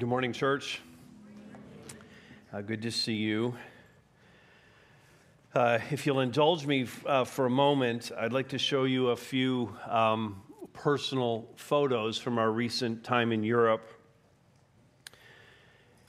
Good 0.00 0.08
morning, 0.08 0.32
church. 0.32 0.80
Uh, 2.54 2.62
good 2.62 2.80
to 2.80 2.90
see 2.90 3.16
you. 3.16 3.54
Uh, 5.54 5.78
if 5.90 6.06
you'll 6.06 6.20
indulge 6.20 6.64
me 6.64 6.86
uh, 7.04 7.24
for 7.24 7.44
a 7.44 7.50
moment, 7.50 8.10
I'd 8.18 8.32
like 8.32 8.48
to 8.48 8.58
show 8.58 8.84
you 8.84 9.08
a 9.08 9.16
few 9.16 9.76
um, 9.86 10.40
personal 10.72 11.50
photos 11.56 12.16
from 12.16 12.38
our 12.38 12.50
recent 12.50 13.04
time 13.04 13.30
in 13.30 13.44
Europe. 13.44 13.92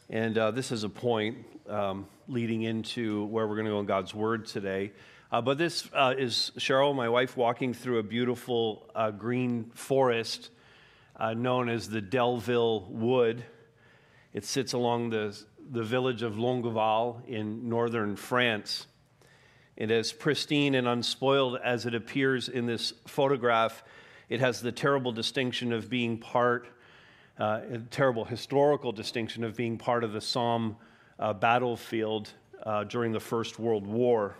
And 0.09 0.37
uh, 0.37 0.51
this 0.51 0.71
is 0.71 0.85
a 0.85 0.89
point 0.89 1.39
um, 1.67 2.07
leading 2.29 2.61
into 2.61 3.25
where 3.25 3.45
we're 3.45 3.55
going 3.55 3.65
to 3.65 3.71
go 3.71 3.81
in 3.81 3.87
God's 3.87 4.15
Word 4.15 4.45
today. 4.45 4.93
Uh, 5.33 5.41
but 5.41 5.57
this 5.57 5.89
uh, 5.91 6.13
is 6.17 6.53
Cheryl, 6.57 6.95
my 6.95 7.09
wife, 7.09 7.35
walking 7.35 7.73
through 7.73 7.99
a 7.99 8.03
beautiful 8.03 8.89
green 9.17 9.69
forest 9.73 10.49
known 11.35 11.67
as 11.67 11.89
the 11.89 12.01
Delville 12.01 12.89
Wood. 12.89 13.43
It 14.33 14.45
sits 14.45 14.73
along 14.73 15.09
the, 15.09 15.37
the 15.71 15.83
village 15.83 16.21
of 16.23 16.35
Longueval 16.35 17.27
in 17.27 17.67
northern 17.67 18.15
France. 18.15 18.87
And 19.77 19.91
as 19.91 20.13
pristine 20.13 20.75
and 20.75 20.87
unspoiled 20.87 21.59
as 21.63 21.85
it 21.85 21.95
appears 21.95 22.49
in 22.49 22.65
this 22.65 22.93
photograph, 23.07 23.83
it 24.29 24.39
has 24.39 24.61
the 24.61 24.71
terrible 24.71 25.11
distinction 25.11 25.73
of 25.73 25.89
being 25.89 26.17
part, 26.17 26.67
uh, 27.39 27.61
a 27.71 27.77
terrible 27.79 28.23
historical 28.23 28.91
distinction 28.91 29.43
of 29.43 29.55
being 29.55 29.77
part 29.77 30.03
of 30.03 30.13
the 30.13 30.21
Somme 30.21 30.77
uh, 31.19 31.33
battlefield 31.33 32.29
uh, 32.63 32.83
during 32.85 33.11
the 33.11 33.19
First 33.19 33.59
World 33.59 33.85
War. 33.85 34.35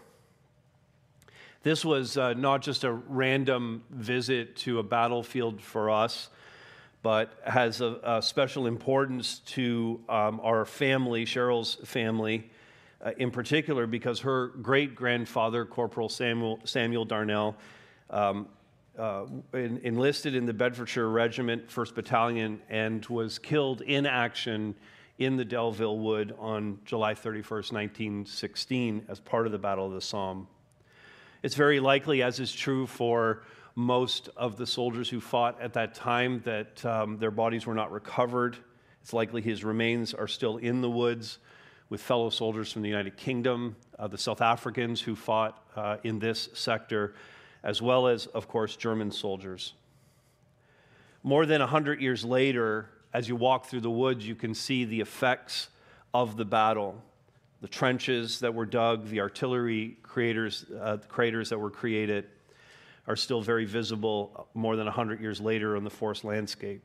This 1.63 1.85
was 1.85 2.17
uh, 2.17 2.33
not 2.33 2.61
just 2.61 2.83
a 2.83 2.91
random 2.91 3.83
visit 3.89 4.55
to 4.57 4.79
a 4.79 4.83
battlefield 4.83 5.61
for 5.61 5.89
us 5.89 6.29
but 7.03 7.33
has 7.45 7.81
a, 7.81 7.99
a 8.03 8.21
special 8.21 8.67
importance 8.67 9.39
to 9.39 9.99
um, 10.07 10.39
our 10.43 10.65
family, 10.65 11.25
Cheryl's 11.25 11.75
family, 11.83 12.49
uh, 13.03 13.11
in 13.17 13.31
particular, 13.31 13.87
because 13.87 14.19
her 14.19 14.47
great 14.47 14.95
grandfather, 14.95 15.65
Corporal 15.65 16.09
Samuel, 16.09 16.59
Samuel 16.63 17.05
Darnell, 17.05 17.55
um, 18.09 18.47
uh, 18.97 19.25
enlisted 19.53 20.35
in 20.35 20.45
the 20.45 20.53
Bedfordshire 20.53 21.09
Regiment, 21.09 21.67
1st 21.69 21.95
Battalion, 21.95 22.61
and 22.69 23.05
was 23.07 23.39
killed 23.39 23.81
in 23.81 24.05
action 24.05 24.75
in 25.17 25.37
the 25.37 25.45
Delville 25.45 25.97
Wood 25.97 26.35
on 26.37 26.79
July 26.85 27.13
31st, 27.13 27.71
1916, 27.71 29.05
as 29.07 29.19
part 29.19 29.45
of 29.45 29.51
the 29.51 29.57
Battle 29.57 29.87
of 29.87 29.93
the 29.93 30.01
Somme. 30.01 30.47
It's 31.41 31.55
very 31.55 31.79
likely, 31.79 32.21
as 32.21 32.39
is 32.39 32.51
true 32.51 32.85
for 32.85 33.43
most 33.81 34.29
of 34.37 34.57
the 34.57 34.67
soldiers 34.67 35.09
who 35.09 35.19
fought 35.19 35.59
at 35.59 35.73
that 35.73 35.95
time 35.95 36.41
that 36.45 36.85
um, 36.85 37.17
their 37.17 37.31
bodies 37.31 37.65
were 37.65 37.73
not 37.73 37.91
recovered. 37.91 38.55
It's 39.01 39.13
likely 39.13 39.41
his 39.41 39.63
remains 39.63 40.13
are 40.13 40.27
still 40.27 40.57
in 40.57 40.81
the 40.81 40.89
woods 40.89 41.39
with 41.89 42.01
fellow 42.01 42.29
soldiers 42.29 42.71
from 42.71 42.83
the 42.83 42.89
United 42.89 43.17
Kingdom, 43.17 43.75
uh, 43.99 44.07
the 44.07 44.17
South 44.17 44.41
Africans 44.41 45.01
who 45.01 45.15
fought 45.15 45.61
uh, 45.75 45.97
in 46.03 46.19
this 46.19 46.49
sector, 46.53 47.15
as 47.63 47.81
well 47.81 48.07
as, 48.07 48.27
of 48.27 48.47
course, 48.47 48.75
German 48.75 49.11
soldiers. 49.11 49.73
More 51.23 51.45
than 51.45 51.59
100 51.59 52.01
years 52.01 52.23
later, 52.23 52.87
as 53.13 53.27
you 53.27 53.35
walk 53.35 53.65
through 53.65 53.81
the 53.81 53.91
woods, 53.91 54.25
you 54.25 54.35
can 54.35 54.53
see 54.53 54.85
the 54.85 55.01
effects 55.01 55.69
of 56.13 56.37
the 56.37 56.45
battle 56.45 57.01
the 57.61 57.67
trenches 57.67 58.39
that 58.39 58.55
were 58.55 58.65
dug, 58.65 59.07
the 59.07 59.21
artillery 59.21 59.95
uh, 60.03 60.97
craters 61.07 61.49
that 61.49 61.59
were 61.59 61.69
created 61.69 62.25
are 63.07 63.15
still 63.15 63.41
very 63.41 63.65
visible 63.65 64.47
more 64.53 64.75
than 64.75 64.85
100 64.85 65.19
years 65.19 65.41
later 65.41 65.75
on 65.75 65.83
the 65.83 65.89
forest 65.89 66.23
landscape. 66.23 66.83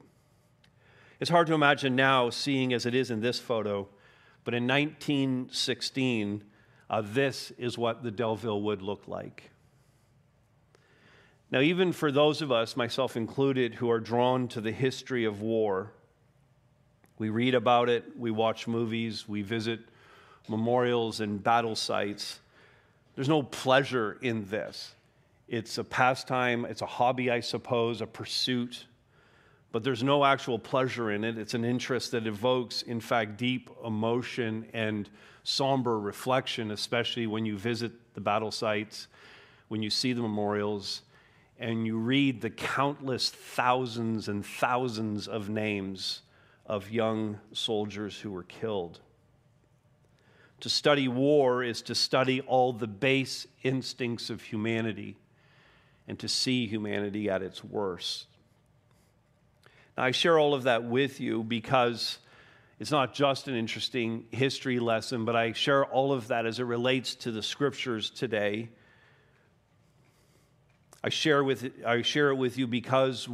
It's 1.20 1.31
hard 1.31 1.47
to 1.47 1.55
imagine 1.55 1.97
now, 1.97 2.31
seeing 2.31 2.73
as 2.73 2.84
it 2.84 2.95
is 2.95 3.11
in 3.11 3.20
this 3.20 3.39
photo, 3.39 3.89
but 4.45 4.55
in 4.55 4.67
1916, 4.67 6.45
uh, 6.89 7.03
this 7.05 7.53
is 7.58 7.78
what 7.78 8.03
the 8.03 8.11
Delville 8.11 8.61
Wood 8.61 8.83
looked 8.83 9.08
like. 9.08 9.50
Now, 11.51 11.61
even 11.61 11.92
for 11.92 12.11
those 12.11 12.42
of 12.42 12.51
us, 12.51 12.77
myself 12.77 13.17
included, 13.17 13.74
who 13.74 13.90
are 13.90 14.01
drawn 14.01 14.48
to 14.48 14.61
the 14.61 14.73
history 14.73 15.24
of 15.24 15.40
war, 15.40 15.92
we 17.19 17.30
read 17.30 17.55
about 17.55 17.89
it, 17.89 18.05
we 18.19 18.30
watch 18.30 18.67
movies, 18.67 19.29
we 19.29 19.42
visit 19.42 19.80
memorials 20.48 21.20
and 21.20 21.42
battle 21.42 21.77
sites. 21.77 22.40
There's 23.14 23.29
no 23.29 23.42
pleasure 23.42 24.19
in 24.20 24.48
this. 24.48 24.92
It's 25.48 25.79
a 25.79 25.84
pastime, 25.84 26.64
it's 26.64 26.83
a 26.83 26.86
hobby, 26.86 27.30
I 27.30 27.40
suppose, 27.40 28.01
a 28.01 28.07
pursuit, 28.07 28.86
but 29.70 29.84
there's 29.84 30.02
no 30.02 30.24
actual 30.24 30.58
pleasure 30.58 31.12
in 31.12 31.23
it. 31.23 31.39
It's 31.39 31.55
an 31.55 31.64
interest 31.64 32.11
that 32.12 32.27
evokes, 32.27 32.83
in 32.83 33.01
fact, 33.01 33.36
deep 33.36 33.70
emotion 33.84 34.67
and 34.73 35.08
somber 35.45 36.01
reflection, 36.01 36.73
especially 36.73 37.29
when 37.29 37.46
you 37.46 37.57
visit 37.57 37.92
the 38.14 38.20
battle 38.20 38.51
sites, 38.51 39.07
when 39.68 39.83
you 39.83 39.90
see 39.90 40.12
the 40.12 40.23
memorials, 40.23 41.02
and 41.61 41.86
you 41.86 41.96
read 41.96 42.40
the 42.40 42.51
countless 42.51 43.30
thousands 43.30 44.28
and 44.28 44.45
thousands 44.45 45.28
of 45.28 45.48
names 45.48 46.23
of 46.67 46.90
young 46.90 47.39
soldiers 47.52 48.18
who 48.18 48.33
were 48.33 48.42
killed. 48.42 48.98
To 50.61 50.68
study 50.68 51.07
war 51.07 51.63
is 51.63 51.83
to 51.83 51.95
study 51.95 52.40
all 52.40 52.73
the 52.73 52.89
base 52.89 53.46
instincts 53.63 54.28
of 54.28 54.42
humanity 54.42 55.18
and 56.08 56.18
to 56.18 56.28
see 56.28 56.67
humanity 56.67 57.28
at 57.28 57.42
its 57.42 57.64
worst. 57.64 58.27
Now, 59.96 60.05
I 60.05 60.11
share 60.11 60.39
all 60.39 60.55
of 60.55 60.64
that 60.64 60.84
with 60.84 61.20
you 61.20 61.42
because 61.42 62.18
it's 62.78 62.90
not 62.90 63.14
just 63.14 63.48
an 63.48 63.55
interesting 63.55 64.27
history 64.30 64.78
lesson, 64.78 65.24
but 65.24 65.34
I 65.34 65.52
share 65.52 65.84
all 65.84 66.12
of 66.12 66.28
that 66.28 66.45
as 66.45 66.61
it 66.61 66.64
relates 66.64 67.14
to 67.16 67.33
the 67.33 67.42
scriptures 67.42 68.11
today. 68.11 68.68
I 71.02 71.08
share, 71.08 71.42
with, 71.42 71.70
I 71.86 72.02
share 72.02 72.30
it 72.30 72.36
with 72.36 72.58
you 72.58 72.66
because 72.66 73.28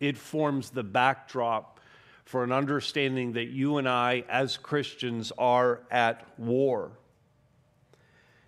it 0.00 0.18
forms 0.18 0.70
the 0.70 0.82
backdrop 0.82 1.78
for 2.24 2.42
an 2.44 2.52
understanding 2.52 3.34
that 3.34 3.46
you 3.46 3.78
and 3.78 3.88
I, 3.88 4.24
as 4.28 4.56
Christians, 4.56 5.32
are 5.38 5.80
at 5.90 6.26
war. 6.38 6.90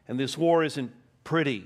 And 0.09 0.19
this 0.19 0.37
war 0.37 0.65
isn't 0.65 0.93
pretty. 1.25 1.65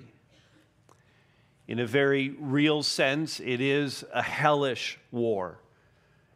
In 1.66 1.78
a 1.78 1.86
very 1.86 2.30
real 2.38 2.82
sense, 2.82 3.40
it 3.40 3.60
is 3.60 4.04
a 4.12 4.22
hellish 4.22 4.98
war 5.10 5.58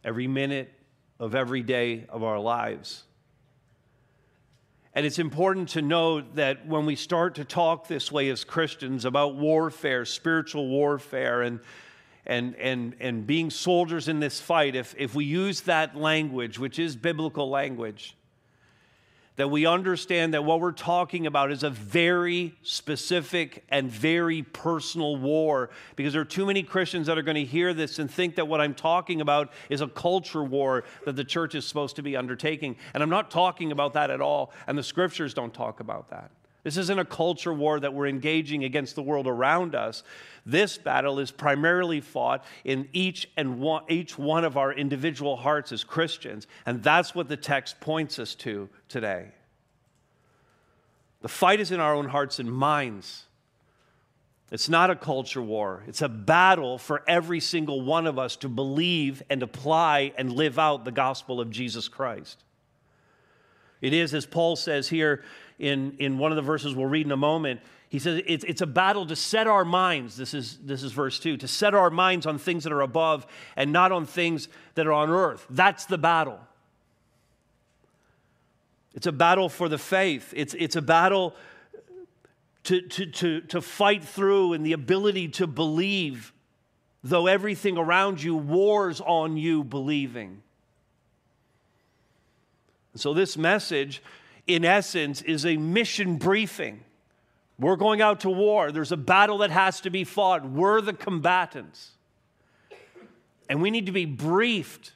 every 0.03 0.27
minute 0.27 0.73
of 1.19 1.35
every 1.35 1.61
day 1.61 2.05
of 2.09 2.23
our 2.23 2.39
lives. 2.39 3.03
And 4.95 5.05
it's 5.05 5.19
important 5.19 5.69
to 5.69 5.81
note 5.81 6.35
that 6.35 6.65
when 6.65 6.85
we 6.85 6.95
start 6.95 7.35
to 7.35 7.45
talk 7.45 7.87
this 7.87 8.11
way 8.11 8.29
as 8.29 8.43
Christians 8.43 9.05
about 9.05 9.35
warfare, 9.35 10.03
spiritual 10.03 10.67
warfare, 10.67 11.43
and, 11.43 11.59
and, 12.25 12.55
and, 12.55 12.95
and 12.99 13.27
being 13.27 13.51
soldiers 13.51 14.07
in 14.07 14.19
this 14.19 14.41
fight, 14.41 14.75
if, 14.75 14.95
if 14.97 15.13
we 15.13 15.25
use 15.25 15.61
that 15.61 15.95
language, 15.95 16.57
which 16.57 16.79
is 16.79 16.95
biblical 16.95 17.49
language, 17.49 18.15
that 19.39 19.47
we 19.47 19.65
understand 19.65 20.33
that 20.33 20.43
what 20.43 20.59
we're 20.59 20.73
talking 20.73 21.25
about 21.25 21.49
is 21.49 21.63
a 21.63 21.69
very 21.69 22.53
specific 22.61 23.63
and 23.69 23.89
very 23.89 24.43
personal 24.43 25.15
war 25.15 25.69
because 25.95 26.11
there 26.11 26.21
are 26.21 26.25
too 26.25 26.45
many 26.45 26.61
Christians 26.61 27.07
that 27.07 27.17
are 27.17 27.21
going 27.21 27.35
to 27.35 27.45
hear 27.45 27.73
this 27.73 27.99
and 27.99 28.11
think 28.11 28.35
that 28.35 28.49
what 28.49 28.59
I'm 28.59 28.73
talking 28.73 29.21
about 29.21 29.53
is 29.69 29.79
a 29.79 29.87
culture 29.87 30.43
war 30.43 30.83
that 31.05 31.15
the 31.15 31.23
church 31.23 31.55
is 31.55 31.65
supposed 31.65 31.95
to 31.95 32.01
be 32.01 32.17
undertaking. 32.17 32.75
And 32.93 33.01
I'm 33.01 33.09
not 33.09 33.31
talking 33.31 33.71
about 33.71 33.93
that 33.93 34.11
at 34.11 34.19
all, 34.19 34.51
and 34.67 34.77
the 34.77 34.83
scriptures 34.83 35.33
don't 35.33 35.53
talk 35.53 35.79
about 35.79 36.09
that. 36.09 36.31
This 36.63 36.77
isn't 36.77 36.99
a 36.99 37.05
culture 37.05 37.53
war 37.53 37.79
that 37.79 37.93
we're 37.93 38.07
engaging 38.07 38.63
against 38.63 38.95
the 38.95 39.01
world 39.01 39.27
around 39.27 39.75
us. 39.75 40.03
This 40.45 40.77
battle 40.77 41.19
is 41.19 41.31
primarily 41.31 42.01
fought 42.01 42.43
in 42.63 42.89
each 42.91 43.29
and 43.37 43.59
one, 43.59 43.83
each 43.87 44.17
one 44.17 44.43
of 44.43 44.57
our 44.57 44.73
individual 44.73 45.37
hearts 45.37 45.71
as 45.71 45.83
Christians, 45.83 46.47
and 46.65 46.83
that's 46.83 47.15
what 47.15 47.29
the 47.29 47.37
text 47.37 47.79
points 47.79 48.19
us 48.19 48.35
to 48.35 48.69
today. 48.89 49.27
The 51.21 51.29
fight 51.29 51.59
is 51.59 51.71
in 51.71 51.79
our 51.79 51.93
own 51.93 52.07
hearts 52.07 52.39
and 52.39 52.51
minds. 52.51 53.25
It's 54.51 54.69
not 54.69 54.89
a 54.89 54.95
culture 54.95 55.41
war. 55.41 55.83
It's 55.87 56.01
a 56.01 56.09
battle 56.09 56.77
for 56.77 57.03
every 57.07 57.39
single 57.39 57.81
one 57.81 58.07
of 58.07 58.17
us 58.17 58.35
to 58.37 58.49
believe 58.49 59.21
and 59.29 59.43
apply 59.43 60.13
and 60.17 60.33
live 60.33 60.57
out 60.57 60.85
the 60.85 60.91
gospel 60.91 61.39
of 61.39 61.51
Jesus 61.51 61.87
Christ. 61.87 62.43
It 63.81 63.93
is, 63.93 64.13
as 64.13 64.25
Paul 64.25 64.55
says 64.55 64.89
here 64.89 65.23
in, 65.59 65.95
in 65.99 66.17
one 66.17 66.31
of 66.31 66.37
the 66.37 66.41
verses 66.41 66.73
we'll 66.73 66.87
read 66.87 67.05
in 67.05 67.11
a 67.11 67.17
moment, 67.17 67.59
he 67.89 67.99
says 67.99 68.21
it's, 68.25 68.43
it's 68.45 68.61
a 68.61 68.67
battle 68.67 69.05
to 69.07 69.15
set 69.15 69.47
our 69.47 69.65
minds, 69.65 70.15
this 70.15 70.33
is, 70.33 70.57
this 70.63 70.83
is 70.83 70.91
verse 70.91 71.19
2, 71.19 71.37
to 71.37 71.47
set 71.47 71.73
our 71.73 71.89
minds 71.89 72.25
on 72.25 72.37
things 72.37 72.63
that 72.63 72.71
are 72.71 72.81
above 72.81 73.27
and 73.55 73.71
not 73.71 73.91
on 73.91 74.05
things 74.05 74.47
that 74.75 74.87
are 74.87 74.93
on 74.93 75.09
earth. 75.09 75.45
That's 75.49 75.85
the 75.85 75.97
battle. 75.97 76.39
It's 78.93 79.07
a 79.07 79.11
battle 79.11 79.49
for 79.49 79.69
the 79.69 79.77
faith. 79.77 80.33
It's, 80.35 80.55
it's 80.57 80.75
a 80.75 80.81
battle 80.81 81.35
to, 82.65 82.81
to, 82.81 83.05
to, 83.07 83.41
to 83.41 83.61
fight 83.61 84.03
through 84.03 84.53
and 84.53 84.65
the 84.65 84.73
ability 84.73 85.29
to 85.29 85.47
believe, 85.47 86.33
though 87.03 87.27
everything 87.27 87.77
around 87.77 88.21
you 88.21 88.35
wars 88.35 89.01
on 89.01 89.37
you 89.37 89.63
believing. 89.63 90.41
So, 92.95 93.13
this 93.13 93.37
message, 93.37 94.01
in 94.49 94.65
essence, 94.65 95.21
is 95.21 95.45
a 95.45 95.57
mission 95.57 96.17
briefing. 96.17 96.83
We're 97.59 97.75
going 97.75 98.01
out 98.01 98.21
to 98.21 98.29
war. 98.29 98.71
There's 98.71 98.91
a 98.91 98.97
battle 98.97 99.39
that 99.39 99.51
has 99.51 99.81
to 99.81 99.91
be 99.91 100.03
fought. 100.03 100.49
We're 100.49 100.81
the 100.81 100.93
combatants. 100.93 101.91
And 103.47 103.61
we 103.61 103.69
need 103.69 103.85
to 103.85 103.91
be 103.91 104.05
briefed 104.05 104.93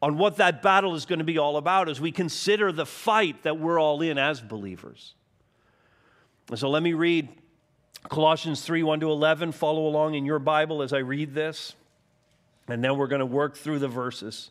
on 0.00 0.16
what 0.16 0.36
that 0.36 0.62
battle 0.62 0.94
is 0.94 1.06
going 1.06 1.18
to 1.18 1.24
be 1.24 1.38
all 1.38 1.56
about 1.56 1.88
as 1.88 2.00
we 2.00 2.12
consider 2.12 2.70
the 2.70 2.86
fight 2.86 3.42
that 3.42 3.58
we're 3.58 3.80
all 3.80 4.00
in 4.00 4.16
as 4.16 4.40
believers. 4.40 5.14
And 6.48 6.58
so 6.58 6.70
let 6.70 6.82
me 6.82 6.92
read 6.92 7.28
Colossians 8.08 8.60
3 8.62 8.84
1 8.84 9.00
to 9.00 9.10
11. 9.10 9.50
Follow 9.52 9.88
along 9.88 10.14
in 10.14 10.24
your 10.24 10.38
Bible 10.38 10.82
as 10.82 10.92
I 10.92 10.98
read 10.98 11.34
this. 11.34 11.74
And 12.68 12.82
then 12.84 12.96
we're 12.96 13.08
going 13.08 13.20
to 13.20 13.26
work 13.26 13.56
through 13.56 13.80
the 13.80 13.88
verses. 13.88 14.50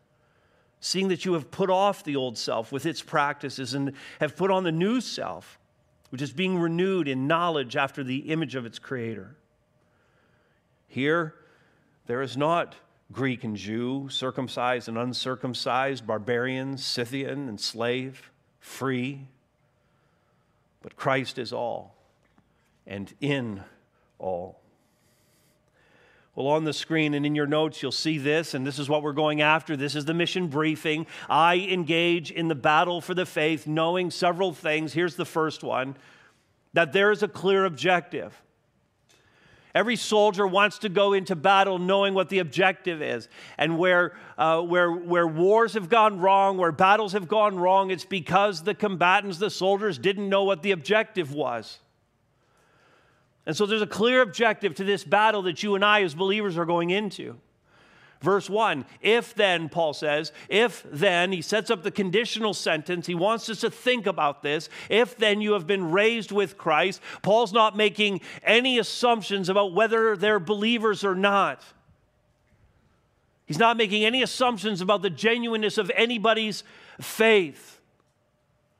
seeing 0.81 1.07
that 1.07 1.23
you 1.23 1.33
have 1.33 1.49
put 1.51 1.69
off 1.69 2.03
the 2.03 2.15
old 2.15 2.37
self 2.37 2.71
with 2.71 2.85
its 2.85 3.01
practices 3.01 3.73
and 3.73 3.93
have 4.19 4.35
put 4.35 4.51
on 4.51 4.63
the 4.63 4.71
new 4.71 4.99
self, 4.99 5.57
which 6.09 6.21
is 6.21 6.33
being 6.33 6.57
renewed 6.57 7.07
in 7.07 7.27
knowledge 7.27 7.77
after 7.77 8.03
the 8.03 8.17
image 8.31 8.55
of 8.55 8.65
its 8.65 8.79
creator. 8.79 9.35
Here, 10.87 11.35
there 12.07 12.21
is 12.21 12.35
not 12.35 12.75
Greek 13.11 13.43
and 13.43 13.55
Jew, 13.55 14.09
circumcised 14.09 14.89
and 14.89 14.97
uncircumcised, 14.97 16.05
barbarian, 16.05 16.77
Scythian 16.77 17.47
and 17.47 17.61
slave, 17.61 18.31
free. 18.59 19.27
But 20.81 20.95
Christ 20.95 21.37
is 21.37 21.53
all 21.53 21.95
and 22.87 23.13
in 23.21 23.63
all. 24.17 24.60
Well, 26.35 26.47
on 26.47 26.63
the 26.63 26.73
screen 26.73 27.13
and 27.13 27.25
in 27.25 27.35
your 27.35 27.47
notes, 27.47 27.81
you'll 27.81 27.91
see 27.91 28.17
this, 28.17 28.53
and 28.53 28.65
this 28.65 28.79
is 28.79 28.87
what 28.87 29.03
we're 29.03 29.11
going 29.11 29.41
after. 29.41 29.75
This 29.75 29.95
is 29.95 30.05
the 30.05 30.13
mission 30.13 30.47
briefing. 30.47 31.05
I 31.29 31.67
engage 31.69 32.31
in 32.31 32.47
the 32.47 32.55
battle 32.55 33.01
for 33.01 33.13
the 33.13 33.25
faith, 33.25 33.67
knowing 33.67 34.11
several 34.11 34.53
things. 34.53 34.93
Here's 34.93 35.15
the 35.15 35.25
first 35.25 35.61
one 35.63 35.95
that 36.73 36.93
there 36.93 37.11
is 37.11 37.21
a 37.21 37.27
clear 37.27 37.65
objective. 37.65 38.41
Every 39.73 39.95
soldier 39.95 40.45
wants 40.45 40.79
to 40.79 40.89
go 40.89 41.13
into 41.13 41.35
battle 41.35 41.79
knowing 41.79 42.13
what 42.13 42.29
the 42.29 42.39
objective 42.39 43.01
is. 43.01 43.29
And 43.57 43.77
where, 43.77 44.13
uh, 44.37 44.61
where, 44.61 44.91
where 44.91 45.27
wars 45.27 45.73
have 45.73 45.89
gone 45.89 46.19
wrong, 46.19 46.57
where 46.57 46.71
battles 46.71 47.13
have 47.13 47.27
gone 47.27 47.57
wrong, 47.57 47.91
it's 47.91 48.05
because 48.05 48.63
the 48.63 48.73
combatants, 48.73 49.37
the 49.37 49.49
soldiers, 49.49 49.97
didn't 49.97 50.27
know 50.27 50.43
what 50.43 50.61
the 50.61 50.71
objective 50.71 51.33
was. 51.33 51.79
And 53.45 53.55
so 53.55 53.65
there's 53.65 53.81
a 53.81 53.87
clear 53.87 54.21
objective 54.21 54.75
to 54.75 54.83
this 54.83 55.03
battle 55.03 55.41
that 55.43 55.63
you 55.63 55.75
and 55.75 55.83
I, 55.83 56.03
as 56.03 56.13
believers, 56.13 56.57
are 56.57 56.65
going 56.65 56.91
into. 56.91 57.37
Verse 58.21 58.49
1 58.49 58.85
If 59.01 59.33
then, 59.33 59.67
Paul 59.67 59.93
says, 59.93 60.31
if 60.47 60.85
then, 60.91 61.31
he 61.31 61.41
sets 61.41 61.71
up 61.71 61.81
the 61.81 61.91
conditional 61.91 62.53
sentence. 62.53 63.07
He 63.07 63.15
wants 63.15 63.49
us 63.49 63.61
to 63.61 63.71
think 63.71 64.05
about 64.05 64.43
this. 64.43 64.69
If 64.89 65.17
then 65.17 65.41
you 65.41 65.53
have 65.53 65.65
been 65.65 65.91
raised 65.91 66.31
with 66.31 66.57
Christ, 66.57 67.01
Paul's 67.23 67.51
not 67.51 67.75
making 67.75 68.21
any 68.43 68.77
assumptions 68.77 69.49
about 69.49 69.73
whether 69.73 70.15
they're 70.15 70.39
believers 70.39 71.03
or 71.03 71.15
not. 71.15 71.63
He's 73.47 73.59
not 73.59 73.75
making 73.75 74.05
any 74.05 74.21
assumptions 74.21 74.81
about 74.81 75.01
the 75.01 75.09
genuineness 75.09 75.77
of 75.77 75.91
anybody's 75.95 76.63
faith 77.01 77.80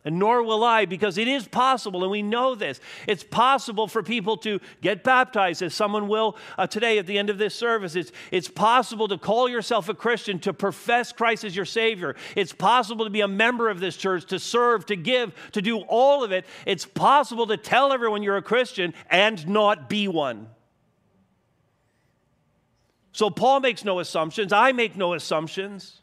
and 0.03 0.17
nor 0.17 0.43
will 0.43 0.63
I, 0.63 0.85
because 0.85 1.17
it 1.17 1.27
is 1.27 1.47
possible, 1.47 2.01
and 2.03 2.11
we 2.11 2.21
know 2.21 2.55
this. 2.55 2.79
It's 3.07 3.23
possible 3.23 3.87
for 3.87 4.01
people 4.01 4.37
to 4.37 4.59
get 4.81 5.03
baptized, 5.03 5.61
as 5.61 5.75
someone 5.75 6.07
will 6.07 6.37
uh, 6.57 6.67
today 6.67 6.97
at 6.97 7.05
the 7.05 7.17
end 7.17 7.29
of 7.29 7.37
this 7.37 7.53
service. 7.53 7.95
It's, 7.95 8.11
it's 8.31 8.47
possible 8.47 9.07
to 9.09 9.17
call 9.17 9.47
yourself 9.47 9.89
a 9.89 9.93
Christian, 9.93 10.39
to 10.39 10.53
profess 10.53 11.11
Christ 11.11 11.43
as 11.43 11.55
your 11.55 11.65
Savior. 11.65 12.15
It's 12.35 12.53
possible 12.53 13.05
to 13.05 13.11
be 13.11 13.21
a 13.21 13.27
member 13.27 13.69
of 13.69 13.79
this 13.79 13.95
church, 13.95 14.25
to 14.27 14.39
serve, 14.39 14.85
to 14.87 14.95
give, 14.95 15.33
to 15.51 15.61
do 15.61 15.79
all 15.81 16.23
of 16.23 16.31
it. 16.31 16.45
It's 16.65 16.85
possible 16.85 17.47
to 17.47 17.57
tell 17.57 17.93
everyone 17.93 18.23
you're 18.23 18.37
a 18.37 18.41
Christian 18.41 18.93
and 19.09 19.47
not 19.47 19.87
be 19.87 20.07
one. 20.07 20.47
So 23.13 23.29
Paul 23.29 23.59
makes 23.59 23.83
no 23.83 23.99
assumptions. 23.99 24.51
I 24.53 24.71
make 24.71 24.95
no 24.95 25.13
assumptions 25.13 26.01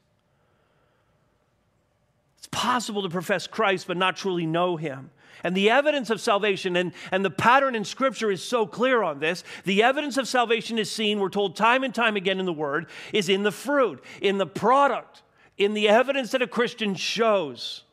possible 2.50 3.02
to 3.02 3.08
profess 3.08 3.46
Christ 3.46 3.86
but 3.86 3.96
not 3.96 4.16
truly 4.16 4.46
know 4.46 4.76
him. 4.76 5.10
And 5.44 5.56
the 5.56 5.70
evidence 5.70 6.10
of 6.10 6.20
salvation, 6.20 6.74
and, 6.76 6.92
and 7.12 7.24
the 7.24 7.30
pattern 7.30 7.74
in 7.74 7.84
Scripture 7.84 8.30
is 8.30 8.42
so 8.42 8.66
clear 8.66 9.02
on 9.02 9.20
this. 9.20 9.44
The 9.64 9.82
evidence 9.82 10.16
of 10.16 10.26
salvation 10.26 10.78
is 10.78 10.90
seen, 10.90 11.20
we're 11.20 11.28
told 11.28 11.54
time 11.54 11.84
and 11.84 11.94
time 11.94 12.16
again 12.16 12.40
in 12.40 12.46
the 12.46 12.52
Word, 12.52 12.86
is 13.12 13.28
in 13.28 13.44
the 13.44 13.52
fruit, 13.52 14.02
in 14.20 14.38
the 14.38 14.46
product, 14.46 15.22
in 15.56 15.74
the 15.74 15.88
evidence 15.88 16.32
that 16.32 16.42
a 16.42 16.46
Christian 16.46 16.94
shows. 16.94 17.84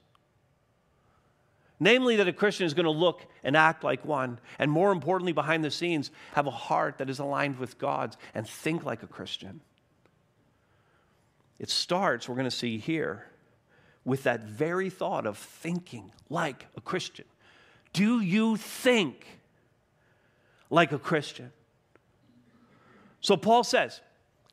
Namely, 1.80 2.16
that 2.16 2.28
a 2.28 2.34
Christian 2.34 2.66
is 2.66 2.74
going 2.74 2.86
to 2.86 2.90
look 2.90 3.26
and 3.44 3.56
act 3.56 3.84
like 3.84 4.06
one, 4.06 4.40
and 4.58 4.72
more 4.72 4.92
importantly, 4.92 5.34
behind 5.34 5.64
the 5.64 5.70
scenes, 5.70 6.10
have 6.34 6.48
a 6.48 6.52
heart 6.52 6.98
that 6.98 7.10
is 7.10 7.20
aligned 7.20 7.60
with 7.60 7.78
God's 7.78 8.18
and 8.34 8.48
think 8.48 8.86
like 8.86 9.04
a 9.04 9.08
Christian. 9.08 9.62
It 11.60 11.70
starts, 11.70 12.28
we're 12.28 12.36
going 12.36 12.46
to 12.46 12.52
see 12.52 12.78
here, 12.78 13.28
with 14.06 14.24
that 14.24 14.44
very 14.44 14.90
thought 14.90 15.26
of 15.26 15.38
thinking 15.38 16.12
like 16.30 16.68
a 16.78 16.82
Christian. 16.82 17.26
Do 17.92 18.22
you 18.22 18.56
think 18.56 19.26
like 20.70 20.92
a 20.92 21.00
Christian? 21.00 21.52
So 23.20 23.36
Paul 23.36 23.64
says, 23.64 24.02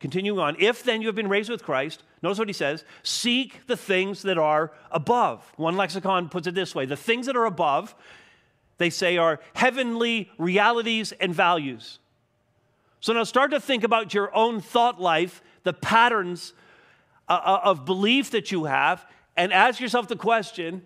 continuing 0.00 0.38
on, 0.38 0.56
if 0.58 0.82
then 0.82 1.02
you 1.02 1.08
have 1.08 1.14
been 1.14 1.28
raised 1.28 1.50
with 1.50 1.62
Christ, 1.62 2.02
notice 2.22 2.38
what 2.38 2.48
he 2.48 2.54
says 2.54 2.84
seek 3.02 3.66
the 3.66 3.76
things 3.76 4.22
that 4.22 4.38
are 4.38 4.72
above. 4.90 5.52
One 5.56 5.76
lexicon 5.76 6.30
puts 6.30 6.46
it 6.46 6.54
this 6.54 6.74
way 6.74 6.86
the 6.86 6.96
things 6.96 7.26
that 7.26 7.36
are 7.36 7.44
above, 7.44 7.94
they 8.78 8.90
say, 8.90 9.18
are 9.18 9.40
heavenly 9.54 10.30
realities 10.38 11.12
and 11.12 11.34
values. 11.34 11.98
So 13.00 13.12
now 13.12 13.24
start 13.24 13.50
to 13.50 13.60
think 13.60 13.84
about 13.84 14.14
your 14.14 14.34
own 14.34 14.60
thought 14.60 15.00
life, 15.00 15.42
the 15.64 15.72
patterns 15.72 16.54
uh, 17.28 17.40
uh, 17.44 17.60
of 17.64 17.84
belief 17.84 18.30
that 18.30 18.52
you 18.52 18.64
have, 18.64 19.04
and 19.36 19.52
ask 19.52 19.80
yourself 19.80 20.08
the 20.08 20.16
question 20.16 20.82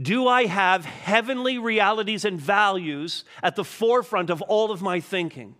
do 0.00 0.28
I 0.28 0.46
have 0.46 0.84
heavenly 0.84 1.58
realities 1.58 2.24
and 2.24 2.40
values 2.40 3.24
at 3.42 3.56
the 3.56 3.64
forefront 3.64 4.30
of 4.30 4.40
all 4.42 4.70
of 4.70 4.80
my 4.80 5.00
thinking? 5.00 5.56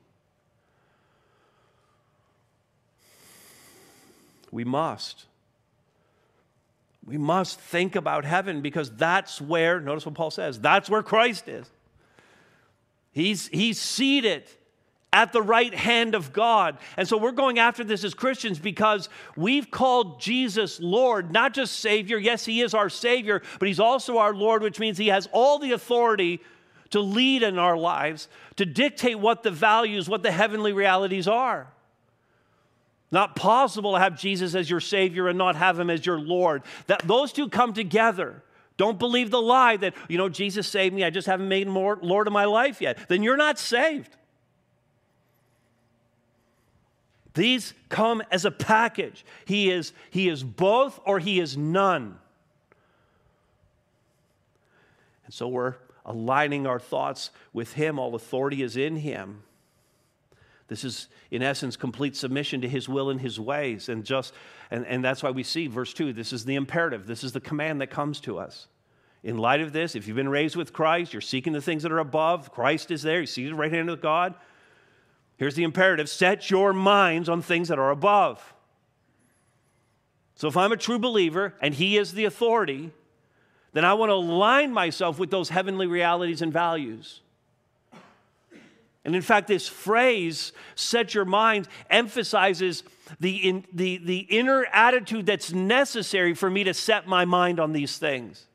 We 4.53 4.65
must. 4.65 5.27
We 7.05 7.19
must 7.19 7.59
think 7.59 7.97
about 7.97 8.25
heaven 8.25 8.61
because 8.61 8.95
that's 8.95 9.41
where, 9.41 9.81
notice 9.81 10.07
what 10.07 10.15
Paul 10.15 10.31
says, 10.31 10.61
that's 10.61 10.89
where 10.89 11.03
Christ 11.03 11.49
is. 11.49 11.69
He's, 13.11 13.49
he's 13.49 13.81
seated 13.81 14.45
at 15.13 15.33
the 15.33 15.43
right 15.43 15.75
hand 15.75 16.15
of 16.15 16.33
God. 16.33 16.77
And 16.97 17.09
so 17.09 17.17
we're 17.17 17.33
going 17.33 17.59
after 17.59 17.83
this 17.83 18.05
as 18.05 18.15
Christians 18.15 18.59
because 18.59 19.09
we've 19.37 19.71
called 19.71 20.21
Jesus 20.21 20.81
Lord, 20.81 21.33
not 21.33 21.55
just 21.55 21.81
Savior. 21.81 22.19
Yes, 22.19 22.45
He 22.45 22.61
is 22.61 22.75
our 22.75 22.91
Savior, 22.91 23.43
but 23.59 23.69
He's 23.69 23.81
also 23.81 24.19
our 24.19 24.35
Lord, 24.35 24.63
which 24.63 24.79
means 24.79 24.99
He 24.99 25.09
has 25.09 25.29
all 25.33 25.59
the 25.59 25.73
authority 25.73 26.41
to 26.91 27.01
lead 27.01 27.43
in 27.43 27.59
our 27.59 27.77
lives, 27.77 28.29
to 28.57 28.67
dictate 28.67 29.19
what 29.19 29.43
the 29.43 29.51
values, 29.51 30.09
what 30.09 30.23
the 30.23 30.31
heavenly 30.31 30.73
realities 30.73 31.27
are. 31.27 31.69
Not 33.11 33.35
possible 33.35 33.95
to 33.95 33.99
have 33.99 34.19
Jesus 34.19 34.55
as 34.55 34.69
your 34.69 34.81
Savior 34.81 35.29
and 35.29 35.39
not 35.39 35.57
have 35.57 35.79
Him 35.79 35.89
as 35.89 36.05
your 36.05 36.21
Lord. 36.21 36.63
That 36.87 37.07
those 37.07 37.33
two 37.33 37.49
come 37.49 37.73
together 37.73 38.43
Don't 38.79 38.99
believe 38.99 39.31
the 39.31 39.43
lie 39.43 39.77
that, 39.79 39.95
you 40.09 40.17
know, 40.17 40.29
Jesus 40.29 40.67
saved 40.67 40.95
me, 40.95 41.05
I 41.05 41.11
just 41.11 41.27
haven't 41.27 41.49
made 41.49 41.67
him 41.67 41.75
Lord 41.75 42.27
of 42.27 42.33
my 42.33 42.45
life 42.45 42.81
yet. 42.81 42.97
Then 43.09 43.23
you're 43.23 43.37
not 43.37 43.59
saved. 43.59 44.17
These 47.35 47.75
come 47.89 48.23
as 48.31 48.45
a 48.45 48.51
package. 48.51 49.25
He 49.45 49.71
is, 49.71 49.93
he 50.11 50.29
is 50.29 50.43
both 50.43 51.01
or 51.05 51.19
he 51.19 51.41
is 51.41 51.57
none. 51.57 52.19
And 55.25 55.35
so 55.35 55.47
we're 55.49 55.75
aligning 56.07 56.67
our 56.67 56.81
thoughts 56.81 57.31
with 57.53 57.75
him. 57.75 57.99
All 57.99 58.15
authority 58.15 58.63
is 58.63 58.77
in 58.77 58.97
him. 58.97 59.43
This 60.69 60.85
is, 60.85 61.09
in 61.31 61.43
essence, 61.43 61.77
complete 61.77 62.17
submission 62.17 62.61
to 62.61 62.69
his 62.69 62.89
will 62.89 63.11
and 63.11 63.21
his 63.21 63.39
ways. 63.41 63.89
And 63.89 64.05
just 64.05 64.35
and, 64.71 64.87
and 64.87 65.05
that's 65.05 65.23
why 65.23 65.31
we 65.31 65.43
see 65.43 65.67
verse 65.67 65.93
2, 65.95 66.13
this 66.13 66.33
is 66.33 66.45
the 66.45 66.55
imperative, 66.55 67.07
this 67.07 67.25
is 67.25 67.33
the 67.33 67.41
command 67.41 67.81
that 67.81 67.89
comes 67.89 68.21
to 68.21 68.39
us. 68.39 68.69
In 69.25 69.39
light 69.39 69.61
of 69.61 69.73
this, 69.73 69.95
if 69.95 70.07
you've 70.07 70.17
been 70.17 70.29
raised 70.29 70.57
with 70.57 70.73
Christ, 70.73 71.13
you're 71.13 71.21
seeking 71.21 71.53
the 71.53 71.61
things 71.61 71.83
that 71.83 71.93
are 71.93 71.99
above, 71.99 72.53
Christ 72.53 72.91
is 72.91 73.03
there, 73.03 73.23
you're 73.23 73.51
the 73.51 73.57
right 73.57 73.73
hand 73.73 73.91
of 73.91 74.01
God. 74.01 74.35
Here's 75.39 75.55
the 75.55 75.65
imperative 75.65 76.09
set 76.09 76.51
your 76.51 76.73
minds 76.73 77.29
on 77.29 77.41
things 77.41 77.69
that 77.69 77.79
are 77.79 77.91
above. 77.91 78.55
So 80.35 80.47
if 80.47 80.57
I'm 80.57 80.73
a 80.73 80.77
true 80.77 80.99
believer 80.99 81.55
and 81.63 81.73
He 81.73 81.97
is 81.97 82.13
the 82.13 82.27
authority, 82.27 82.93
then 83.73 83.85
I 83.85 83.95
want 83.95 84.11
to 84.11 84.15
align 84.15 84.73
myself 84.73 85.19
with 85.19 85.31
those 85.31 85.49
heavenly 85.49 85.87
realities 85.87 86.43
and 86.43 86.53
values. 86.53 87.23
And 89.05 89.17
in 89.17 89.23
fact, 89.23 89.47
this 89.49 89.67
phrase, 89.67 90.53
set 90.75 91.15
your 91.15 91.25
mind, 91.25 91.69
emphasizes 91.89 92.83
the, 93.21 93.37
in, 93.37 93.65
the, 93.73 93.99
the 93.99 94.19
inner 94.19 94.67
attitude 94.67 95.25
that's 95.25 95.53
necessary 95.53 96.35
for 96.35 96.51
me 96.51 96.65
to 96.65 96.75
set 96.75 97.07
my 97.07 97.25
mind 97.25 97.59
on 97.59 97.73
these 97.73 97.97
things. 97.97 98.47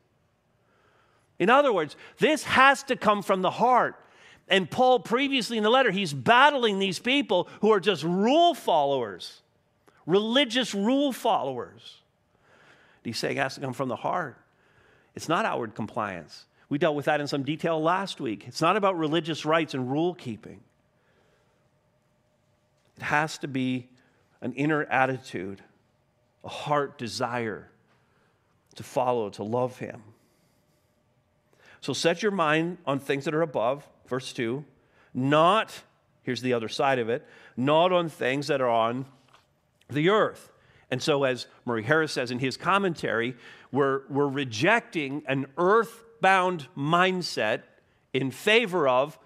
In 1.38 1.50
other 1.50 1.72
words, 1.72 1.96
this 2.18 2.44
has 2.44 2.82
to 2.84 2.94
come 2.94 3.22
from 3.22 3.42
the 3.42 3.50
heart. 3.50 3.96
And 4.48 4.70
Paul, 4.70 5.00
previously 5.00 5.56
in 5.56 5.62
the 5.62 5.70
letter, 5.70 5.90
he's 5.90 6.12
battling 6.12 6.78
these 6.78 6.98
people 6.98 7.48
who 7.60 7.72
are 7.72 7.80
just 7.80 8.04
rule 8.04 8.54
followers, 8.54 9.40
religious 10.06 10.74
rule 10.74 11.12
followers. 11.12 12.02
He's 13.02 13.18
saying 13.18 13.36
it 13.36 13.40
has 13.40 13.54
to 13.54 13.60
come 13.60 13.72
from 13.72 13.88
the 13.88 13.96
heart. 13.96 14.38
It's 15.14 15.28
not 15.28 15.44
outward 15.44 15.74
compliance. 15.74 16.46
We 16.68 16.78
dealt 16.78 16.96
with 16.96 17.04
that 17.06 17.20
in 17.20 17.26
some 17.26 17.42
detail 17.42 17.80
last 17.80 18.20
week. 18.20 18.44
It's 18.46 18.60
not 18.60 18.76
about 18.76 18.98
religious 18.98 19.44
rites 19.44 19.74
and 19.74 19.90
rule 19.90 20.14
keeping, 20.14 20.60
it 22.96 23.02
has 23.02 23.38
to 23.38 23.48
be 23.48 23.88
an 24.40 24.52
inner 24.52 24.84
attitude, 24.84 25.62
a 26.44 26.48
heart 26.48 26.98
desire 26.98 27.70
to 28.76 28.82
follow, 28.82 29.30
to 29.30 29.42
love 29.42 29.78
Him. 29.78 30.02
So 31.80 31.92
set 31.92 32.22
your 32.22 32.32
mind 32.32 32.78
on 32.86 32.98
things 32.98 33.24
that 33.24 33.34
are 33.34 33.42
above, 33.42 33.88
verse 34.06 34.32
2, 34.32 34.64
not, 35.12 35.82
here's 36.22 36.42
the 36.42 36.52
other 36.52 36.68
side 36.68 36.98
of 36.98 37.08
it, 37.08 37.26
not 37.56 37.92
on 37.92 38.08
things 38.08 38.48
that 38.48 38.60
are 38.60 38.68
on 38.68 39.06
the 39.88 40.08
earth. 40.08 40.50
And 40.90 41.02
so, 41.02 41.24
as 41.24 41.46
Murray 41.64 41.82
Harris 41.82 42.12
says 42.12 42.30
in 42.30 42.38
his 42.38 42.56
commentary, 42.56 43.34
we're, 43.72 44.02
we're 44.08 44.28
rejecting 44.28 45.22
an 45.26 45.46
earthbound 45.56 46.68
mindset 46.76 47.62
in 48.12 48.30
favor 48.30 48.86
of 48.86 49.18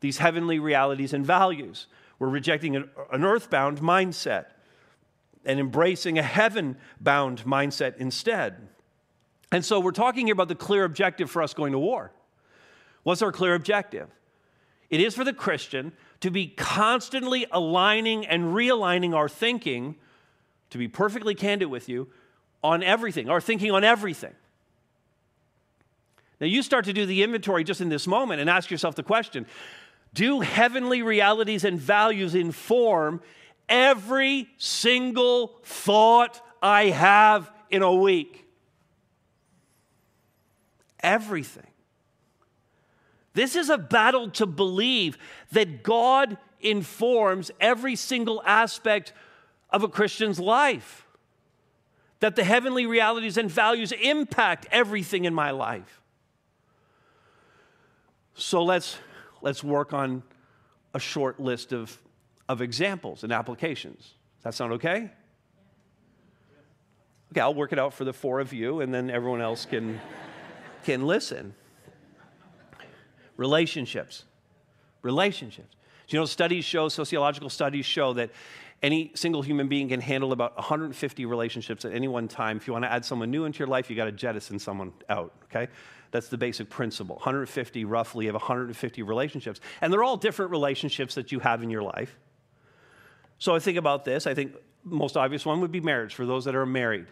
these 0.00 0.18
heavenly 0.18 0.58
realities 0.58 1.12
and 1.12 1.24
values. 1.24 1.86
We're 2.18 2.28
rejecting 2.28 2.76
an, 2.76 2.90
an 3.12 3.24
earthbound 3.24 3.80
mindset 3.80 4.46
and 5.44 5.58
embracing 5.58 6.18
a 6.18 6.22
heaven 6.22 6.76
bound 7.00 7.44
mindset 7.44 7.96
instead. 7.96 8.68
And 9.52 9.64
so 9.64 9.80
we're 9.80 9.90
talking 9.90 10.26
here 10.26 10.34
about 10.34 10.48
the 10.48 10.54
clear 10.54 10.84
objective 10.84 11.30
for 11.30 11.42
us 11.42 11.54
going 11.54 11.72
to 11.72 11.78
war. 11.78 12.12
What's 13.02 13.22
our 13.22 13.32
clear 13.32 13.54
objective? 13.54 14.08
It 14.90 15.00
is 15.00 15.14
for 15.14 15.24
the 15.24 15.32
Christian 15.32 15.92
to 16.20 16.30
be 16.30 16.48
constantly 16.48 17.46
aligning 17.50 18.26
and 18.26 18.54
realigning 18.54 19.14
our 19.14 19.28
thinking, 19.28 19.96
to 20.70 20.78
be 20.78 20.88
perfectly 20.88 21.34
candid 21.34 21.68
with 21.68 21.88
you, 21.88 22.08
on 22.62 22.82
everything, 22.82 23.30
our 23.30 23.40
thinking 23.40 23.70
on 23.70 23.84
everything. 23.84 24.34
Now, 26.40 26.46
you 26.46 26.62
start 26.62 26.86
to 26.86 26.92
do 26.92 27.06
the 27.06 27.22
inventory 27.22 27.64
just 27.64 27.80
in 27.80 27.88
this 27.88 28.06
moment 28.06 28.40
and 28.40 28.50
ask 28.50 28.70
yourself 28.70 28.94
the 28.94 29.02
question 29.02 29.46
Do 30.12 30.40
heavenly 30.40 31.02
realities 31.02 31.64
and 31.64 31.78
values 31.78 32.34
inform 32.34 33.22
every 33.68 34.48
single 34.58 35.58
thought 35.62 36.40
I 36.62 36.86
have 36.86 37.50
in 37.70 37.82
a 37.82 37.94
week? 37.94 38.46
Everything. 41.02 41.69
This 43.34 43.54
is 43.54 43.70
a 43.70 43.78
battle 43.78 44.30
to 44.30 44.46
believe 44.46 45.16
that 45.52 45.82
God 45.82 46.36
informs 46.60 47.50
every 47.60 47.96
single 47.96 48.42
aspect 48.44 49.12
of 49.70 49.82
a 49.82 49.88
Christian's 49.88 50.40
life, 50.40 51.06
that 52.18 52.36
the 52.36 52.44
heavenly 52.44 52.86
realities 52.86 53.36
and 53.36 53.50
values 53.50 53.92
impact 53.92 54.66
everything 54.70 55.24
in 55.24 55.32
my 55.32 55.52
life. 55.52 56.00
So 58.34 58.64
let's, 58.64 58.96
let's 59.42 59.62
work 59.62 59.92
on 59.92 60.22
a 60.92 60.98
short 60.98 61.38
list 61.38 61.72
of, 61.72 61.96
of 62.48 62.60
examples 62.60 63.22
and 63.22 63.32
applications. 63.32 64.14
Does 64.38 64.44
that 64.44 64.54
sound 64.54 64.72
okay? 64.74 65.10
Okay, 67.32 67.40
I'll 67.40 67.54
work 67.54 67.72
it 67.72 67.78
out 67.78 67.94
for 67.94 68.04
the 68.04 68.12
four 68.12 68.40
of 68.40 68.52
you, 68.52 68.80
and 68.80 68.92
then 68.92 69.08
everyone 69.08 69.40
else 69.40 69.64
can, 69.64 70.00
can 70.84 71.06
listen. 71.06 71.54
Relationships. 73.40 74.24
Relationships. 75.00 75.74
You 76.08 76.18
know, 76.18 76.26
studies 76.26 76.62
show, 76.62 76.90
sociological 76.90 77.48
studies 77.48 77.86
show 77.86 78.12
that 78.12 78.28
any 78.82 79.12
single 79.14 79.40
human 79.40 79.66
being 79.66 79.88
can 79.88 80.02
handle 80.02 80.32
about 80.32 80.54
150 80.56 81.24
relationships 81.24 81.86
at 81.86 81.94
any 81.94 82.06
one 82.06 82.28
time. 82.28 82.58
If 82.58 82.66
you 82.66 82.74
want 82.74 82.84
to 82.84 82.92
add 82.92 83.02
someone 83.02 83.30
new 83.30 83.46
into 83.46 83.60
your 83.60 83.68
life, 83.68 83.88
you 83.88 83.96
got 83.96 84.04
to 84.04 84.12
jettison 84.12 84.58
someone 84.58 84.92
out, 85.08 85.32
okay? 85.44 85.68
That's 86.10 86.28
the 86.28 86.36
basic 86.36 86.68
principle. 86.68 87.16
150, 87.16 87.86
roughly, 87.86 88.26
have 88.26 88.34
150 88.34 89.02
relationships. 89.04 89.58
And 89.80 89.90
they're 89.90 90.04
all 90.04 90.18
different 90.18 90.50
relationships 90.50 91.14
that 91.14 91.32
you 91.32 91.38
have 91.40 91.62
in 91.62 91.70
your 91.70 91.82
life. 91.82 92.18
So 93.38 93.54
I 93.54 93.58
think 93.58 93.78
about 93.78 94.04
this. 94.04 94.26
I 94.26 94.34
think 94.34 94.54
most 94.84 95.16
obvious 95.16 95.46
one 95.46 95.62
would 95.62 95.72
be 95.72 95.80
marriage 95.80 96.14
for 96.14 96.26
those 96.26 96.44
that 96.44 96.54
are 96.54 96.66
married. 96.66 97.06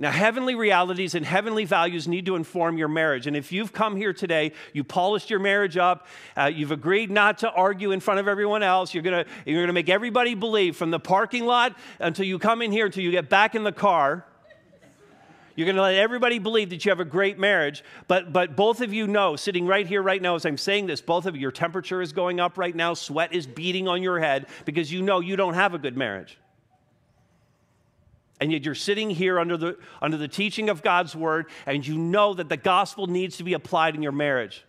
Now, 0.00 0.12
heavenly 0.12 0.54
realities 0.54 1.16
and 1.16 1.26
heavenly 1.26 1.64
values 1.64 2.06
need 2.06 2.26
to 2.26 2.36
inform 2.36 2.78
your 2.78 2.86
marriage. 2.86 3.26
And 3.26 3.36
if 3.36 3.50
you've 3.50 3.72
come 3.72 3.96
here 3.96 4.12
today, 4.12 4.52
you 4.72 4.84
polished 4.84 5.28
your 5.28 5.40
marriage 5.40 5.76
up, 5.76 6.06
uh, 6.36 6.44
you've 6.44 6.70
agreed 6.70 7.10
not 7.10 7.38
to 7.38 7.50
argue 7.50 7.90
in 7.90 7.98
front 7.98 8.20
of 8.20 8.28
everyone 8.28 8.62
else, 8.62 8.94
you're 8.94 9.02
gonna, 9.02 9.24
you're 9.44 9.60
gonna 9.60 9.72
make 9.72 9.88
everybody 9.88 10.36
believe 10.36 10.76
from 10.76 10.92
the 10.92 11.00
parking 11.00 11.46
lot 11.46 11.76
until 11.98 12.24
you 12.24 12.38
come 12.38 12.62
in 12.62 12.70
here, 12.70 12.86
until 12.86 13.02
you 13.02 13.10
get 13.10 13.28
back 13.28 13.56
in 13.56 13.64
the 13.64 13.72
car. 13.72 14.24
You're 15.56 15.64
going 15.64 15.74
to 15.74 15.82
let 15.82 15.96
everybody 15.96 16.38
believe 16.38 16.70
that 16.70 16.84
you 16.84 16.92
have 16.92 17.00
a 17.00 17.04
great 17.04 17.36
marriage, 17.36 17.82
but, 18.06 18.32
but 18.32 18.54
both 18.54 18.80
of 18.80 18.94
you 18.94 19.08
know, 19.08 19.34
sitting 19.34 19.66
right 19.66 19.84
here, 19.84 20.00
right 20.00 20.22
now, 20.22 20.36
as 20.36 20.46
I'm 20.46 20.56
saying 20.56 20.86
this, 20.86 21.00
both 21.00 21.26
of 21.26 21.34
you, 21.34 21.40
your 21.40 21.50
temperature 21.50 22.00
is 22.00 22.12
going 22.12 22.38
up 22.38 22.58
right 22.58 22.76
now, 22.76 22.94
sweat 22.94 23.32
is 23.32 23.44
beating 23.44 23.88
on 23.88 24.00
your 24.00 24.20
head 24.20 24.46
because 24.64 24.92
you 24.92 25.02
know 25.02 25.18
you 25.18 25.34
don't 25.34 25.54
have 25.54 25.74
a 25.74 25.78
good 25.78 25.96
marriage. 25.96 26.38
And 28.40 28.52
yet 28.52 28.64
you're 28.64 28.74
sitting 28.74 29.10
here 29.10 29.40
under 29.40 29.56
the, 29.56 29.78
under 30.00 30.16
the 30.16 30.28
teaching 30.28 30.70
of 30.70 30.82
God's 30.82 31.16
word, 31.16 31.46
and 31.66 31.86
you 31.86 31.98
know 31.98 32.34
that 32.34 32.48
the 32.48 32.56
gospel 32.56 33.06
needs 33.06 33.36
to 33.38 33.44
be 33.44 33.54
applied 33.54 33.94
in 33.94 34.02
your 34.02 34.12
marriage. 34.12 34.64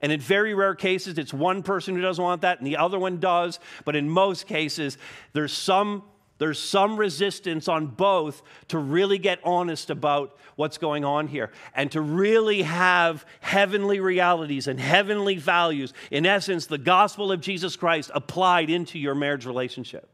And 0.00 0.12
in 0.12 0.20
very 0.20 0.54
rare 0.54 0.74
cases, 0.74 1.18
it's 1.18 1.34
one 1.34 1.62
person 1.62 1.96
who 1.96 2.00
doesn't 2.00 2.22
want 2.22 2.42
that 2.42 2.58
and 2.58 2.66
the 2.66 2.76
other 2.76 2.98
one 2.98 3.18
does. 3.18 3.58
But 3.84 3.96
in 3.96 4.08
most 4.08 4.46
cases, 4.46 4.96
there's 5.32 5.52
some, 5.52 6.04
there's 6.38 6.60
some 6.60 6.96
resistance 6.96 7.66
on 7.66 7.86
both 7.86 8.42
to 8.68 8.78
really 8.78 9.18
get 9.18 9.40
honest 9.42 9.90
about 9.90 10.38
what's 10.54 10.78
going 10.78 11.04
on 11.04 11.26
here 11.26 11.50
and 11.74 11.90
to 11.92 12.00
really 12.00 12.62
have 12.62 13.26
heavenly 13.40 13.98
realities 13.98 14.68
and 14.68 14.78
heavenly 14.78 15.36
values. 15.36 15.92
In 16.12 16.26
essence, 16.26 16.66
the 16.66 16.78
gospel 16.78 17.32
of 17.32 17.40
Jesus 17.40 17.74
Christ 17.74 18.12
applied 18.14 18.70
into 18.70 19.00
your 19.00 19.16
marriage 19.16 19.46
relationship. 19.46 20.08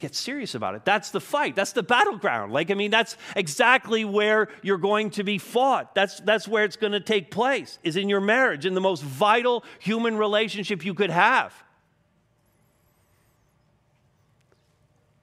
Get 0.00 0.14
serious 0.14 0.54
about 0.54 0.76
it. 0.76 0.84
That's 0.84 1.10
the 1.10 1.20
fight. 1.20 1.56
That's 1.56 1.72
the 1.72 1.82
battleground. 1.82 2.52
Like, 2.52 2.70
I 2.70 2.74
mean, 2.74 2.92
that's 2.92 3.16
exactly 3.34 4.04
where 4.04 4.48
you're 4.62 4.78
going 4.78 5.10
to 5.10 5.24
be 5.24 5.38
fought. 5.38 5.92
That's, 5.94 6.20
that's 6.20 6.46
where 6.46 6.62
it's 6.64 6.76
going 6.76 6.92
to 6.92 7.00
take 7.00 7.32
place, 7.32 7.80
is 7.82 7.96
in 7.96 8.08
your 8.08 8.20
marriage, 8.20 8.64
in 8.64 8.74
the 8.74 8.80
most 8.80 9.02
vital 9.02 9.64
human 9.80 10.16
relationship 10.16 10.84
you 10.84 10.94
could 10.94 11.10
have. 11.10 11.52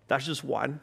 That's 0.08 0.26
just 0.26 0.44
one. 0.44 0.82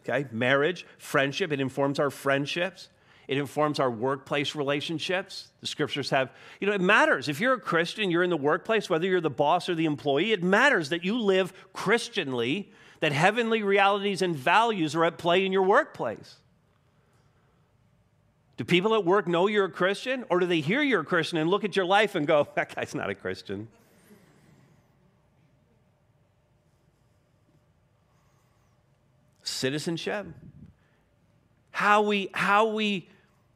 Okay? 0.00 0.26
Marriage, 0.32 0.86
friendship, 0.96 1.52
it 1.52 1.60
informs 1.60 1.98
our 1.98 2.10
friendships. 2.10 2.88
It 3.28 3.36
informs 3.38 3.78
our 3.78 3.90
workplace 3.90 4.54
relationships. 4.54 5.48
The 5.60 5.66
scriptures 5.66 6.10
have, 6.10 6.32
you 6.60 6.66
know, 6.66 6.72
it 6.72 6.80
matters. 6.80 7.28
If 7.28 7.40
you're 7.40 7.54
a 7.54 7.60
Christian, 7.60 8.10
you're 8.10 8.22
in 8.22 8.30
the 8.30 8.36
workplace, 8.36 8.90
whether 8.90 9.06
you're 9.06 9.20
the 9.20 9.30
boss 9.30 9.68
or 9.68 9.74
the 9.74 9.84
employee, 9.84 10.32
it 10.32 10.42
matters 10.42 10.88
that 10.88 11.04
you 11.04 11.20
live 11.20 11.52
Christianly 11.72 12.72
that 13.02 13.10
heavenly 13.10 13.64
realities 13.64 14.22
and 14.22 14.36
values 14.36 14.94
are 14.94 15.04
at 15.04 15.18
play 15.18 15.44
in 15.44 15.50
your 15.50 15.64
workplace? 15.64 16.36
Do 18.56 18.62
people 18.62 18.94
at 18.94 19.04
work 19.04 19.26
know 19.26 19.48
you're 19.48 19.64
a 19.64 19.70
Christian, 19.70 20.24
or 20.30 20.38
do 20.38 20.46
they 20.46 20.60
hear 20.60 20.80
you're 20.82 21.00
a 21.00 21.04
Christian 21.04 21.38
and 21.38 21.50
look 21.50 21.64
at 21.64 21.74
your 21.74 21.84
life 21.84 22.14
and 22.14 22.28
go, 22.28 22.46
that 22.54 22.72
guy's 22.72 22.94
not 22.94 23.10
a 23.10 23.16
Christian? 23.16 23.66
Citizenship. 29.42 30.28
How 31.72 32.02
we, 32.02 32.30
how 32.32 32.68
we 32.68 33.08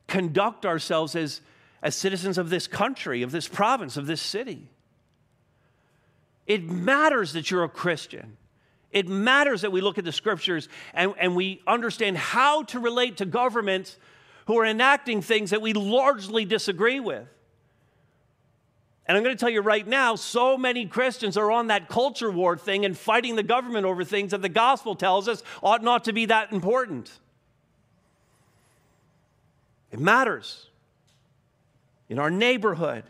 conduct 0.08 0.66
ourselves 0.66 1.14
as, 1.14 1.40
as 1.84 1.94
citizens 1.94 2.36
of 2.36 2.50
this 2.50 2.66
country, 2.66 3.22
of 3.22 3.30
this 3.30 3.46
province, 3.46 3.96
of 3.96 4.08
this 4.08 4.20
city. 4.20 4.66
It 6.48 6.68
matters 6.68 7.32
that 7.34 7.48
you're 7.48 7.62
a 7.62 7.68
Christian. 7.68 8.36
It 8.96 9.08
matters 9.08 9.60
that 9.60 9.72
we 9.72 9.82
look 9.82 9.98
at 9.98 10.06
the 10.06 10.10
scriptures 10.10 10.70
and, 10.94 11.12
and 11.18 11.36
we 11.36 11.60
understand 11.66 12.16
how 12.16 12.62
to 12.62 12.80
relate 12.80 13.18
to 13.18 13.26
governments 13.26 13.98
who 14.46 14.58
are 14.58 14.64
enacting 14.64 15.20
things 15.20 15.50
that 15.50 15.60
we 15.60 15.74
largely 15.74 16.46
disagree 16.46 16.98
with. 16.98 17.28
And 19.04 19.14
I'm 19.14 19.22
going 19.22 19.36
to 19.36 19.38
tell 19.38 19.50
you 19.50 19.60
right 19.60 19.86
now, 19.86 20.14
so 20.14 20.56
many 20.56 20.86
Christians 20.86 21.36
are 21.36 21.50
on 21.52 21.66
that 21.66 21.90
culture 21.90 22.30
war 22.30 22.56
thing 22.56 22.86
and 22.86 22.96
fighting 22.96 23.36
the 23.36 23.42
government 23.42 23.84
over 23.84 24.02
things 24.02 24.30
that 24.30 24.40
the 24.40 24.48
gospel 24.48 24.94
tells 24.94 25.28
us 25.28 25.42
ought 25.62 25.82
not 25.82 26.04
to 26.04 26.14
be 26.14 26.24
that 26.24 26.50
important. 26.50 27.12
It 29.92 30.00
matters. 30.00 30.70
In 32.08 32.18
our 32.18 32.30
neighborhood, 32.30 33.04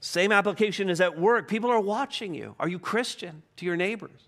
same 0.00 0.30
application 0.30 0.90
is 0.90 1.00
at 1.00 1.18
work. 1.18 1.48
People 1.48 1.70
are 1.70 1.80
watching 1.80 2.34
you. 2.34 2.54
Are 2.60 2.68
you 2.68 2.78
Christian 2.78 3.42
to 3.56 3.64
your 3.64 3.76
neighbors? 3.76 4.25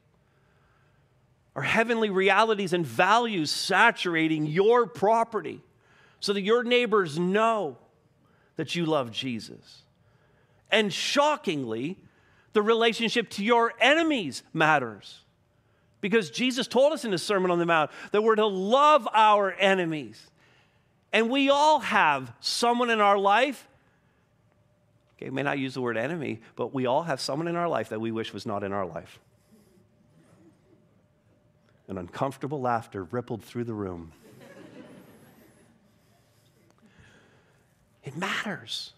Are 1.59 1.62
heavenly 1.62 2.09
realities 2.09 2.73
and 2.73 2.87
values 2.87 3.50
saturating 3.50 4.47
your 4.47 4.87
property 4.87 5.61
so 6.21 6.33
that 6.33 6.43
your 6.43 6.62
neighbors 6.62 7.19
know 7.19 7.79
that 8.55 8.77
you 8.77 8.87
love 8.87 9.11
Jesus? 9.11 9.83
And 10.71 10.93
shockingly, 10.93 11.99
the 12.53 12.62
relationship 12.62 13.29
to 13.31 13.45
your 13.45 13.75
enemies 13.81 14.45
matters. 14.53 15.25
Because 16.00 16.31
Jesus 16.31 16.69
told 16.69 16.93
us 16.93 17.05
in 17.05 17.11
the 17.11 17.19
Sermon 17.19 17.50
on 17.50 17.59
the 17.59 17.67
Mount 17.67 17.91
that 18.12 18.23
we're 18.23 18.37
to 18.37 18.47
love 18.47 19.09
our 19.12 19.50
enemies. 19.50 20.25
And 21.12 21.29
we 21.29 21.50
all 21.50 21.81
have 21.81 22.33
someone 22.38 22.88
in 22.88 23.00
our 23.00 23.19
life, 23.19 23.67
okay, 25.17 25.29
may 25.31 25.43
not 25.43 25.59
use 25.59 25.75
the 25.75 25.81
word 25.81 25.97
enemy, 25.97 26.41
but 26.55 26.73
we 26.73 26.87
all 26.87 27.03
have 27.03 27.21
someone 27.21 27.49
in 27.49 27.57
our 27.57 27.69
life 27.69 27.88
that 27.88 28.00
we 28.00 28.12
wish 28.12 28.33
was 28.33 28.47
not 28.47 28.62
in 28.62 28.73
our 28.73 28.87
life. 28.87 29.19
An 31.88 31.97
uncomfortable 31.97 32.61
laughter 32.61 33.04
rippled 33.04 33.42
through 33.42 33.64
the 33.64 33.73
room. 33.73 34.12
it 38.04 38.16
matters. 38.16 38.92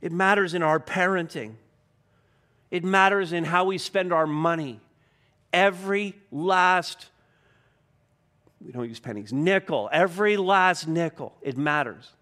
It 0.00 0.12
matters 0.12 0.54
in 0.54 0.62
our 0.62 0.80
parenting. 0.80 1.54
It 2.70 2.84
matters 2.84 3.32
in 3.32 3.44
how 3.44 3.66
we 3.66 3.78
spend 3.78 4.12
our 4.12 4.26
money. 4.26 4.80
Every 5.52 6.14
last, 6.30 7.08
we 8.64 8.72
don't 8.72 8.88
use 8.88 9.00
pennies, 9.00 9.32
nickel, 9.32 9.90
every 9.92 10.36
last 10.36 10.86
nickel, 10.86 11.34
it 11.42 11.58
matters. 11.58 12.12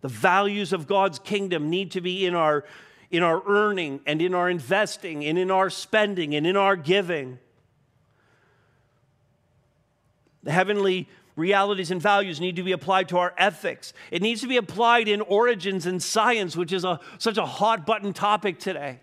The 0.00 0.08
values 0.08 0.72
of 0.72 0.86
God's 0.86 1.18
kingdom 1.18 1.68
need 1.68 1.90
to 1.90 2.00
be 2.00 2.24
in 2.24 2.34
our 2.34 2.64
in 3.10 3.22
our 3.22 3.42
earning 3.46 4.00
and 4.06 4.22
in 4.22 4.34
our 4.34 4.48
investing 4.48 5.24
and 5.24 5.38
in 5.38 5.50
our 5.50 5.68
spending 5.68 6.34
and 6.34 6.46
in 6.46 6.56
our 6.56 6.76
giving. 6.76 7.38
The 10.42 10.52
heavenly 10.52 11.08
realities 11.36 11.90
and 11.90 12.00
values 12.00 12.40
need 12.40 12.56
to 12.56 12.62
be 12.62 12.72
applied 12.72 13.08
to 13.08 13.18
our 13.18 13.34
ethics. 13.36 13.92
It 14.10 14.22
needs 14.22 14.40
to 14.42 14.46
be 14.46 14.56
applied 14.56 15.08
in 15.08 15.20
origins 15.20 15.86
and 15.86 16.02
science, 16.02 16.56
which 16.56 16.72
is 16.72 16.84
a, 16.84 17.00
such 17.18 17.38
a 17.38 17.46
hot 17.46 17.86
button 17.86 18.12
topic 18.12 18.58
today. 18.58 19.00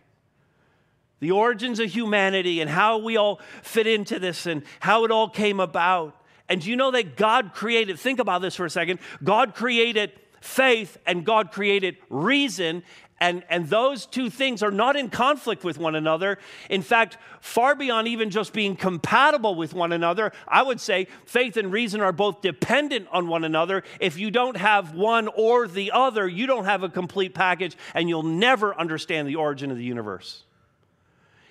The 1.20 1.32
origins 1.32 1.80
of 1.80 1.90
humanity 1.90 2.62
and 2.62 2.70
how 2.70 3.00
we 3.00 3.18
all 3.18 3.42
fit 3.64 3.88
into 3.88 4.20
this 4.20 4.46
and 4.46 4.64
how 4.80 5.04
it 5.04 5.12
all 5.12 5.30
came 5.30 5.60
about. 5.60 6.16
And 6.48 6.62
do 6.62 6.70
you 6.70 6.76
know 6.76 6.92
that 6.92 7.18
God 7.18 7.54
created, 7.54 8.00
think 8.00 8.20
about 8.20 8.42
this 8.42 8.56
for 8.56 8.66
a 8.66 8.70
second, 8.70 9.00
God 9.24 9.56
created 9.56 10.12
faith 10.40 10.98
and 11.06 11.26
God 11.26 11.52
created 11.52 11.98
reason, 12.10 12.84
and, 13.20 13.44
and 13.50 13.68
those 13.68 14.06
two 14.06 14.30
things 14.30 14.62
are 14.62 14.72
not 14.72 14.96
in 14.96 15.10
conflict 15.10 15.64
with 15.64 15.80
one 15.80 15.96
another. 15.96 16.38
In 16.70 16.84
fact, 16.84 17.18
far 17.42 17.74
beyond 17.74 18.08
even 18.08 18.30
just 18.30 18.54
being 18.54 18.76
compatible 18.76 19.56
with 19.56 19.74
one 19.74 19.92
another, 19.92 20.32
I 20.48 20.62
would 20.62 20.80
say 20.80 21.08
faith 21.26 21.58
and 21.58 21.72
reason 21.72 22.02
are 22.02 22.12
both 22.12 22.42
dependent 22.42 23.08
on 23.12 23.28
one 23.28 23.44
another. 23.44 23.84
If 24.00 24.20
you 24.20 24.30
don't 24.30 24.58
have 24.58 24.94
one 24.94 25.30
or 25.30 25.68
the 25.68 25.92
other, 25.92 26.28
you 26.28 26.46
don't 26.46 26.66
have 26.66 26.84
a 26.84 26.90
complete 26.90 27.34
package 27.34 27.76
and 27.96 28.08
you'll 28.08 28.22
never 28.22 28.78
understand 28.78 29.28
the 29.28 29.36
origin 29.36 29.72
of 29.72 29.78
the 29.78 29.84
universe. 29.84 30.44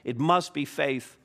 It 0.05 0.21
must 0.21 0.55
be 0.55 0.65
faith 0.65 1.17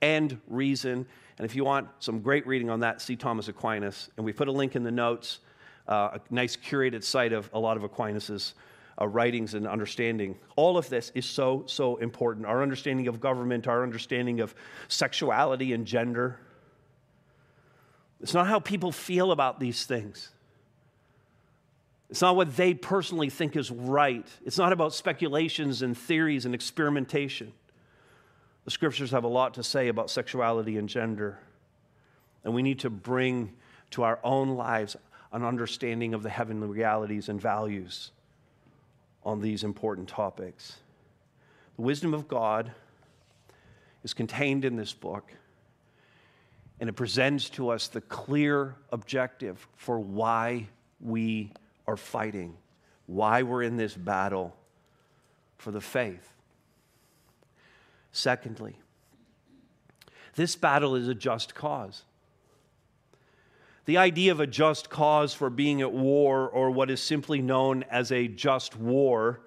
and 0.00 0.40
reason. 0.48 1.06
And 1.36 1.44
if 1.44 1.54
you 1.54 1.62
want 1.62 1.88
some 1.98 2.20
great 2.20 2.46
reading 2.46 2.70
on 2.70 2.80
that, 2.80 3.02
see 3.02 3.16
Thomas 3.16 3.48
Aquinas. 3.48 4.08
And 4.16 4.24
we 4.24 4.32
put 4.32 4.48
a 4.48 4.52
link 4.52 4.76
in 4.76 4.82
the 4.82 4.90
notes, 4.90 5.40
uh, 5.86 6.18
a 6.18 6.20
nice 6.30 6.56
curated 6.56 7.04
site 7.04 7.34
of 7.34 7.50
a 7.52 7.58
lot 7.58 7.76
of 7.76 7.84
Aquinas's 7.84 8.54
uh, 9.00 9.08
writings 9.08 9.54
and 9.54 9.66
understanding. 9.66 10.38
All 10.56 10.76
of 10.76 10.88
this 10.88 11.10
is 11.14 11.24
so, 11.24 11.64
so 11.66 11.96
important. 11.96 12.46
Our 12.46 12.62
understanding 12.62 13.08
of 13.08 13.20
government, 13.20 13.66
our 13.66 13.82
understanding 13.82 14.40
of 14.40 14.54
sexuality 14.88 15.72
and 15.72 15.86
gender. 15.86 16.38
It's 18.20 18.34
not 18.34 18.46
how 18.46 18.60
people 18.60 18.92
feel 18.92 19.32
about 19.32 19.58
these 19.58 19.84
things. 19.86 20.30
It's 22.10 22.20
not 22.20 22.36
what 22.36 22.56
they 22.56 22.74
personally 22.74 23.30
think 23.30 23.56
is 23.56 23.70
right. 23.70 24.26
It's 24.44 24.58
not 24.58 24.72
about 24.72 24.92
speculations 24.92 25.80
and 25.80 25.96
theories 25.96 26.44
and 26.44 26.54
experimentation. 26.54 27.52
The 28.64 28.70
scriptures 28.70 29.12
have 29.12 29.24
a 29.24 29.28
lot 29.28 29.54
to 29.54 29.62
say 29.62 29.88
about 29.88 30.10
sexuality 30.10 30.76
and 30.76 30.88
gender. 30.88 31.38
And 32.44 32.52
we 32.52 32.62
need 32.62 32.80
to 32.80 32.90
bring 32.90 33.54
to 33.92 34.02
our 34.02 34.18
own 34.22 34.50
lives 34.50 34.96
an 35.32 35.44
understanding 35.44 36.12
of 36.12 36.22
the 36.22 36.28
heavenly 36.28 36.66
realities 36.66 37.28
and 37.28 37.40
values 37.40 38.10
on 39.24 39.40
these 39.40 39.64
important 39.64 40.08
topics. 40.08 40.76
The 41.76 41.82
wisdom 41.82 42.14
of 42.14 42.28
God 42.28 42.72
is 44.02 44.14
contained 44.14 44.64
in 44.64 44.76
this 44.76 44.92
book, 44.92 45.32
and 46.78 46.88
it 46.88 46.94
presents 46.94 47.50
to 47.50 47.68
us 47.68 47.88
the 47.88 48.00
clear 48.00 48.74
objective 48.92 49.66
for 49.76 49.98
why 49.98 50.68
we 51.00 51.52
are 51.86 51.96
fighting, 51.96 52.56
why 53.06 53.42
we're 53.42 53.62
in 53.62 53.76
this 53.76 53.94
battle 53.94 54.56
for 55.58 55.70
the 55.70 55.80
faith. 55.80 56.32
Secondly, 58.12 58.76
this 60.34 60.56
battle 60.56 60.94
is 60.94 61.08
a 61.08 61.14
just 61.14 61.54
cause. 61.54 62.04
The 63.86 63.96
idea 63.96 64.32
of 64.32 64.40
a 64.40 64.46
just 64.46 64.90
cause 64.90 65.34
for 65.34 65.50
being 65.50 65.80
at 65.80 65.92
war, 65.92 66.48
or 66.48 66.70
what 66.70 66.90
is 66.90 67.00
simply 67.00 67.40
known 67.40 67.84
as 67.90 68.12
a 68.12 68.28
just 68.28 68.76
war, 68.76 69.40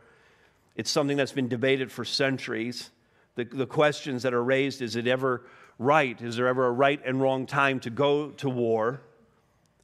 it's 0.75 0.89
something 0.89 1.17
that's 1.17 1.31
been 1.31 1.47
debated 1.47 1.91
for 1.91 2.03
centuries. 2.03 2.89
The, 3.35 3.45
the 3.45 3.67
questions 3.67 4.23
that 4.23 4.33
are 4.33 4.43
raised 4.43 4.81
is 4.81 4.95
it 4.95 5.07
ever 5.07 5.43
right? 5.79 6.19
Is 6.21 6.35
there 6.35 6.47
ever 6.47 6.67
a 6.67 6.71
right 6.71 7.01
and 7.05 7.21
wrong 7.21 7.45
time 7.45 7.79
to 7.81 7.89
go 7.89 8.29
to 8.31 8.49
war? 8.49 9.01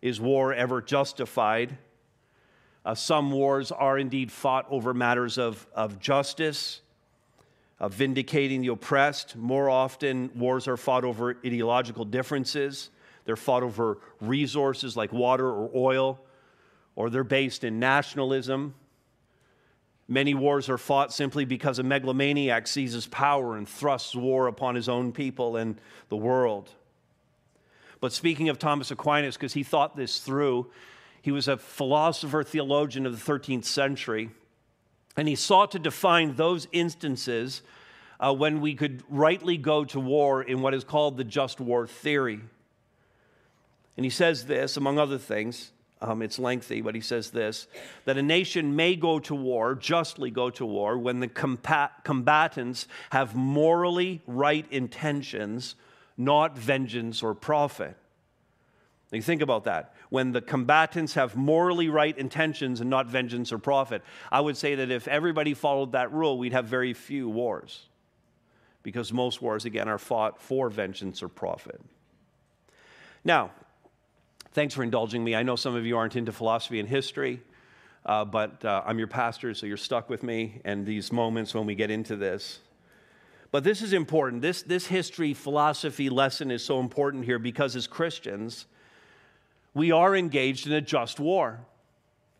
Is 0.02 0.20
war 0.20 0.54
ever 0.54 0.82
justified? 0.82 1.78
Uh, 2.86 2.96
some 2.96 3.32
wars 3.32 3.72
are 3.72 3.98
indeed 3.98 4.32
fought 4.32 4.66
over 4.70 4.94
matters 4.94 5.38
of, 5.38 5.68
of 5.76 6.00
justice, 6.00 6.82
of 7.80 7.94
vindicating 7.94 8.62
the 8.62 8.70
oppressed. 8.70 9.36
More 9.36 9.70
often, 9.70 10.32
wars 10.36 10.68
are 10.68 10.78
fought 10.78 11.04
over 11.04 11.38
ideological 11.46 12.06
differences. 12.06 12.90
They're 13.26 13.36
fought 13.36 13.64
over 13.64 14.00
resources 14.22 14.98
like 14.98 15.14
water 15.14 15.48
or 15.48 15.70
oil, 15.76 16.20
or 16.96 17.10
they're 17.10 17.24
based 17.24 17.64
in 17.64 17.80
nationalism. 17.80 18.74
Many 20.08 20.34
wars 20.34 20.70
are 20.70 20.78
fought 20.78 21.14
simply 21.14 21.46
because 21.46 21.78
a 21.80 21.84
megalomaniac 21.84 22.68
seizes 22.68 23.06
power 23.08 23.56
and 23.56 23.70
thrusts 23.70 24.16
war 24.16 24.48
upon 24.48 24.76
his 24.76 24.90
own 24.90 25.12
people 25.12 25.56
and 25.56 25.80
the 26.10 26.18
world. 26.18 26.72
But 28.02 28.14
speaking 28.14 28.50
of 28.50 28.58
Thomas 28.58 28.92
Aquinas, 28.92 29.36
because 29.36 29.54
he 29.54 29.64
thought 29.64 29.96
this 29.96 30.20
through, 30.20 30.72
he 31.22 31.32
was 31.32 31.48
a 31.48 31.58
philosopher, 31.58 32.44
theologian 32.44 33.06
of 33.06 33.24
the 33.24 33.32
13th 33.32 33.66
century, 33.66 34.30
and 35.18 35.28
he 35.28 35.36
sought 35.36 35.72
to 35.72 35.80
define 35.80 36.36
those 36.36 36.68
instances 36.72 37.62
uh, 38.20 38.34
when 38.34 38.62
we 38.62 38.74
could 38.74 39.04
rightly 39.10 39.58
go 39.58 39.86
to 39.86 40.00
war 40.00 40.42
in 40.42 40.62
what 40.62 40.74
is 40.74 40.84
called 40.84 41.18
the 41.18 41.24
just 41.24 41.60
war 41.60 41.88
theory. 41.88 42.42
And 44.00 44.06
he 44.06 44.10
says 44.10 44.46
this, 44.46 44.78
among 44.78 44.98
other 44.98 45.18
things 45.18 45.74
Um, 46.02 46.22
it's 46.22 46.40
lengthy, 46.40 46.82
but 46.82 46.96
he 46.96 47.02
says 47.02 47.32
this 47.32 47.68
that 48.06 48.18
a 48.18 48.22
nation 48.24 48.76
may 48.76 48.96
go 48.96 49.20
to 49.20 49.36
war, 49.36 49.76
justly 49.76 50.32
go 50.32 50.50
to 50.52 50.66
war, 50.66 50.98
when 50.98 51.20
the 51.20 51.28
combat- 51.28 52.04
combatants 52.04 52.88
have 53.10 53.36
morally 53.36 54.22
right 54.26 54.66
intentions, 54.72 55.76
not 56.16 56.58
vengeance 56.58 57.22
or 57.22 57.34
profit. 57.36 57.98
Now 59.12 59.18
you 59.18 59.22
think 59.22 59.42
about 59.42 59.66
that. 59.66 59.94
When 60.10 60.32
the 60.32 60.42
combatants 60.42 61.16
have 61.16 61.36
morally 61.36 61.90
right 61.90 62.18
intentions 62.18 62.80
and 62.80 62.90
not 62.90 63.08
vengeance 63.08 63.52
or 63.52 63.60
profit, 63.60 64.02
I 64.32 64.40
would 64.40 64.56
say 64.56 64.76
that 64.76 64.92
if 64.92 65.08
everybody 65.08 65.54
followed 65.54 65.92
that 65.92 66.14
rule, 66.14 66.38
we'd 66.38 66.54
have 66.54 66.66
very 66.66 66.94
few 66.94 67.28
wars. 67.28 67.90
Because 68.84 69.12
most 69.12 69.42
wars, 69.42 69.66
again, 69.66 69.90
are 69.90 69.98
fought 69.98 70.42
for 70.42 70.70
vengeance 70.70 71.22
or 71.22 71.28
profit. 71.28 71.82
Now, 73.26 73.52
thanks 74.60 74.74
for 74.74 74.84
indulging 74.84 75.24
me. 75.24 75.36
I 75.38 75.42
know 75.42 75.56
some 75.56 75.74
of 75.74 75.86
you 75.86 75.98
aren't 75.98 76.18
into 76.18 76.34
philosophy 76.34 76.82
and 76.82 76.90
history, 76.90 77.40
uh, 78.06 78.26
but 78.26 78.66
uh, 78.66 78.84
I'm 78.86 78.98
your 78.98 79.08
pastor, 79.08 79.54
so 79.54 79.66
you're 79.66 79.78
stuck 79.78 80.10
with 80.10 80.22
me 80.22 80.60
and 80.66 80.86
these 80.86 81.14
moments 81.14 81.56
when 81.56 81.66
we 81.66 81.76
get 81.76 81.90
into 81.90 82.18
this. 82.18 82.60
But 83.52 83.64
this 83.64 83.82
is 83.82 83.94
important. 83.94 84.42
This, 84.42 84.62
this 84.62 84.86
history 84.86 85.34
philosophy 85.34 86.10
lesson 86.10 86.52
is 86.52 86.62
so 86.62 86.82
important 86.82 87.24
here 87.24 87.40
because 87.40 87.78
as 87.78 87.88
Christians, 87.88 88.66
we 89.74 89.94
are 89.94 90.14
engaged 90.14 90.68
in 90.68 90.74
a 90.74 90.82
just 90.82 91.22
war. 91.22 91.62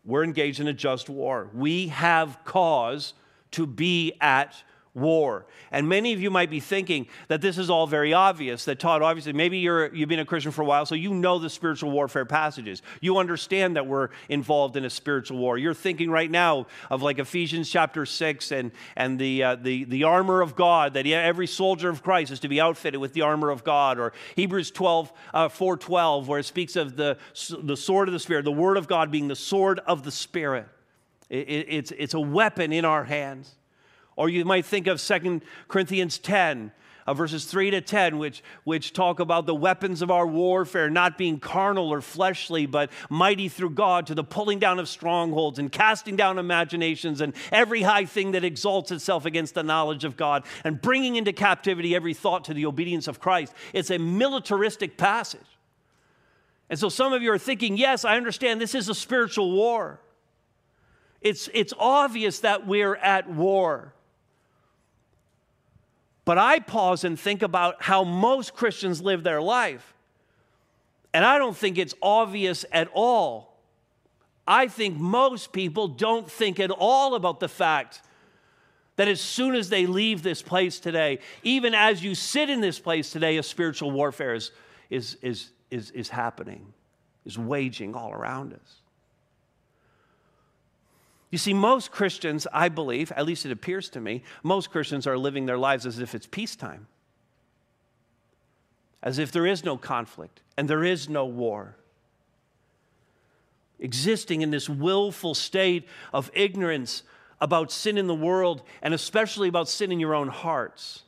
We're 0.04 0.24
engaged 0.24 0.60
in 0.60 0.68
a 0.68 0.74
just 0.74 1.08
war. 1.08 1.48
We 1.54 1.88
have 1.88 2.38
cause 2.44 3.14
to 3.52 3.66
be 3.66 4.12
at 4.20 4.62
war. 4.94 5.46
And 5.70 5.88
many 5.88 6.12
of 6.12 6.20
you 6.20 6.30
might 6.30 6.50
be 6.50 6.58
thinking 6.58 7.06
that 7.28 7.40
this 7.40 7.58
is 7.58 7.70
all 7.70 7.86
very 7.86 8.12
obvious, 8.12 8.64
that 8.64 8.80
Todd, 8.80 9.02
obviously, 9.02 9.32
maybe 9.32 9.58
you're, 9.58 9.94
you've 9.94 10.08
been 10.08 10.18
a 10.18 10.24
Christian 10.24 10.50
for 10.50 10.62
a 10.62 10.64
while, 10.64 10.84
so 10.84 10.94
you 10.96 11.14
know 11.14 11.38
the 11.38 11.48
spiritual 11.48 11.90
warfare 11.92 12.24
passages. 12.24 12.82
You 13.00 13.18
understand 13.18 13.76
that 13.76 13.86
we're 13.86 14.08
involved 14.28 14.76
in 14.76 14.84
a 14.84 14.90
spiritual 14.90 15.38
war. 15.38 15.58
You're 15.58 15.74
thinking 15.74 16.10
right 16.10 16.30
now 16.30 16.66
of 16.90 17.02
like 17.02 17.18
Ephesians 17.18 17.70
chapter 17.70 18.04
6 18.04 18.50
and, 18.50 18.72
and 18.96 19.18
the, 19.18 19.42
uh, 19.44 19.56
the, 19.56 19.84
the 19.84 20.04
armor 20.04 20.40
of 20.40 20.56
God, 20.56 20.94
that 20.94 21.06
every 21.06 21.46
soldier 21.46 21.88
of 21.88 22.02
Christ 22.02 22.32
is 22.32 22.40
to 22.40 22.48
be 22.48 22.60
outfitted 22.60 23.00
with 23.00 23.12
the 23.12 23.22
armor 23.22 23.50
of 23.50 23.62
God, 23.62 23.98
or 23.98 24.12
Hebrews 24.34 24.72
12, 24.72 25.12
uh, 25.32 25.48
4.12, 25.48 26.26
where 26.26 26.40
it 26.40 26.44
speaks 26.44 26.74
of 26.74 26.96
the, 26.96 27.16
the 27.62 27.76
sword 27.76 28.08
of 28.08 28.12
the 28.12 28.20
Spirit, 28.20 28.44
the 28.44 28.50
word 28.50 28.76
of 28.76 28.88
God 28.88 29.12
being 29.12 29.28
the 29.28 29.36
sword 29.36 29.80
of 29.86 30.02
the 30.02 30.10
Spirit. 30.10 30.66
It, 31.28 31.48
it, 31.48 31.66
it's, 31.68 31.92
it's 31.92 32.14
a 32.14 32.20
weapon 32.20 32.72
in 32.72 32.84
our 32.84 33.04
hands. 33.04 33.54
Or 34.20 34.28
you 34.28 34.44
might 34.44 34.66
think 34.66 34.86
of 34.86 35.00
2 35.00 35.40
Corinthians 35.66 36.18
10, 36.18 36.72
uh, 37.06 37.14
verses 37.14 37.46
3 37.46 37.70
to 37.70 37.80
10, 37.80 38.18
which, 38.18 38.42
which 38.64 38.92
talk 38.92 39.18
about 39.18 39.46
the 39.46 39.54
weapons 39.54 40.02
of 40.02 40.10
our 40.10 40.26
warfare 40.26 40.90
not 40.90 41.16
being 41.16 41.40
carnal 41.40 41.88
or 41.88 42.02
fleshly, 42.02 42.66
but 42.66 42.90
mighty 43.08 43.48
through 43.48 43.70
God 43.70 44.06
to 44.08 44.14
the 44.14 44.22
pulling 44.22 44.58
down 44.58 44.78
of 44.78 44.90
strongholds 44.90 45.58
and 45.58 45.72
casting 45.72 46.16
down 46.16 46.38
imaginations 46.38 47.22
and 47.22 47.32
every 47.50 47.80
high 47.80 48.04
thing 48.04 48.32
that 48.32 48.44
exalts 48.44 48.90
itself 48.90 49.24
against 49.24 49.54
the 49.54 49.62
knowledge 49.62 50.04
of 50.04 50.18
God 50.18 50.44
and 50.64 50.82
bringing 50.82 51.16
into 51.16 51.32
captivity 51.32 51.94
every 51.94 52.12
thought 52.12 52.44
to 52.44 52.52
the 52.52 52.66
obedience 52.66 53.08
of 53.08 53.20
Christ. 53.20 53.54
It's 53.72 53.90
a 53.90 53.96
militaristic 53.96 54.98
passage. 54.98 55.40
And 56.68 56.78
so 56.78 56.90
some 56.90 57.14
of 57.14 57.22
you 57.22 57.32
are 57.32 57.38
thinking, 57.38 57.78
yes, 57.78 58.04
I 58.04 58.18
understand 58.18 58.60
this 58.60 58.74
is 58.74 58.90
a 58.90 58.94
spiritual 58.94 59.50
war. 59.50 59.98
It's, 61.22 61.48
it's 61.54 61.72
obvious 61.78 62.40
that 62.40 62.66
we're 62.66 62.96
at 62.96 63.26
war. 63.26 63.94
But 66.30 66.38
I 66.38 66.60
pause 66.60 67.02
and 67.02 67.18
think 67.18 67.42
about 67.42 67.82
how 67.82 68.04
most 68.04 68.54
Christians 68.54 69.02
live 69.02 69.24
their 69.24 69.42
life. 69.42 69.94
And 71.12 71.24
I 71.24 71.38
don't 71.38 71.56
think 71.56 71.76
it's 71.76 71.96
obvious 72.00 72.64
at 72.70 72.88
all. 72.94 73.58
I 74.46 74.68
think 74.68 74.96
most 74.96 75.52
people 75.52 75.88
don't 75.88 76.30
think 76.30 76.60
at 76.60 76.70
all 76.70 77.16
about 77.16 77.40
the 77.40 77.48
fact 77.48 78.02
that 78.94 79.08
as 79.08 79.20
soon 79.20 79.56
as 79.56 79.70
they 79.70 79.86
leave 79.86 80.22
this 80.22 80.40
place 80.40 80.78
today, 80.78 81.18
even 81.42 81.74
as 81.74 82.04
you 82.04 82.14
sit 82.14 82.48
in 82.48 82.60
this 82.60 82.78
place 82.78 83.10
today, 83.10 83.36
a 83.38 83.42
spiritual 83.42 83.90
warfare 83.90 84.34
is, 84.34 84.52
is, 84.88 85.16
is, 85.22 85.50
is, 85.72 85.90
is 85.90 86.08
happening, 86.10 86.72
is 87.24 87.36
waging 87.36 87.96
all 87.96 88.12
around 88.12 88.52
us. 88.52 88.79
You 91.30 91.38
see, 91.38 91.54
most 91.54 91.92
Christians, 91.92 92.46
I 92.52 92.68
believe, 92.68 93.12
at 93.12 93.24
least 93.24 93.46
it 93.46 93.52
appears 93.52 93.88
to 93.90 94.00
me, 94.00 94.22
most 94.42 94.70
Christians 94.70 95.06
are 95.06 95.16
living 95.16 95.46
their 95.46 95.58
lives 95.58 95.86
as 95.86 96.00
if 96.00 96.14
it's 96.14 96.26
peacetime, 96.26 96.88
as 99.02 99.18
if 99.18 99.30
there 99.30 99.46
is 99.46 99.64
no 99.64 99.76
conflict 99.76 100.40
and 100.56 100.68
there 100.68 100.84
is 100.84 101.08
no 101.08 101.24
war. 101.24 101.76
Existing 103.78 104.42
in 104.42 104.50
this 104.50 104.68
willful 104.68 105.34
state 105.34 105.86
of 106.12 106.30
ignorance 106.34 107.04
about 107.40 107.70
sin 107.70 107.96
in 107.96 108.08
the 108.08 108.14
world 108.14 108.62
and 108.82 108.92
especially 108.92 109.48
about 109.48 109.68
sin 109.68 109.92
in 109.92 110.00
your 110.00 110.14
own 110.14 110.28
hearts. 110.28 111.04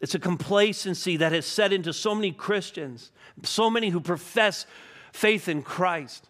It's 0.00 0.14
a 0.14 0.18
complacency 0.18 1.16
that 1.16 1.32
has 1.32 1.46
set 1.46 1.72
into 1.72 1.92
so 1.92 2.14
many 2.14 2.32
Christians, 2.32 3.10
so 3.42 3.70
many 3.70 3.90
who 3.90 4.00
profess 4.00 4.66
faith 5.12 5.48
in 5.48 5.62
Christ. 5.62 6.28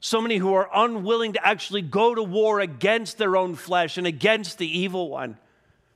So 0.00 0.20
many 0.20 0.36
who 0.36 0.54
are 0.54 0.68
unwilling 0.72 1.32
to 1.32 1.46
actually 1.46 1.82
go 1.82 2.14
to 2.14 2.22
war 2.22 2.60
against 2.60 3.18
their 3.18 3.36
own 3.36 3.54
flesh 3.54 3.98
and 3.98 4.06
against 4.06 4.58
the 4.58 4.78
evil 4.78 5.08
one 5.08 5.38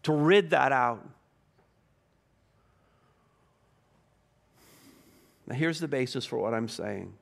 to 0.05 0.13
rid 0.13 0.51
that 0.51 0.73
out. 0.73 1.07
Now, 5.47 5.57
here's 5.57 5.81
the 5.81 5.89
basis 5.89 6.25
for 6.25 6.39
what 6.39 6.55
I'm 6.55 6.69
saying. 6.69 7.13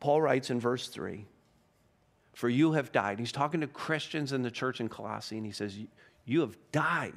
Paul 0.00 0.20
writes 0.20 0.50
in 0.50 0.60
verse 0.60 0.88
3 0.88 1.24
For 2.34 2.48
you 2.48 2.72
have 2.72 2.92
died. 2.92 3.18
He's 3.18 3.32
talking 3.32 3.62
to 3.62 3.66
Christians 3.66 4.32
in 4.32 4.42
the 4.42 4.50
church 4.50 4.80
in 4.80 4.88
Colossae, 4.88 5.36
and 5.36 5.46
he 5.46 5.52
says, 5.52 5.76
You 6.26 6.40
have 6.40 6.56
died. 6.70 7.14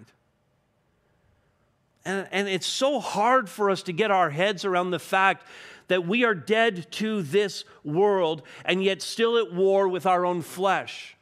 And, 2.05 2.27
and 2.31 2.47
it's 2.47 2.67
so 2.67 2.99
hard 2.99 3.49
for 3.49 3.69
us 3.69 3.83
to 3.83 3.93
get 3.93 4.11
our 4.11 4.29
heads 4.29 4.63
around 4.63 4.91
the 4.91 4.99
fact 4.99 5.47
that 5.87 6.07
we 6.07 6.23
are 6.23 6.35
dead 6.35 6.91
to 6.91 7.21
this 7.21 7.63
world 7.83 8.43
and 8.63 8.83
yet 8.83 9.01
still 9.01 9.37
at 9.37 9.53
war 9.53 9.87
with 9.87 10.05
our 10.05 10.25
own 10.25 10.41
flesh. 10.41 11.15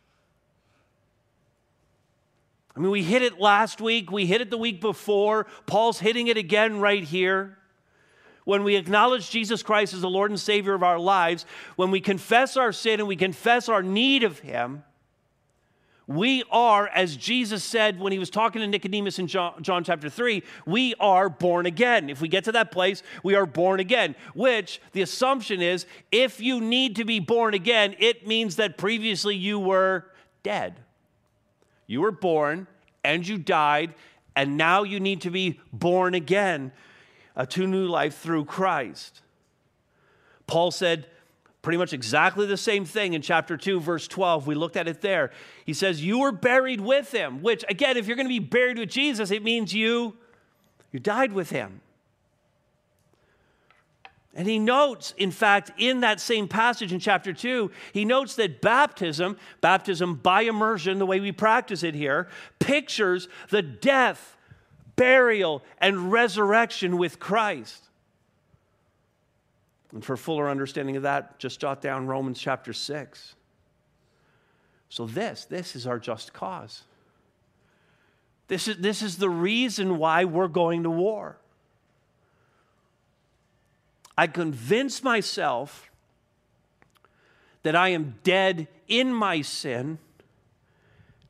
I 2.75 2.79
mean, 2.79 2.91
we 2.91 3.03
hit 3.03 3.21
it 3.21 3.39
last 3.39 3.81
week, 3.81 4.11
we 4.11 4.25
hit 4.25 4.41
it 4.41 4.49
the 4.49 4.57
week 4.57 4.81
before. 4.81 5.45
Paul's 5.65 5.99
hitting 5.99 6.27
it 6.27 6.37
again 6.37 6.79
right 6.79 7.03
here. 7.03 7.57
When 8.45 8.63
we 8.63 8.75
acknowledge 8.75 9.29
Jesus 9.29 9.63
Christ 9.63 9.93
as 9.93 10.01
the 10.01 10.09
Lord 10.09 10.31
and 10.31 10.39
Savior 10.39 10.73
of 10.73 10.83
our 10.83 10.99
lives, 10.99 11.45
when 11.75 11.91
we 11.91 12.01
confess 12.01 12.57
our 12.57 12.73
sin 12.73 12.99
and 12.99 13.07
we 13.07 13.15
confess 13.15 13.69
our 13.69 13.83
need 13.83 14.23
of 14.23 14.39
Him, 14.39 14.83
we 16.07 16.43
are, 16.51 16.87
as 16.87 17.15
Jesus 17.15 17.63
said 17.63 17.99
when 17.99 18.11
he 18.11 18.19
was 18.19 18.29
talking 18.29 18.61
to 18.61 18.67
Nicodemus 18.67 19.19
in 19.19 19.27
John, 19.27 19.63
John, 19.63 19.83
chapter 19.83 20.09
3, 20.09 20.43
we 20.65 20.95
are 20.99 21.29
born 21.29 21.65
again. 21.65 22.09
If 22.09 22.19
we 22.19 22.27
get 22.27 22.43
to 22.45 22.51
that 22.53 22.71
place, 22.71 23.03
we 23.23 23.35
are 23.35 23.45
born 23.45 23.79
again, 23.79 24.15
which 24.33 24.81
the 24.91 25.01
assumption 25.01 25.61
is 25.61 25.85
if 26.11 26.41
you 26.41 26.59
need 26.59 26.97
to 26.97 27.05
be 27.05 27.19
born 27.19 27.53
again, 27.53 27.95
it 27.99 28.27
means 28.27 28.57
that 28.57 28.77
previously 28.77 29.35
you 29.35 29.59
were 29.59 30.05
dead. 30.43 30.79
You 31.87 32.01
were 32.01 32.11
born 32.11 32.67
and 33.03 33.25
you 33.25 33.37
died, 33.37 33.93
and 34.35 34.57
now 34.57 34.83
you 34.83 34.99
need 34.99 35.21
to 35.21 35.29
be 35.29 35.59
born 35.71 36.15
again 36.15 36.71
uh, 37.35 37.45
to 37.47 37.65
new 37.65 37.85
life 37.85 38.17
through 38.17 38.45
Christ. 38.45 39.21
Paul 40.47 40.71
said, 40.71 41.07
pretty 41.63 41.77
much 41.77 41.93
exactly 41.93 42.45
the 42.45 42.57
same 42.57 42.85
thing 42.85 43.13
in 43.13 43.21
chapter 43.23 43.57
2, 43.57 43.79
verse 43.79 44.07
12. 44.07 44.45
We 44.45 44.53
looked 44.53 44.77
at 44.77 44.87
it 44.87 45.01
there. 45.01 45.31
He 45.65 45.73
says, 45.73 46.03
You 46.03 46.19
were 46.19 46.33
buried 46.33 46.81
with 46.81 47.11
him, 47.11 47.41
which, 47.41 47.65
again, 47.67 47.97
if 47.97 48.05
you're 48.05 48.17
going 48.17 48.27
to 48.27 48.29
be 48.29 48.39
buried 48.39 48.77
with 48.77 48.89
Jesus, 48.89 49.31
it 49.31 49.43
means 49.43 49.73
you, 49.73 50.15
you 50.91 50.99
died 50.99 51.33
with 51.33 51.49
him. 51.49 51.81
And 54.35 54.47
he 54.47 54.59
notes, 54.59 55.13
in 55.17 55.31
fact, 55.31 55.71
in 55.77 56.01
that 56.01 56.19
same 56.19 56.47
passage 56.47 56.91
in 56.91 56.99
chapter 56.99 57.33
2, 57.33 57.71
he 57.93 58.03
notes 58.03 58.35
that 58.35 58.61
baptism, 58.61 59.37
baptism 59.61 60.15
by 60.15 60.41
immersion, 60.41 60.99
the 60.99 61.05
way 61.05 61.19
we 61.19 61.31
practice 61.31 61.83
it 61.83 61.95
here, 61.95 62.27
pictures 62.59 63.29
the 63.51 63.61
death, 63.61 64.35
burial, 64.95 65.63
and 65.77 66.11
resurrection 66.11 66.97
with 66.97 67.19
Christ. 67.19 67.89
And 69.93 70.03
for 70.03 70.17
fuller 70.17 70.49
understanding 70.49 70.97
of 70.97 71.03
that, 71.03 71.37
just 71.39 71.59
jot 71.59 71.81
down 71.81 72.07
Romans 72.07 72.39
chapter 72.39 72.73
6. 72.73 73.35
So, 74.89 75.05
this, 75.05 75.45
this 75.45 75.75
is 75.75 75.87
our 75.87 75.99
just 75.99 76.33
cause. 76.33 76.83
This 78.47 78.67
is, 78.67 78.77
this 78.77 79.01
is 79.01 79.17
the 79.17 79.29
reason 79.29 79.97
why 79.97 80.25
we're 80.25 80.47
going 80.47 80.83
to 80.83 80.89
war. 80.89 81.37
I 84.17 84.27
convince 84.27 85.03
myself 85.03 85.89
that 87.63 87.75
I 87.75 87.89
am 87.89 88.15
dead 88.23 88.67
in 88.87 89.13
my 89.13 89.41
sin, 89.41 89.97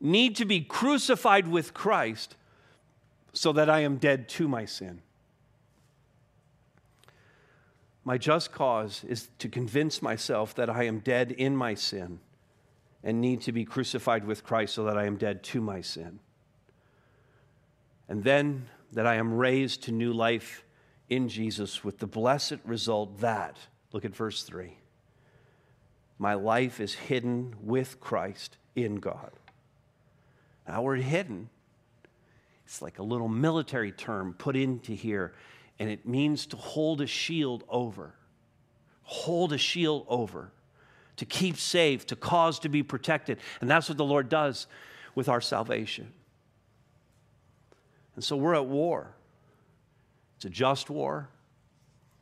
need 0.01 0.35
to 0.37 0.45
be 0.45 0.61
crucified 0.61 1.47
with 1.47 1.73
Christ 1.73 2.35
so 3.31 3.53
that 3.53 3.69
I 3.69 3.81
am 3.81 3.97
dead 3.97 4.27
to 4.29 4.47
my 4.47 4.65
sin. 4.65 5.01
My 8.05 8.17
just 8.17 8.51
cause 8.51 9.03
is 9.07 9.29
to 9.39 9.47
convince 9.47 10.01
myself 10.01 10.55
that 10.55 10.69
I 10.69 10.83
am 10.83 10.99
dead 10.99 11.31
in 11.31 11.55
my 11.55 11.73
sin 11.73 12.19
and 13.03 13.21
need 13.21 13.41
to 13.41 13.51
be 13.51 13.65
crucified 13.65 14.25
with 14.25 14.43
Christ 14.43 14.73
so 14.75 14.83
that 14.85 14.97
I 14.97 15.05
am 15.05 15.17
dead 15.17 15.43
to 15.43 15.61
my 15.61 15.81
sin. 15.81 16.19
And 18.09 18.23
then 18.23 18.67
that 18.91 19.07
I 19.07 19.15
am 19.15 19.33
raised 19.33 19.83
to 19.83 19.91
new 19.91 20.13
life 20.13 20.63
in 21.09 21.29
Jesus 21.29 21.83
with 21.83 21.99
the 21.99 22.07
blessed 22.07 22.57
result 22.65 23.19
that, 23.19 23.57
look 23.91 24.05
at 24.05 24.15
verse 24.15 24.43
3, 24.43 24.77
my 26.17 26.33
life 26.33 26.79
is 26.79 26.93
hidden 26.93 27.55
with 27.61 27.99
Christ 27.99 28.57
in 28.75 28.95
God. 28.95 29.31
Now, 30.67 30.81
word 30.81 31.01
hidden, 31.01 31.49
it's 32.65 32.81
like 32.81 32.99
a 32.99 33.03
little 33.03 33.27
military 33.27 33.91
term 33.91 34.33
put 34.37 34.55
into 34.55 34.93
here, 34.93 35.33
and 35.83 35.91
it 35.91 36.07
means 36.07 36.45
to 36.45 36.55
hold 36.55 37.01
a 37.01 37.05
shield 37.05 37.65
over. 37.67 38.13
Hold 39.01 39.51
a 39.51 39.57
shield 39.57 40.05
over 40.07 40.49
to 41.17 41.25
keep 41.25 41.57
safe, 41.57 42.07
to 42.07 42.15
cause 42.15 42.57
to 42.59 42.69
be 42.69 42.83
protected. 42.83 43.37
And 43.59 43.69
that's 43.69 43.89
what 43.89 43.97
the 43.97 44.05
Lord 44.05 44.29
does 44.29 44.65
with 45.13 45.27
our 45.27 45.41
salvation. 45.41 46.13
And 48.15 48.23
so 48.23 48.37
we're 48.37 48.55
at 48.55 48.65
war. 48.65 49.13
It's 50.37 50.45
a 50.45 50.49
just 50.49 50.89
war, 50.89 51.27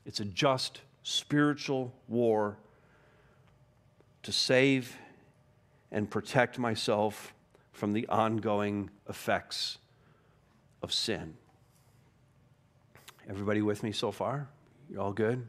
it's 0.07 0.19
a 0.19 0.25
just 0.25 0.81
spiritual 1.03 1.93
war 2.07 2.57
to 4.23 4.31
save 4.31 4.97
and 5.91 6.09
protect 6.09 6.57
myself 6.57 7.31
from 7.73 7.93
the 7.93 8.07
ongoing 8.07 8.89
effects 9.07 9.77
of 10.81 10.91
sin. 10.91 11.35
Everybody 13.31 13.61
with 13.61 13.81
me 13.81 13.93
so 13.93 14.11
far? 14.11 14.49
You 14.89 14.99
all 14.99 15.13
good? 15.13 15.37
Do 15.37 15.45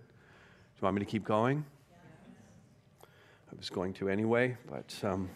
you 0.77 0.83
want 0.83 0.95
me 0.95 1.01
to 1.01 1.05
keep 1.05 1.25
going? 1.25 1.64
I 3.03 3.57
was 3.59 3.71
going 3.71 3.92
to 3.95 4.09
anyway, 4.09 4.57
but 4.71 4.95
um, 5.03 5.29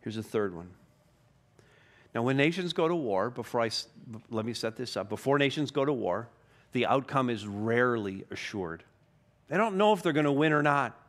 here's 0.00 0.16
a 0.16 0.22
third 0.24 0.52
one. 0.52 0.68
Now, 2.12 2.22
when 2.22 2.36
nations 2.36 2.72
go 2.72 2.88
to 2.88 2.94
war, 2.96 3.30
before 3.30 3.60
I 3.60 3.70
let 4.30 4.44
me 4.44 4.52
set 4.52 4.74
this 4.74 4.96
up, 4.96 5.08
before 5.08 5.38
nations 5.38 5.70
go 5.70 5.84
to 5.84 5.92
war, 5.92 6.28
the 6.72 6.84
outcome 6.86 7.30
is 7.30 7.46
rarely 7.46 8.24
assured. 8.32 8.82
They 9.46 9.56
don't 9.56 9.76
know 9.76 9.92
if 9.92 10.02
they're 10.02 10.12
going 10.12 10.24
to 10.24 10.32
win 10.32 10.52
or 10.52 10.62
not. 10.64 11.00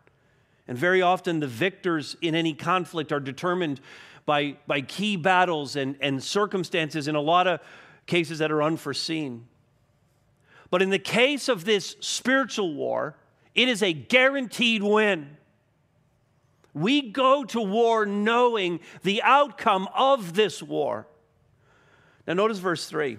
And 0.68 0.78
very 0.78 1.02
often, 1.02 1.40
the 1.40 1.48
victors 1.48 2.16
in 2.22 2.36
any 2.36 2.54
conflict 2.54 3.12
are 3.12 3.20
determined 3.20 3.82
by, 4.28 4.58
by 4.68 4.82
key 4.82 5.16
battles 5.16 5.76
and, 5.76 5.96
and 6.02 6.24
circumstances 6.24 7.08
in 7.08 7.16
a 7.16 7.22
lot 7.22 7.48
of 7.48 7.62
cases 8.10 8.40
that 8.40 8.52
are 8.52 8.62
unforeseen. 8.62 9.48
But 10.70 10.82
in 10.82 10.90
the 10.90 11.00
case 11.00 11.48
of 11.48 11.64
this 11.64 11.96
spiritual 12.02 12.74
war, 12.74 13.16
it 13.56 13.70
is 13.70 13.82
a 13.82 13.94
guaranteed 13.94 14.84
win. 14.84 15.38
We 16.74 17.02
go 17.02 17.44
to 17.46 17.62
war 17.62 18.06
knowing 18.06 18.82
the 19.04 19.22
outcome 19.24 19.88
of 19.96 20.34
this 20.34 20.62
war. 20.62 21.08
Now, 22.28 22.34
notice 22.34 22.60
verse 22.60 22.86
3. 22.86 23.18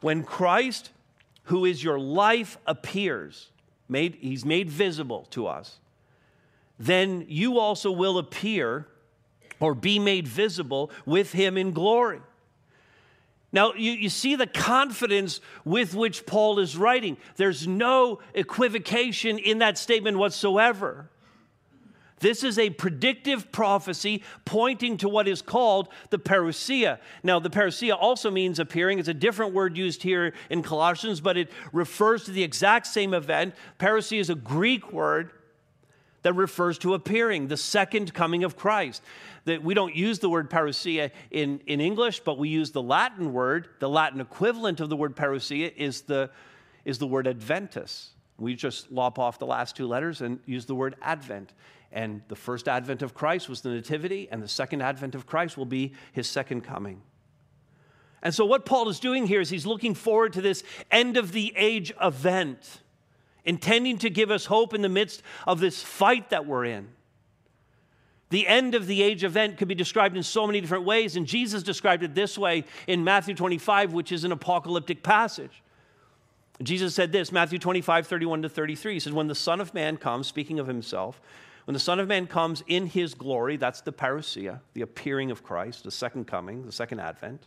When 0.00 0.22
Christ, 0.22 0.90
who 1.44 1.64
is 1.64 1.82
your 1.82 1.98
life, 1.98 2.58
appears, 2.66 3.50
made, 3.88 4.16
he's 4.20 4.44
made 4.44 4.70
visible 4.70 5.26
to 5.30 5.46
us, 5.46 5.78
then 6.78 7.24
you 7.28 7.58
also 7.58 7.90
will 7.90 8.18
appear 8.18 8.86
or 9.60 9.74
be 9.74 9.98
made 9.98 10.26
visible 10.26 10.90
with 11.06 11.32
him 11.32 11.56
in 11.56 11.72
glory. 11.72 12.20
Now, 13.52 13.74
you, 13.74 13.92
you 13.92 14.08
see 14.08 14.34
the 14.34 14.46
confidence 14.46 15.40
with 15.64 15.94
which 15.94 16.24
Paul 16.24 16.58
is 16.58 16.76
writing. 16.76 17.18
There's 17.36 17.66
no 17.66 18.20
equivocation 18.34 19.38
in 19.38 19.58
that 19.58 19.76
statement 19.76 20.16
whatsoever. 20.16 21.10
This 22.22 22.44
is 22.44 22.56
a 22.56 22.70
predictive 22.70 23.50
prophecy 23.50 24.22
pointing 24.44 24.96
to 24.98 25.08
what 25.08 25.26
is 25.26 25.42
called 25.42 25.88
the 26.10 26.20
parousia. 26.20 26.98
Now, 27.24 27.40
the 27.40 27.50
parousia 27.50 27.96
also 28.00 28.30
means 28.30 28.60
appearing. 28.60 29.00
It's 29.00 29.08
a 29.08 29.14
different 29.14 29.52
word 29.52 29.76
used 29.76 30.04
here 30.04 30.32
in 30.48 30.62
Colossians, 30.62 31.20
but 31.20 31.36
it 31.36 31.50
refers 31.72 32.24
to 32.24 32.30
the 32.30 32.44
exact 32.44 32.86
same 32.86 33.12
event. 33.12 33.54
Parousia 33.78 34.20
is 34.20 34.30
a 34.30 34.36
Greek 34.36 34.92
word 34.92 35.32
that 36.22 36.34
refers 36.34 36.78
to 36.78 36.94
appearing, 36.94 37.48
the 37.48 37.56
second 37.56 38.14
coming 38.14 38.44
of 38.44 38.56
Christ. 38.56 39.02
That 39.44 39.62
we 39.62 39.74
don't 39.74 39.94
use 39.94 40.20
the 40.20 40.28
word 40.28 40.50
parousia 40.50 41.10
in, 41.30 41.60
in 41.66 41.80
English, 41.80 42.20
but 42.20 42.38
we 42.38 42.48
use 42.48 42.70
the 42.70 42.82
Latin 42.82 43.32
word. 43.32 43.68
The 43.80 43.88
Latin 43.88 44.20
equivalent 44.20 44.80
of 44.80 44.88
the 44.88 44.96
word 44.96 45.16
parousia 45.16 45.72
is 45.76 46.02
the, 46.02 46.30
is 46.84 46.98
the 46.98 47.06
word 47.06 47.26
adventus. 47.26 48.10
We 48.38 48.54
just 48.54 48.90
lop 48.90 49.18
off 49.18 49.38
the 49.38 49.46
last 49.46 49.76
two 49.76 49.86
letters 49.86 50.20
and 50.20 50.40
use 50.46 50.66
the 50.66 50.74
word 50.74 50.96
advent. 51.02 51.52
And 51.92 52.22
the 52.28 52.36
first 52.36 52.68
advent 52.68 53.02
of 53.02 53.14
Christ 53.14 53.48
was 53.48 53.60
the 53.60 53.68
Nativity, 53.68 54.28
and 54.30 54.42
the 54.42 54.48
second 54.48 54.80
advent 54.80 55.14
of 55.14 55.26
Christ 55.26 55.58
will 55.58 55.66
be 55.66 55.92
his 56.12 56.26
second 56.26 56.62
coming. 56.62 57.02
And 58.22 58.34
so, 58.34 58.44
what 58.44 58.64
Paul 58.64 58.88
is 58.88 59.00
doing 59.00 59.26
here 59.26 59.40
is 59.40 59.50
he's 59.50 59.66
looking 59.66 59.94
forward 59.94 60.32
to 60.34 60.40
this 60.40 60.62
end 60.90 61.16
of 61.16 61.32
the 61.32 61.52
age 61.56 61.92
event, 62.00 62.81
intending 63.44 63.98
to 63.98 64.10
give 64.10 64.30
us 64.30 64.46
hope 64.46 64.74
in 64.74 64.82
the 64.82 64.88
midst 64.88 65.22
of 65.46 65.60
this 65.60 65.82
fight 65.82 66.30
that 66.30 66.46
we're 66.46 66.64
in. 66.64 66.88
The 68.30 68.48
end 68.48 68.74
of 68.74 68.86
the 68.86 69.02
age 69.02 69.24
event 69.24 69.58
could 69.58 69.68
be 69.68 69.74
described 69.74 70.16
in 70.16 70.22
so 70.22 70.46
many 70.46 70.60
different 70.60 70.84
ways, 70.84 71.16
and 71.16 71.26
Jesus 71.26 71.62
described 71.62 72.02
it 72.02 72.14
this 72.14 72.38
way 72.38 72.64
in 72.86 73.04
Matthew 73.04 73.34
25, 73.34 73.92
which 73.92 74.10
is 74.10 74.24
an 74.24 74.32
apocalyptic 74.32 75.02
passage. 75.02 75.62
Jesus 76.62 76.94
said 76.94 77.12
this, 77.12 77.30
Matthew 77.30 77.58
25, 77.58 78.06
31 78.06 78.42
to 78.42 78.48
33. 78.48 78.94
He 78.94 79.00
says, 79.00 79.12
When 79.12 79.26
the 79.26 79.34
Son 79.34 79.60
of 79.60 79.74
Man 79.74 79.96
comes, 79.96 80.26
speaking 80.26 80.58
of 80.58 80.66
himself, 80.66 81.20
when 81.64 81.74
the 81.74 81.80
Son 81.80 82.00
of 82.00 82.08
Man 82.08 82.26
comes 82.26 82.62
in 82.66 82.86
his 82.86 83.14
glory, 83.14 83.56
that's 83.56 83.80
the 83.80 83.92
parousia, 83.92 84.60
the 84.74 84.82
appearing 84.82 85.30
of 85.30 85.42
Christ, 85.42 85.84
the 85.84 85.90
second 85.90 86.26
coming, 86.26 86.64
the 86.64 86.72
second 86.72 87.00
advent, 87.00 87.46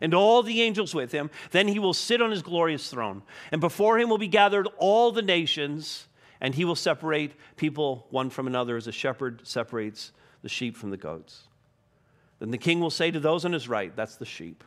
and 0.00 0.14
all 0.14 0.42
the 0.42 0.62
angels 0.62 0.94
with 0.94 1.12
him, 1.12 1.30
then 1.50 1.68
he 1.68 1.78
will 1.78 1.94
sit 1.94 2.22
on 2.22 2.30
his 2.30 2.42
glorious 2.42 2.90
throne. 2.90 3.22
And 3.52 3.60
before 3.60 3.98
him 3.98 4.08
will 4.08 4.18
be 4.18 4.28
gathered 4.28 4.68
all 4.78 5.12
the 5.12 5.22
nations, 5.22 6.06
and 6.40 6.54
he 6.54 6.64
will 6.64 6.76
separate 6.76 7.32
people 7.56 8.06
one 8.10 8.30
from 8.30 8.46
another 8.46 8.76
as 8.76 8.86
a 8.86 8.92
shepherd 8.92 9.46
separates 9.46 10.12
the 10.42 10.48
sheep 10.48 10.76
from 10.76 10.90
the 10.90 10.96
goats. 10.96 11.48
Then 12.38 12.50
the 12.50 12.58
king 12.58 12.80
will 12.80 12.90
say 12.90 13.10
to 13.10 13.20
those 13.20 13.44
on 13.44 13.52
his 13.52 13.68
right, 13.68 13.94
that's 13.94 14.16
the 14.16 14.24
sheep, 14.24 14.64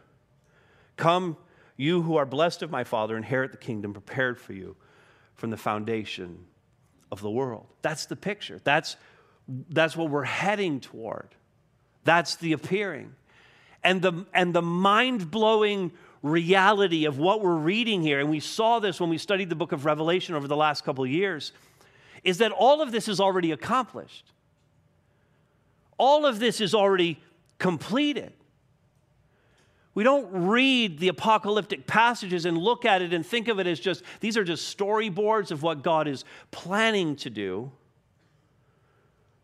Come, 0.95 1.37
you 1.75 2.03
who 2.03 2.17
are 2.17 2.25
blessed 2.25 2.61
of 2.61 2.69
my 2.69 2.83
Father, 2.83 3.17
inherit 3.17 3.51
the 3.51 3.57
kingdom 3.57 3.93
prepared 3.93 4.39
for 4.39 4.53
you 4.53 4.75
from 5.33 5.49
the 5.49 5.57
foundation 5.57 6.45
of 7.11 7.21
the 7.21 7.31
world. 7.31 7.65
That's 7.81 8.05
the 8.05 8.15
picture. 8.15 8.61
That's, 8.63 8.95
that's 9.47 9.97
what 9.97 10.11
we're 10.11 10.23
heading 10.23 10.79
toward. 10.79 11.29
That's 12.03 12.35
the 12.35 12.53
appearing. 12.53 13.15
And 13.83 14.01
the, 14.01 14.25
and 14.33 14.53
the 14.53 14.61
mind 14.61 15.29
blowing 15.29 15.91
reality 16.21 17.05
of 17.05 17.19
what 17.19 17.41
we're 17.41 17.55
reading 17.55 18.01
here, 18.01 18.19
and 18.19 18.29
we 18.29 18.39
saw 18.39 18.79
this 18.79 18.99
when 18.99 19.09
we 19.09 19.17
studied 19.17 19.49
the 19.49 19.55
book 19.55 19.73
of 19.73 19.85
Revelation 19.85 20.35
over 20.35 20.47
the 20.47 20.55
last 20.55 20.83
couple 20.85 21.03
of 21.03 21.09
years, 21.09 21.51
is 22.23 22.37
that 22.37 22.51
all 22.51 22.81
of 22.81 22.91
this 22.91 23.07
is 23.07 23.19
already 23.19 23.51
accomplished. 23.51 24.25
All 25.97 26.25
of 26.25 26.39
this 26.39 26.61
is 26.61 26.73
already 26.73 27.21
completed. 27.59 28.31
We 29.95 30.03
don't 30.03 30.27
read 30.31 30.97
the 30.99 31.09
apocalyptic 31.09 31.85
passages 31.85 32.45
and 32.45 32.57
look 32.57 32.83
at 32.83 33.01
it 33.01 33.13
and 33.13 33.25
think 33.25 33.47
of 33.47 33.59
it 33.59 33.67
as 33.67 33.79
just, 33.79 34.03
these 34.21 34.37
are 34.37 34.43
just 34.43 34.75
storyboards 34.75 35.51
of 35.51 35.61
what 35.61 35.83
God 35.83 36.07
is 36.07 36.25
planning 36.49 37.15
to 37.17 37.29
do. 37.29 37.71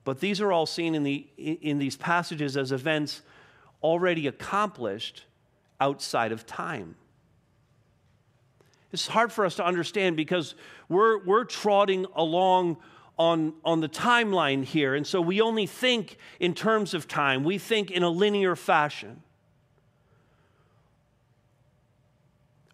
But 0.06 0.22
these 0.22 0.42
are 0.42 0.52
all 0.52 0.66
seen 0.66 0.96
in, 0.96 1.04
the, 1.04 1.28
in 1.38 1.78
these 1.78 1.96
passages 1.96 2.58
as 2.58 2.72
events 2.72 3.22
already 3.84 4.28
accomplished 4.28 5.26
outside 5.80 6.32
of 6.32 6.46
time. 6.46 6.96
It's 8.92 9.08
hard 9.08 9.32
for 9.32 9.46
us 9.46 9.56
to 9.56 9.66
understand 9.66 10.18
because 10.18 10.56
we're, 10.88 11.24
we're 11.24 11.44
trotting 11.44 12.06
along 12.16 12.78
on, 13.18 13.54
on 13.64 13.82
the 13.82 13.90
timeline 13.90 14.64
here. 14.64 14.96
And 14.96 15.06
so 15.06 15.22
we 15.22 15.42
only 15.42 15.68
think 15.68 16.18
in 16.40 16.54
terms 16.54 16.94
of 16.94 17.08
time, 17.08 17.44
we 17.44 17.58
think 17.58 17.92
in 17.92 18.02
a 18.02 18.10
linear 18.10 18.56
fashion. 18.56 19.22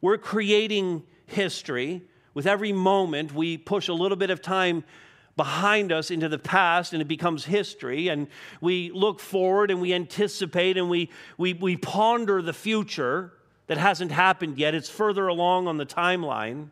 We're 0.02 0.20
creating 0.20 1.04
history. 1.26 2.04
With 2.36 2.46
every 2.46 2.72
moment, 2.72 3.34
we 3.34 3.58
push 3.58 3.88
a 3.88 3.94
little 3.94 4.18
bit 4.18 4.30
of 4.30 4.42
time 4.42 4.84
behind 5.38 5.92
us 5.92 6.12
into 6.12 6.30
the 6.30 6.40
past 6.40 6.94
and 6.94 7.02
it 7.02 7.08
becomes 7.08 7.46
history. 7.46 8.08
And 8.08 8.28
we 8.62 8.92
look 8.92 9.20
forward 9.20 9.72
and 9.72 9.82
we 9.82 9.94
anticipate 9.94 10.78
and 10.78 10.90
we, 10.90 11.10
we, 11.38 11.54
we 11.54 11.78
ponder 11.78 12.42
the 12.42 12.54
future 12.54 13.34
that 13.68 13.78
hasn't 13.78 14.12
happened 14.12 14.58
yet. 14.58 14.74
It's 14.76 14.90
further 14.90 15.28
along 15.28 15.68
on 15.68 15.78
the 15.78 15.86
timeline. 15.86 16.70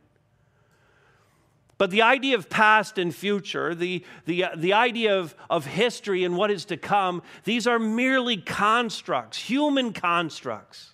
But 1.78 1.90
the 1.92 2.04
idea 2.04 2.36
of 2.38 2.50
past 2.50 2.98
and 2.98 3.14
future, 3.14 3.76
the, 3.76 4.06
the, 4.26 4.46
uh, 4.46 4.50
the 4.56 4.74
idea 4.74 5.20
of, 5.20 5.36
of 5.50 5.66
history 5.66 6.24
and 6.24 6.38
what 6.38 6.52
is 6.52 6.66
to 6.66 6.78
come, 6.78 7.24
these 7.44 7.68
are 7.68 7.80
merely 7.80 8.38
constructs, 8.38 9.38
human 9.38 9.92
constructs. 9.92 10.94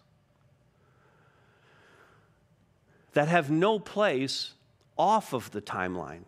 that 3.14 3.28
have 3.28 3.50
no 3.50 3.80
place 3.80 4.54
off 4.98 5.34
of 5.34 5.52
the 5.52 5.62
timeline. 5.62 6.24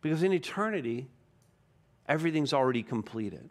Because 0.00 0.22
in 0.22 0.32
eternity, 0.32 1.08
everything's 2.08 2.52
already 2.52 2.82
completed. 2.82 3.50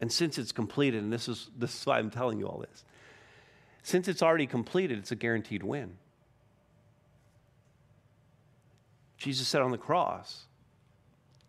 And 0.00 0.10
since 0.12 0.38
it's 0.38 0.52
completed, 0.52 1.02
and 1.02 1.12
this 1.12 1.28
is, 1.28 1.50
this 1.56 1.80
is 1.80 1.86
why 1.86 1.98
I'm 1.98 2.10
telling 2.10 2.38
you 2.38 2.46
all 2.46 2.58
this, 2.58 2.84
since 3.82 4.08
it's 4.08 4.22
already 4.22 4.46
completed, 4.46 4.98
it's 4.98 5.12
a 5.12 5.16
guaranteed 5.16 5.62
win. 5.62 5.96
Jesus 9.16 9.48
said 9.48 9.62
on 9.62 9.70
the 9.70 9.78
cross, 9.78 10.44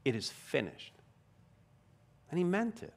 It 0.04 0.16
is 0.16 0.30
finished. 0.30 0.94
And 2.30 2.38
he 2.38 2.44
meant 2.44 2.84
it. 2.84 2.94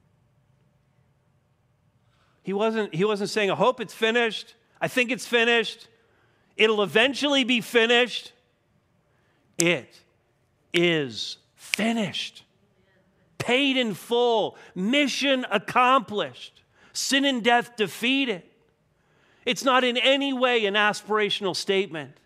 He 2.43 2.53
wasn't, 2.53 2.95
he 2.95 3.05
wasn't 3.05 3.31
saying, 3.31 3.51
I 3.51 3.55
hope 3.55 3.81
it's 3.81 3.95
finished. 3.95 4.55
I 4.81 4.89
think 4.89 5.11
it's 5.11 5.27
finished. 5.27 5.89
It'll 6.57 6.83
eventually 6.83 7.45
be 7.45 7.61
finished. 7.61 8.33
It 9.59 10.01
is 10.73 11.39
finished. 11.55 12.45
Paid 13.39 13.77
in 13.77 13.95
full. 13.95 14.57
Mission 14.75 15.47
accomplished. 15.51 16.63
Sin 16.93 17.25
and 17.25 17.43
death 17.43 17.77
defeated. 17.77 18.43
It's 19.47 19.65
not 19.65 19.85
in 19.85 19.97
any 19.97 20.33
way 20.33 20.67
an 20.67 20.75
aspirational 20.75 21.57
statement. 21.57 22.19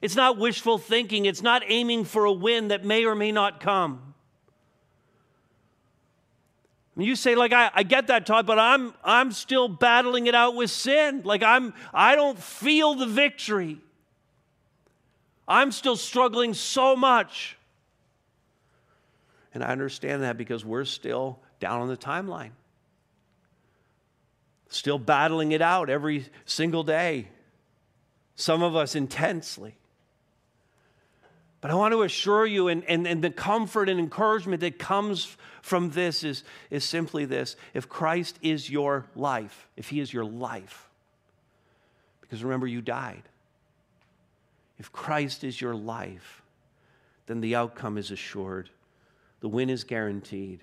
It's 0.00 0.14
not 0.14 0.38
wishful 0.38 0.78
thinking. 0.78 1.26
It's 1.26 1.42
not 1.42 1.62
aiming 1.66 2.04
for 2.04 2.24
a 2.24 2.32
win 2.32 2.68
that 2.68 2.84
may 2.84 3.04
or 3.04 3.14
may 3.14 3.32
not 3.32 3.60
come. 3.60 4.14
You 6.96 7.14
say, 7.14 7.36
like, 7.36 7.52
I, 7.52 7.70
I 7.72 7.82
get 7.84 8.08
that, 8.08 8.26
Todd, 8.26 8.44
but 8.44 8.58
I'm 8.58 8.92
I'm 9.04 9.30
still 9.30 9.68
battling 9.68 10.26
it 10.26 10.34
out 10.34 10.56
with 10.56 10.70
sin. 10.70 11.22
Like 11.24 11.44
I'm 11.44 11.72
I 11.94 12.16
don't 12.16 12.38
feel 12.38 12.94
the 12.94 13.06
victory. 13.06 13.78
I'm 15.48 15.72
still 15.72 15.96
struggling 15.96 16.52
so 16.52 16.94
much. 16.94 17.56
And 19.54 19.64
I 19.64 19.68
understand 19.68 20.22
that 20.22 20.36
because 20.36 20.64
we're 20.64 20.84
still 20.84 21.40
down 21.58 21.80
on 21.80 21.88
the 21.88 21.96
timeline. 21.96 22.50
Still 24.68 24.98
battling 24.98 25.52
it 25.52 25.62
out 25.62 25.88
every 25.88 26.26
single 26.44 26.84
day. 26.84 27.28
Some 28.36 28.62
of 28.62 28.76
us 28.76 28.94
intensely. 28.94 29.74
But 31.60 31.70
I 31.70 31.74
want 31.74 31.92
to 31.92 32.02
assure 32.02 32.46
you, 32.46 32.68
and, 32.68 32.84
and, 32.84 33.06
and 33.06 33.24
the 33.24 33.30
comfort 33.30 33.88
and 33.88 33.98
encouragement 33.98 34.60
that 34.60 34.78
comes 34.78 35.36
from 35.62 35.90
this 35.90 36.22
is, 36.22 36.44
is 36.70 36.84
simply 36.84 37.24
this 37.24 37.56
if 37.74 37.88
Christ 37.88 38.38
is 38.42 38.70
your 38.70 39.06
life, 39.16 39.66
if 39.76 39.88
He 39.88 39.98
is 39.98 40.12
your 40.12 40.24
life, 40.24 40.88
because 42.20 42.44
remember, 42.44 42.66
you 42.66 42.80
died. 42.80 43.22
If 44.78 44.92
Christ 44.92 45.44
is 45.44 45.60
your 45.60 45.74
life, 45.74 46.42
then 47.26 47.40
the 47.40 47.54
outcome 47.54 47.98
is 47.98 48.10
assured, 48.10 48.70
the 49.40 49.48
win 49.48 49.70
is 49.70 49.84
guaranteed. 49.84 50.62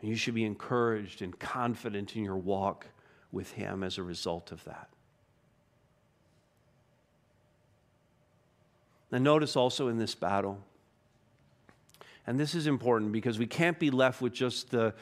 And 0.00 0.08
you 0.08 0.16
should 0.16 0.34
be 0.34 0.44
encouraged 0.44 1.20
and 1.22 1.38
confident 1.38 2.16
in 2.16 2.24
your 2.24 2.36
walk 2.36 2.86
with 3.32 3.52
Him 3.52 3.82
as 3.82 3.98
a 3.98 4.02
result 4.02 4.52
of 4.52 4.64
that. 4.64 4.88
Now, 9.10 9.18
notice 9.18 9.56
also 9.56 9.88
in 9.88 9.98
this 9.98 10.14
battle, 10.14 10.58
and 12.26 12.38
this 12.38 12.54
is 12.54 12.66
important 12.66 13.12
because 13.12 13.38
we 13.38 13.46
can't 13.46 13.78
be 13.78 13.90
left 13.90 14.22
with 14.22 14.32
just 14.32 14.70
the, 14.70 14.94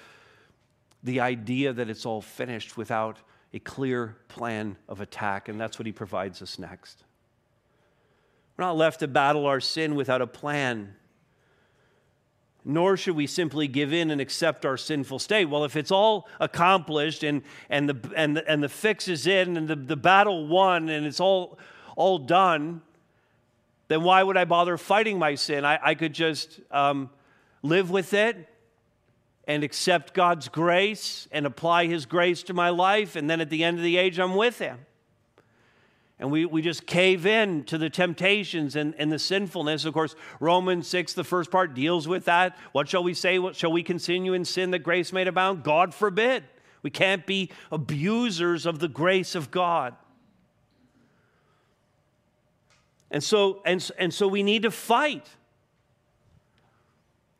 the 1.04 1.20
idea 1.20 1.72
that 1.72 1.90
it's 1.90 2.06
all 2.06 2.22
finished 2.22 2.76
without 2.76 3.18
a 3.52 3.58
clear 3.58 4.16
plan 4.28 4.76
of 4.88 5.00
attack, 5.00 5.48
and 5.48 5.60
that's 5.60 5.78
what 5.78 5.86
he 5.86 5.92
provides 5.92 6.40
us 6.40 6.58
next. 6.58 7.04
We're 8.58 8.64
not 8.64 8.76
left 8.76 9.00
to 9.00 9.08
battle 9.08 9.46
our 9.46 9.60
sin 9.60 9.94
without 9.94 10.20
a 10.20 10.26
plan. 10.26 10.96
Nor 12.64 12.96
should 12.96 13.14
we 13.14 13.28
simply 13.28 13.68
give 13.68 13.92
in 13.92 14.10
and 14.10 14.20
accept 14.20 14.66
our 14.66 14.76
sinful 14.76 15.20
state. 15.20 15.44
Well, 15.44 15.64
if 15.64 15.76
it's 15.76 15.92
all 15.92 16.28
accomplished 16.40 17.22
and, 17.22 17.42
and, 17.70 17.88
the, 17.88 18.12
and, 18.16 18.36
the, 18.36 18.50
and 18.50 18.60
the 18.60 18.68
fix 18.68 19.06
is 19.06 19.28
in 19.28 19.56
and 19.56 19.68
the, 19.68 19.76
the 19.76 19.96
battle 19.96 20.48
won 20.48 20.88
and 20.88 21.06
it's 21.06 21.20
all, 21.20 21.56
all 21.94 22.18
done, 22.18 22.82
then 23.86 24.02
why 24.02 24.24
would 24.24 24.36
I 24.36 24.44
bother 24.44 24.76
fighting 24.76 25.20
my 25.20 25.36
sin? 25.36 25.64
I, 25.64 25.78
I 25.80 25.94
could 25.94 26.12
just 26.12 26.58
um, 26.72 27.10
live 27.62 27.90
with 27.90 28.12
it 28.12 28.48
and 29.46 29.62
accept 29.62 30.14
God's 30.14 30.48
grace 30.48 31.28
and 31.30 31.46
apply 31.46 31.86
His 31.86 32.06
grace 32.06 32.42
to 32.42 32.54
my 32.54 32.70
life, 32.70 33.14
and 33.14 33.30
then 33.30 33.40
at 33.40 33.50
the 33.50 33.62
end 33.62 33.78
of 33.78 33.84
the 33.84 33.96
age, 33.96 34.18
I'm 34.18 34.34
with 34.34 34.58
Him. 34.58 34.78
And 36.20 36.32
we, 36.32 36.46
we 36.46 36.62
just 36.62 36.86
cave 36.86 37.26
in 37.26 37.62
to 37.64 37.78
the 37.78 37.88
temptations 37.88 38.74
and, 38.74 38.94
and 38.98 39.10
the 39.12 39.20
sinfulness. 39.20 39.84
Of 39.84 39.94
course, 39.94 40.16
Romans 40.40 40.88
6, 40.88 41.12
the 41.12 41.22
first 41.22 41.50
part, 41.50 41.74
deals 41.74 42.08
with 42.08 42.24
that. 42.24 42.58
What 42.72 42.88
shall 42.88 43.04
we 43.04 43.14
say? 43.14 43.38
What 43.38 43.54
shall 43.54 43.70
we 43.70 43.84
continue 43.84 44.32
in 44.32 44.44
sin 44.44 44.72
that 44.72 44.80
grace 44.80 45.12
may 45.12 45.24
abound? 45.26 45.62
God 45.62 45.94
forbid. 45.94 46.42
We 46.82 46.90
can't 46.90 47.24
be 47.24 47.50
abusers 47.70 48.66
of 48.66 48.80
the 48.80 48.88
grace 48.88 49.34
of 49.36 49.50
God. 49.50 49.94
And 53.10 53.22
so, 53.22 53.62
and, 53.64 53.90
and 53.98 54.12
so 54.12 54.26
we 54.26 54.42
need 54.42 54.62
to 54.62 54.70
fight. 54.70 55.26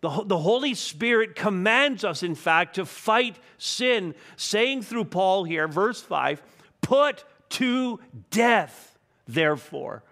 The, 0.01 0.23
the 0.25 0.39
Holy 0.39 0.75
Spirit 0.75 1.35
commands 1.35 2.05
us, 2.05 2.23
in 2.23 2.37
fact, 2.37 2.77
to 2.77 2.87
fight 2.87 3.37
sin, 3.59 4.15
saying 4.37 4.83
through 4.83 5.07
Paul 5.07 5.45
here, 5.45 5.67
verse 5.67 6.01
5 6.01 6.41
put 6.81 7.25
to 7.51 8.01
death, 8.31 8.99
therefore, 9.27 10.03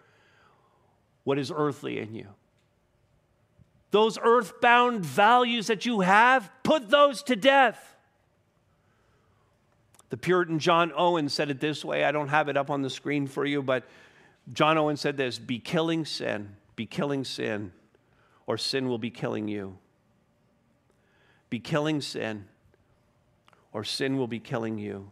what 1.25 1.39
is 1.39 1.53
earthly 1.55 1.99
in 1.99 2.15
you. 2.15 2.29
Those 3.91 4.19
earthbound 4.23 5.05
values 5.05 5.69
that 5.69 5.87
you 5.87 6.01
have, 6.01 6.51
put 6.63 6.91
those 6.91 7.23
to 7.25 7.37
death. 7.37 7.97
The 10.11 10.17
Puritan 10.17 10.59
John 10.59 10.93
Owen 10.97 11.29
said 11.29 11.51
it 11.51 11.61
this 11.61 11.85
way. 11.85 12.05
I 12.05 12.13
don't 12.13 12.29
have 12.29 12.49
it 12.49 12.57
up 12.57 12.71
on 12.71 12.83
the 12.83 12.91
screen 12.91 13.27
for 13.27 13.45
you, 13.45 13.63
but 13.63 13.85
John 14.53 14.79
Owen 14.79 14.97
said 14.97 15.17
this 15.17 15.39
be 15.39 15.59
killing 15.59 16.05
sin, 16.05 16.57
be 16.77 16.87
killing 16.87 17.25
sin, 17.25 17.73
or 18.47 18.57
sin 18.57 18.89
will 18.89 18.99
be 18.99 19.11
killing 19.11 19.49
you. 19.49 19.79
Be 21.51 21.59
killing 21.59 22.01
sin, 22.01 22.47
or 23.73 23.85
sin 23.85 24.17
will 24.17 24.29
be 24.29 24.41
killing 24.41 24.79
you. 24.79 25.11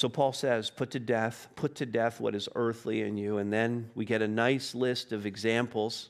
So 0.00 0.08
Paul 0.08 0.32
says, 0.32 0.70
put 0.70 0.92
to 0.92 0.98
death, 0.98 1.48
put 1.56 1.74
to 1.74 1.84
death 1.84 2.22
what 2.22 2.34
is 2.34 2.48
earthly 2.54 3.02
in 3.02 3.18
you. 3.18 3.36
And 3.36 3.52
then 3.52 3.90
we 3.94 4.06
get 4.06 4.22
a 4.22 4.26
nice 4.26 4.74
list 4.74 5.12
of 5.12 5.26
examples. 5.26 6.08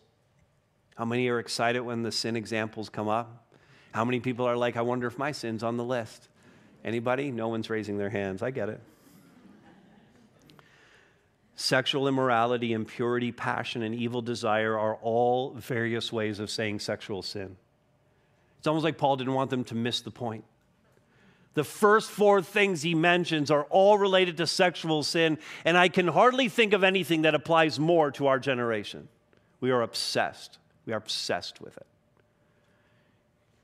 How 0.94 1.04
many 1.04 1.26
are 1.28 1.40
excited 1.40 1.80
when 1.80 2.04
the 2.04 2.12
sin 2.12 2.36
examples 2.36 2.88
come 2.88 3.08
up? 3.08 3.52
How 3.90 4.04
many 4.04 4.20
people 4.20 4.46
are 4.46 4.56
like, 4.56 4.76
I 4.76 4.82
wonder 4.82 5.08
if 5.08 5.18
my 5.18 5.32
sin's 5.32 5.64
on 5.64 5.76
the 5.76 5.82
list? 5.82 6.28
Anybody? 6.84 7.32
No 7.32 7.48
one's 7.48 7.68
raising 7.68 7.98
their 7.98 8.10
hands. 8.10 8.44
I 8.44 8.52
get 8.52 8.68
it. 8.68 8.80
Sexual 11.56 12.06
immorality, 12.06 12.72
impurity, 12.72 13.32
passion, 13.32 13.82
and 13.82 13.92
evil 13.92 14.22
desire 14.22 14.78
are 14.78 14.94
all 15.02 15.50
various 15.54 16.12
ways 16.12 16.38
of 16.38 16.48
saying 16.48 16.78
sexual 16.78 17.22
sin. 17.22 17.56
It's 18.60 18.68
almost 18.68 18.84
like 18.84 18.98
Paul 18.98 19.16
didn't 19.16 19.34
want 19.34 19.50
them 19.50 19.64
to 19.64 19.74
miss 19.74 20.00
the 20.00 20.12
point. 20.12 20.44
The 21.54 21.64
first 21.64 22.10
four 22.10 22.42
things 22.42 22.82
he 22.82 22.94
mentions 22.94 23.50
are 23.50 23.64
all 23.64 23.98
related 23.98 24.36
to 24.36 24.46
sexual 24.46 25.02
sin, 25.02 25.38
and 25.64 25.76
I 25.76 25.88
can 25.88 26.06
hardly 26.06 26.48
think 26.48 26.72
of 26.72 26.84
anything 26.84 27.22
that 27.22 27.34
applies 27.34 27.80
more 27.80 28.10
to 28.12 28.28
our 28.28 28.38
generation. 28.38 29.08
We 29.60 29.70
are 29.72 29.82
obsessed. 29.82 30.58
We 30.86 30.92
are 30.92 30.96
obsessed 30.96 31.60
with 31.60 31.76
it. 31.76 31.86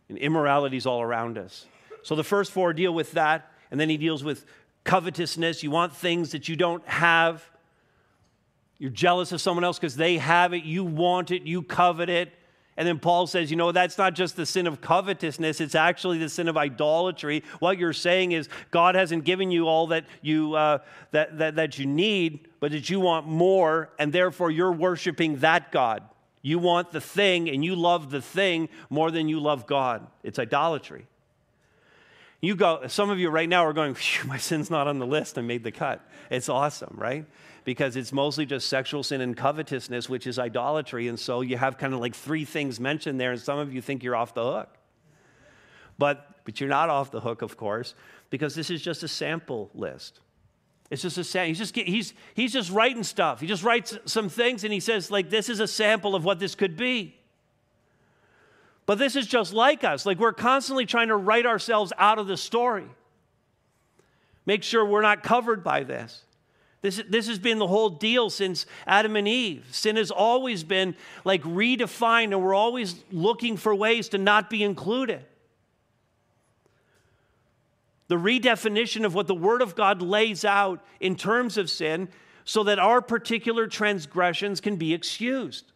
And 0.09 0.18
immorality 0.18 0.77
is 0.77 0.87
all 0.87 1.01
around 1.01 1.38
us. 1.38 1.66
So 2.03 2.14
the 2.14 2.25
first 2.25 2.53
four 2.53 2.72
deal 2.72 2.92
with 2.92 3.12
that, 3.12 3.51
and 3.70 3.81
then 3.81 3.88
he 3.88 3.96
deals 3.96 4.22
with 4.22 4.44
covetousness. 4.85 5.62
You 5.62 5.70
want 5.70 5.94
things 5.94 6.33
that 6.33 6.49
you 6.49 6.57
don't 6.57 6.87
have. 6.87 7.44
You're 8.79 8.90
jealous 8.90 9.33
of 9.33 9.40
someone 9.40 9.64
else 9.64 9.79
because 9.79 9.96
they 9.96 10.18
have 10.18 10.53
it, 10.53 10.64
you 10.64 10.85
want 10.85 11.31
it, 11.31 11.42
you 11.42 11.62
covet 11.62 12.09
it. 12.09 12.33
And 12.77 12.87
then 12.87 12.99
Paul 12.99 13.27
says, 13.27 13.51
you 13.51 13.57
know, 13.57 13.72
that's 13.72 13.97
not 13.97 14.14
just 14.14 14.37
the 14.37 14.45
sin 14.45 14.66
of 14.66 14.81
covetousness, 14.81 15.61
it's 15.61 15.74
actually 15.74 16.18
the 16.18 16.29
sin 16.29 16.47
of 16.47 16.57
idolatry. 16.57 17.43
What 17.59 17.79
you're 17.79 17.95
saying 17.95 18.33
is 18.33 18.49
God 18.70 18.95
hasn't 18.95 19.24
given 19.24 19.51
you 19.51 19.66
all 19.66 19.87
that 19.89 20.05
you, 20.20 20.55
uh, 20.55 20.79
that, 21.12 21.39
that, 21.39 21.57
that 21.57 21.79
you 21.79 21.87
need, 21.87 22.49
but 22.61 22.72
that 22.72 22.91
you 22.91 23.01
want 23.01 23.27
more, 23.27 23.91
and 23.99 24.12
therefore 24.12 24.51
you're 24.51 24.72
worshiping 24.72 25.39
that 25.39 25.72
God. 25.72 26.03
You 26.43 26.59
want 26.59 26.93
the 26.93 27.01
thing, 27.01 27.49
and 27.49 27.64
you 27.64 27.74
love 27.74 28.11
the 28.11 28.20
thing 28.20 28.68
more 28.91 29.11
than 29.11 29.29
you 29.29 29.41
love 29.41 29.66
God. 29.66 30.07
It's 30.22 30.39
idolatry. 30.39 31.07
You 32.41 32.55
go, 32.55 32.87
some 32.87 33.11
of 33.11 33.18
you 33.18 33.31
right 33.31 33.49
now 33.49 33.64
are 33.64 33.72
going, 33.72 33.97
my 34.27 34.37
sin's 34.37 34.70
not 34.70 34.87
on 34.87 34.99
the 34.99 35.07
list. 35.07 35.39
I 35.39 35.41
made 35.41 35.64
the 35.64 35.72
cut. 35.72 36.07
It's 36.31 36.49
awesome, 36.49 36.95
right? 36.97 37.24
Because 37.67 37.97
it's 37.97 38.12
mostly 38.12 38.47
just 38.47 38.69
sexual 38.69 39.03
sin 39.03 39.21
and 39.21 39.37
covetousness, 39.37 40.09
which 40.09 40.27
is 40.27 40.39
idolatry. 40.39 41.09
And 41.09 41.21
so 41.21 41.41
you 41.41 41.59
have 41.59 41.77
kind 41.77 41.93
of 41.93 42.01
like 42.01 42.14
three 42.14 42.45
things 42.47 42.81
mentioned 42.81 43.21
there, 43.21 43.33
and 43.33 43.41
some 43.41 43.59
of 43.59 43.75
you 43.75 43.83
think 43.83 44.03
you're 44.03 44.17
off 44.17 44.33
the 44.33 44.45
hook. 44.45 44.79
But, 45.99 46.45
but 46.45 46.61
you're 46.61 46.71
not 46.71 46.91
off 46.91 47.11
the 47.11 47.21
hook, 47.21 47.43
of 47.43 47.57
course, 47.57 47.95
because 48.31 48.55
this 48.55 48.71
is 48.71 48.81
just 48.81 49.03
a 49.03 49.09
sample 49.09 49.71
list. 49.75 50.21
It's 50.91 51.03
just 51.03 51.19
a 51.19 51.25
sample. 51.25 51.49
He's 51.49 51.59
just, 51.59 51.75
he's, 51.75 52.14
he's 52.35 52.53
just 52.53 52.71
writing 52.71 53.03
stuff. 53.03 53.41
He 53.41 53.49
just 53.49 53.64
writes 53.64 53.99
some 54.05 54.29
things 54.29 54.62
and 54.62 54.73
he 54.73 54.79
says, 54.79 55.11
like, 55.11 55.29
this 55.29 55.49
is 55.49 55.59
a 55.59 55.67
sample 55.67 56.14
of 56.14 56.25
what 56.25 56.39
this 56.39 56.55
could 56.55 56.77
be. 56.77 57.17
But 58.87 58.99
this 58.99 59.17
is 59.17 59.27
just 59.27 59.53
like 59.53 59.83
us. 59.83 60.07
Like, 60.07 60.21
we're 60.21 60.33
constantly 60.33 60.87
trying 60.87 61.09
to 61.09 61.17
write 61.17 61.47
ourselves 61.47 61.93
out 61.99 62.21
of 62.21 62.29
the 62.29 62.37
story. 62.37 62.87
Make 64.47 64.62
sure 64.62 64.87
we're 64.87 65.03
not 65.03 65.25
covered 65.25 65.64
by 65.64 65.83
this. 65.83 66.23
This, 66.87 67.03
this 67.09 67.26
has 67.26 67.41
been 67.41 67.59
the 67.59 67.66
whole 67.66 67.91
deal 67.91 68.30
since 68.30 68.64
Adam 68.87 69.16
and 69.16 69.26
Eve. 69.26 69.66
Sin 69.72 69.97
has 69.97 70.12
always 70.12 70.62
been 70.62 70.95
like 71.24 71.43
redefined, 71.43 72.26
and 72.26 72.41
we're 72.41 72.55
always 72.55 72.95
looking 73.11 73.57
for 73.57 73.74
ways 73.74 74.09
to 74.11 74.18
not 74.18 74.49
be 74.49 74.62
included 74.62 75.24
the 78.07 78.14
redefinition 78.14 79.05
of 79.05 79.14
what 79.14 79.26
the 79.26 79.34
Word 79.34 79.62
of 79.62 79.74
God 79.74 80.01
lays 80.01 80.45
out 80.45 80.84
in 81.01 81.16
terms 81.16 81.57
of 81.57 81.68
sin 81.68 82.09
so 82.45 82.62
that 82.62 82.78
our 82.78 83.03
particular 83.03 83.66
transgressions 83.66 84.61
can 84.61 84.76
be 84.76 84.95
excused. 84.95 85.72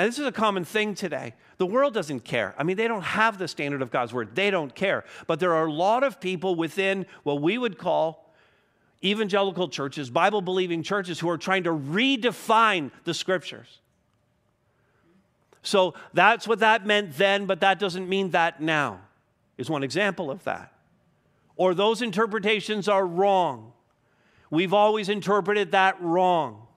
Now, 0.00 0.06
this 0.06 0.18
is 0.18 0.24
a 0.24 0.32
common 0.32 0.64
thing 0.64 0.94
today. 0.94 1.34
The 1.58 1.66
world 1.66 1.92
doesn't 1.92 2.20
care. 2.20 2.54
I 2.56 2.62
mean, 2.62 2.78
they 2.78 2.88
don't 2.88 3.02
have 3.02 3.36
the 3.36 3.46
standard 3.46 3.82
of 3.82 3.90
God's 3.90 4.14
Word, 4.14 4.34
they 4.34 4.50
don't 4.50 4.74
care. 4.74 5.04
But 5.26 5.40
there 5.40 5.52
are 5.52 5.66
a 5.66 5.70
lot 5.70 6.04
of 6.04 6.22
people 6.22 6.54
within 6.54 7.04
what 7.22 7.42
we 7.42 7.58
would 7.58 7.76
call 7.76 8.32
evangelical 9.04 9.68
churches, 9.68 10.08
Bible 10.08 10.40
believing 10.40 10.82
churches, 10.82 11.20
who 11.20 11.28
are 11.28 11.36
trying 11.36 11.64
to 11.64 11.70
redefine 11.72 12.90
the 13.04 13.12
Scriptures. 13.12 13.80
So 15.60 15.92
that's 16.14 16.48
what 16.48 16.60
that 16.60 16.86
meant 16.86 17.18
then, 17.18 17.44
but 17.44 17.60
that 17.60 17.78
doesn't 17.78 18.08
mean 18.08 18.30
that 18.30 18.62
now, 18.62 19.02
is 19.58 19.68
one 19.68 19.82
example 19.82 20.30
of 20.30 20.42
that. 20.44 20.72
Or 21.56 21.74
those 21.74 22.00
interpretations 22.00 22.88
are 22.88 23.06
wrong. 23.06 23.74
We've 24.48 24.72
always 24.72 25.10
interpreted 25.10 25.72
that 25.72 26.00
wrong. 26.00 26.68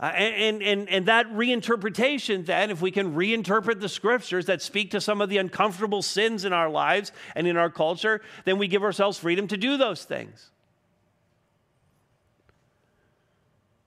Uh, 0.00 0.06
and, 0.06 0.62
and, 0.62 0.88
and 0.88 1.06
that 1.06 1.26
reinterpretation, 1.32 2.46
then, 2.46 2.70
if 2.70 2.80
we 2.80 2.90
can 2.90 3.14
reinterpret 3.14 3.80
the 3.80 3.88
scriptures 3.88 4.46
that 4.46 4.62
speak 4.62 4.92
to 4.92 5.00
some 5.00 5.20
of 5.20 5.28
the 5.28 5.38
uncomfortable 5.38 6.02
sins 6.02 6.44
in 6.44 6.52
our 6.52 6.70
lives 6.70 7.10
and 7.34 7.48
in 7.48 7.56
our 7.56 7.68
culture, 7.68 8.20
then 8.44 8.58
we 8.58 8.68
give 8.68 8.84
ourselves 8.84 9.18
freedom 9.18 9.48
to 9.48 9.56
do 9.56 9.76
those 9.76 10.04
things. 10.04 10.50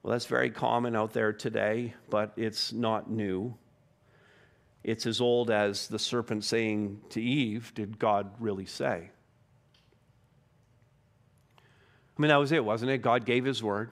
Well, 0.04 0.12
that's 0.12 0.26
very 0.26 0.50
common 0.50 0.98
out 0.98 1.14
there 1.14 1.32
today, 1.32 1.94
but 2.10 2.34
it's 2.36 2.74
not 2.74 3.10
new. 3.10 3.56
It's 4.84 5.06
as 5.06 5.22
old 5.22 5.50
as 5.50 5.88
the 5.88 6.00
serpent 6.00 6.44
saying 6.44 7.00
to 7.10 7.22
Eve, 7.22 7.72
Did 7.74 8.00
God 8.00 8.32
really 8.40 8.66
say? 8.66 9.12
I 11.58 12.22
mean, 12.22 12.30
that 12.30 12.38
was 12.38 12.52
it, 12.52 12.66
wasn't 12.66 12.92
it? 12.92 12.98
God 12.98 13.26
gave 13.26 13.46
his 13.46 13.64
word. 13.64 13.92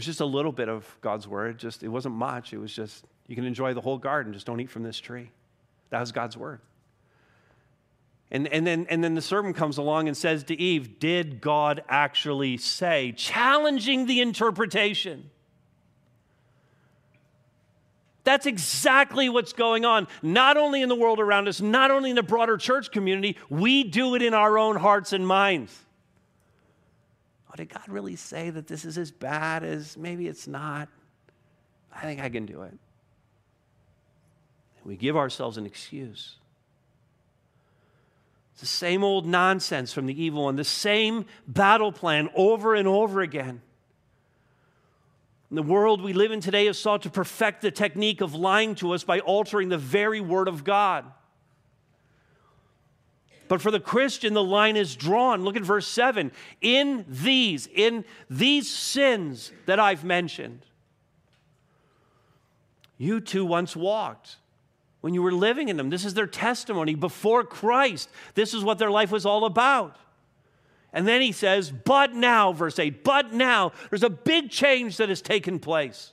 Was 0.00 0.06
just 0.06 0.22
a 0.22 0.24
little 0.24 0.50
bit 0.50 0.70
of 0.70 0.96
God's 1.02 1.28
word. 1.28 1.58
Just 1.58 1.82
it 1.82 1.88
wasn't 1.88 2.14
much. 2.14 2.54
It 2.54 2.56
was 2.56 2.74
just 2.74 3.04
you 3.26 3.36
can 3.36 3.44
enjoy 3.44 3.74
the 3.74 3.82
whole 3.82 3.98
garden, 3.98 4.32
just 4.32 4.46
don't 4.46 4.58
eat 4.58 4.70
from 4.70 4.82
this 4.82 4.98
tree. 4.98 5.30
That 5.90 6.00
was 6.00 6.10
God's 6.10 6.38
word. 6.38 6.60
And, 8.30 8.48
and, 8.48 8.66
then, 8.66 8.86
and 8.88 9.04
then 9.04 9.14
the 9.14 9.20
servant 9.20 9.56
comes 9.56 9.76
along 9.76 10.08
and 10.08 10.16
says 10.16 10.42
to 10.44 10.58
Eve, 10.58 10.98
Did 10.98 11.42
God 11.42 11.84
actually 11.86 12.56
say? 12.56 13.12
Challenging 13.12 14.06
the 14.06 14.22
interpretation. 14.22 15.28
That's 18.24 18.46
exactly 18.46 19.28
what's 19.28 19.52
going 19.52 19.84
on, 19.84 20.08
not 20.22 20.56
only 20.56 20.80
in 20.80 20.88
the 20.88 20.94
world 20.94 21.20
around 21.20 21.46
us, 21.46 21.60
not 21.60 21.90
only 21.90 22.08
in 22.08 22.16
the 22.16 22.22
broader 22.22 22.56
church 22.56 22.90
community, 22.90 23.36
we 23.50 23.84
do 23.84 24.14
it 24.14 24.22
in 24.22 24.32
our 24.32 24.56
own 24.56 24.76
hearts 24.76 25.12
and 25.12 25.26
minds. 25.26 25.78
Oh, 27.50 27.56
did 27.56 27.68
God 27.68 27.88
really 27.88 28.16
say 28.16 28.50
that 28.50 28.68
this 28.68 28.84
is 28.84 28.96
as 28.96 29.10
bad 29.10 29.64
as 29.64 29.96
maybe 29.96 30.28
it's 30.28 30.46
not? 30.46 30.88
I 31.92 32.02
think 32.02 32.20
I 32.20 32.28
can 32.28 32.46
do 32.46 32.62
it. 32.62 32.78
We 34.84 34.96
give 34.96 35.16
ourselves 35.16 35.56
an 35.56 35.66
excuse. 35.66 36.36
It's 38.52 38.60
the 38.60 38.66
same 38.66 39.02
old 39.02 39.26
nonsense 39.26 39.92
from 39.92 40.06
the 40.06 40.22
evil 40.22 40.44
one, 40.44 40.56
the 40.56 40.64
same 40.64 41.26
battle 41.46 41.92
plan 41.92 42.28
over 42.34 42.74
and 42.74 42.86
over 42.86 43.20
again. 43.20 43.62
And 45.48 45.58
the 45.58 45.62
world 45.62 46.00
we 46.00 46.12
live 46.12 46.30
in 46.30 46.40
today 46.40 46.66
has 46.66 46.78
sought 46.78 47.02
to 47.02 47.10
perfect 47.10 47.62
the 47.62 47.72
technique 47.72 48.20
of 48.20 48.34
lying 48.34 48.76
to 48.76 48.92
us 48.92 49.02
by 49.02 49.18
altering 49.20 49.68
the 49.68 49.78
very 49.78 50.20
word 50.20 50.46
of 50.46 50.62
God. 50.62 51.04
But 53.50 53.60
for 53.60 53.72
the 53.72 53.80
Christian, 53.80 54.32
the 54.32 54.44
line 54.44 54.76
is 54.76 54.94
drawn. 54.94 55.42
Look 55.42 55.56
at 55.56 55.64
verse 55.64 55.88
7. 55.88 56.30
In 56.60 57.04
these, 57.08 57.66
in 57.66 58.04
these 58.30 58.70
sins 58.70 59.50
that 59.66 59.80
I've 59.80 60.04
mentioned, 60.04 60.64
you 62.96 63.20
too 63.20 63.44
once 63.44 63.74
walked 63.74 64.36
when 65.00 65.14
you 65.14 65.22
were 65.22 65.32
living 65.32 65.68
in 65.68 65.76
them. 65.76 65.90
This 65.90 66.04
is 66.04 66.14
their 66.14 66.28
testimony 66.28 66.94
before 66.94 67.42
Christ. 67.42 68.08
This 68.34 68.54
is 68.54 68.62
what 68.62 68.78
their 68.78 68.88
life 68.92 69.10
was 69.10 69.26
all 69.26 69.44
about. 69.44 69.96
And 70.92 71.08
then 71.08 71.20
he 71.20 71.32
says, 71.32 71.72
But 71.72 72.14
now, 72.14 72.52
verse 72.52 72.78
8, 72.78 73.02
but 73.02 73.32
now, 73.32 73.72
there's 73.90 74.04
a 74.04 74.10
big 74.10 74.50
change 74.50 74.96
that 74.98 75.08
has 75.08 75.20
taken 75.20 75.58
place. 75.58 76.12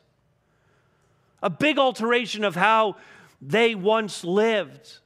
A 1.43 1.51
big 1.51 1.77
alteration 1.77 2.43
of 2.43 2.55
how 2.55 2.95
they 3.39 3.75
once 3.75 4.23
lived. 4.23 4.97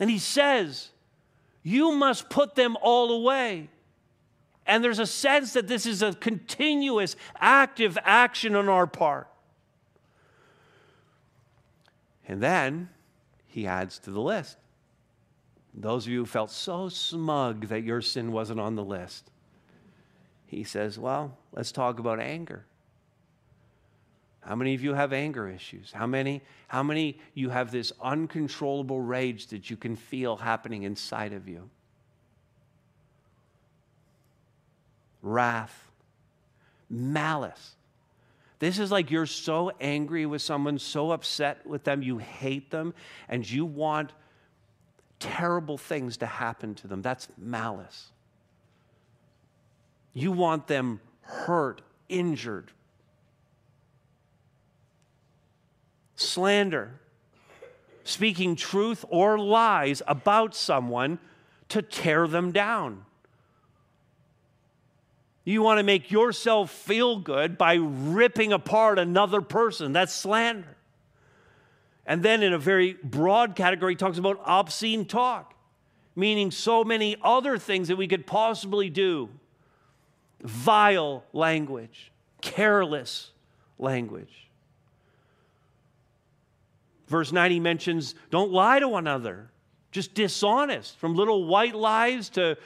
And 0.00 0.10
he 0.10 0.18
says, 0.18 0.90
You 1.64 1.92
must 1.92 2.28
put 2.28 2.54
them 2.54 2.76
all 2.80 3.10
away. 3.10 3.70
And 4.66 4.84
there's 4.84 5.00
a 5.00 5.06
sense 5.06 5.54
that 5.54 5.66
this 5.66 5.84
is 5.84 6.00
a 6.02 6.12
continuous, 6.12 7.16
active 7.40 7.98
action 8.04 8.54
on 8.54 8.68
our 8.68 8.86
part. 8.86 9.26
And 12.28 12.40
then 12.40 12.90
he 13.46 13.66
adds 13.66 13.98
to 14.00 14.10
the 14.10 14.20
list 14.20 14.58
those 15.74 16.06
of 16.06 16.12
you 16.12 16.20
who 16.20 16.26
felt 16.26 16.50
so 16.50 16.88
smug 16.88 17.66
that 17.66 17.82
your 17.82 18.00
sin 18.00 18.30
wasn't 18.30 18.60
on 18.60 18.76
the 18.76 18.84
list, 18.84 19.30
he 20.46 20.62
says, 20.62 20.98
Well, 20.98 21.36
let's 21.52 21.72
talk 21.72 21.98
about 21.98 22.20
anger. 22.20 22.64
How 24.46 24.54
many 24.54 24.74
of 24.74 24.82
you 24.82 24.92
have 24.92 25.12
anger 25.12 25.48
issues? 25.48 25.90
How 25.92 26.06
many, 26.06 26.42
how 26.68 26.82
many 26.82 27.18
you 27.32 27.48
have 27.48 27.70
this 27.70 27.92
uncontrollable 28.02 29.00
rage 29.00 29.46
that 29.48 29.70
you 29.70 29.76
can 29.76 29.96
feel 29.96 30.36
happening 30.36 30.82
inside 30.82 31.32
of 31.32 31.48
you? 31.48 31.70
Wrath, 35.22 35.90
malice. 36.90 37.76
This 38.58 38.78
is 38.78 38.90
like 38.90 39.10
you're 39.10 39.26
so 39.26 39.72
angry 39.80 40.26
with 40.26 40.42
someone, 40.42 40.78
so 40.78 41.10
upset 41.10 41.66
with 41.66 41.84
them, 41.84 42.02
you 42.02 42.18
hate 42.18 42.70
them, 42.70 42.92
and 43.28 43.48
you 43.48 43.64
want 43.64 44.12
terrible 45.18 45.78
things 45.78 46.18
to 46.18 46.26
happen 46.26 46.74
to 46.76 46.86
them. 46.86 47.00
That's 47.00 47.28
malice. 47.38 48.10
You 50.12 50.32
want 50.32 50.66
them 50.66 51.00
hurt, 51.22 51.80
injured. 52.10 52.70
Slander, 56.16 56.92
speaking 58.04 58.56
truth 58.56 59.04
or 59.08 59.38
lies 59.38 60.02
about 60.06 60.54
someone 60.54 61.18
to 61.70 61.82
tear 61.82 62.28
them 62.28 62.52
down. 62.52 63.04
You 65.44 65.60
want 65.62 65.78
to 65.78 65.82
make 65.82 66.10
yourself 66.10 66.70
feel 66.70 67.18
good 67.18 67.58
by 67.58 67.74
ripping 67.74 68.52
apart 68.52 68.98
another 68.98 69.42
person. 69.42 69.92
That's 69.92 70.14
slander. 70.14 70.76
And 72.06 72.22
then, 72.22 72.42
in 72.42 72.52
a 72.52 72.58
very 72.58 72.94
broad 73.02 73.56
category, 73.56 73.96
talks 73.96 74.18
about 74.18 74.40
obscene 74.44 75.04
talk, 75.04 75.54
meaning 76.16 76.50
so 76.50 76.84
many 76.84 77.16
other 77.22 77.58
things 77.58 77.88
that 77.88 77.96
we 77.96 78.08
could 78.08 78.26
possibly 78.26 78.90
do 78.90 79.28
vile 80.40 81.24
language, 81.32 82.12
careless 82.40 83.30
language. 83.78 84.43
Verse 87.14 87.30
9, 87.30 87.52
he 87.52 87.60
mentions 87.60 88.16
don't 88.32 88.50
lie 88.50 88.80
to 88.80 88.88
one 88.88 89.06
another, 89.06 89.48
just 89.92 90.14
dishonest, 90.14 90.98
from 90.98 91.14
little 91.14 91.44
white 91.44 91.76
lies 91.76 92.28
to, 92.30 92.56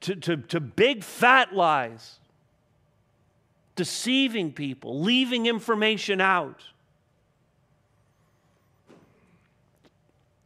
to, 0.00 0.14
to, 0.14 0.38
to 0.38 0.60
big 0.60 1.04
fat 1.04 1.54
lies, 1.54 2.18
deceiving 3.76 4.50
people, 4.50 4.98
leaving 5.02 5.44
information 5.44 6.22
out. 6.22 6.62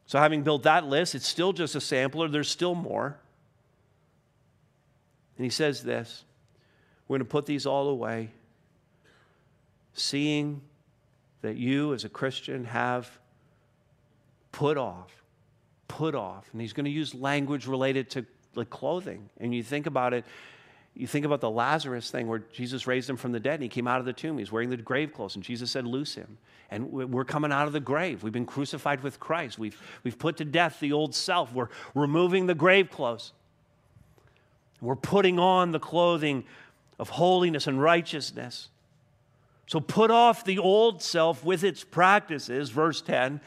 So, 0.06 0.18
having 0.18 0.42
built 0.42 0.64
that 0.64 0.84
list, 0.84 1.14
it's 1.14 1.28
still 1.28 1.52
just 1.52 1.76
a 1.76 1.80
sampler, 1.80 2.26
there's 2.26 2.50
still 2.50 2.74
more. 2.74 3.16
And 5.38 5.44
he 5.44 5.50
says 5.50 5.84
this 5.84 6.24
We're 7.06 7.18
going 7.18 7.26
to 7.28 7.30
put 7.30 7.46
these 7.46 7.64
all 7.64 7.90
away, 7.90 8.30
seeing 9.92 10.62
that 11.42 11.54
you 11.54 11.94
as 11.94 12.04
a 12.04 12.08
Christian 12.08 12.64
have 12.64 13.21
put 14.52 14.76
off, 14.76 15.10
put 15.88 16.14
off. 16.14 16.48
And 16.52 16.60
he's 16.60 16.72
going 16.72 16.84
to 16.84 16.90
use 16.90 17.14
language 17.14 17.66
related 17.66 18.10
to 18.10 18.26
like 18.54 18.70
clothing. 18.70 19.28
And 19.40 19.54
you 19.54 19.62
think 19.62 19.86
about 19.86 20.12
it, 20.14 20.24
you 20.94 21.06
think 21.06 21.24
about 21.24 21.40
the 21.40 21.50
Lazarus 21.50 22.10
thing 22.10 22.28
where 22.28 22.40
Jesus 22.52 22.86
raised 22.86 23.08
him 23.08 23.16
from 23.16 23.32
the 23.32 23.40
dead 23.40 23.54
and 23.54 23.62
he 23.62 23.68
came 23.68 23.88
out 23.88 23.98
of 23.98 24.04
the 24.04 24.12
tomb. 24.12 24.38
He's 24.38 24.52
wearing 24.52 24.70
the 24.70 24.76
grave 24.76 25.14
clothes, 25.14 25.34
and 25.34 25.42
Jesus 25.42 25.70
said, 25.70 25.86
Loose 25.86 26.14
him. 26.14 26.38
And 26.70 26.90
we're 26.90 27.26
coming 27.26 27.52
out 27.52 27.66
of 27.66 27.74
the 27.74 27.80
grave. 27.80 28.22
We've 28.22 28.32
been 28.32 28.46
crucified 28.46 29.02
with 29.02 29.20
Christ. 29.20 29.58
We've, 29.58 29.78
we've 30.04 30.18
put 30.18 30.38
to 30.38 30.44
death 30.46 30.80
the 30.80 30.92
old 30.92 31.14
self. 31.14 31.52
We're 31.52 31.68
removing 31.94 32.46
the 32.46 32.54
grave 32.54 32.90
clothes. 32.90 33.32
We're 34.80 34.96
putting 34.96 35.38
on 35.38 35.72
the 35.72 35.78
clothing 35.78 36.44
of 36.98 37.10
holiness 37.10 37.66
and 37.66 37.80
righteousness. 37.80 38.68
So 39.66 39.80
put 39.80 40.10
off 40.10 40.44
the 40.44 40.58
old 40.58 41.02
self 41.02 41.44
with 41.44 41.62
its 41.62 41.84
practices, 41.84 42.70
verse 42.70 43.02
10, 43.02 43.40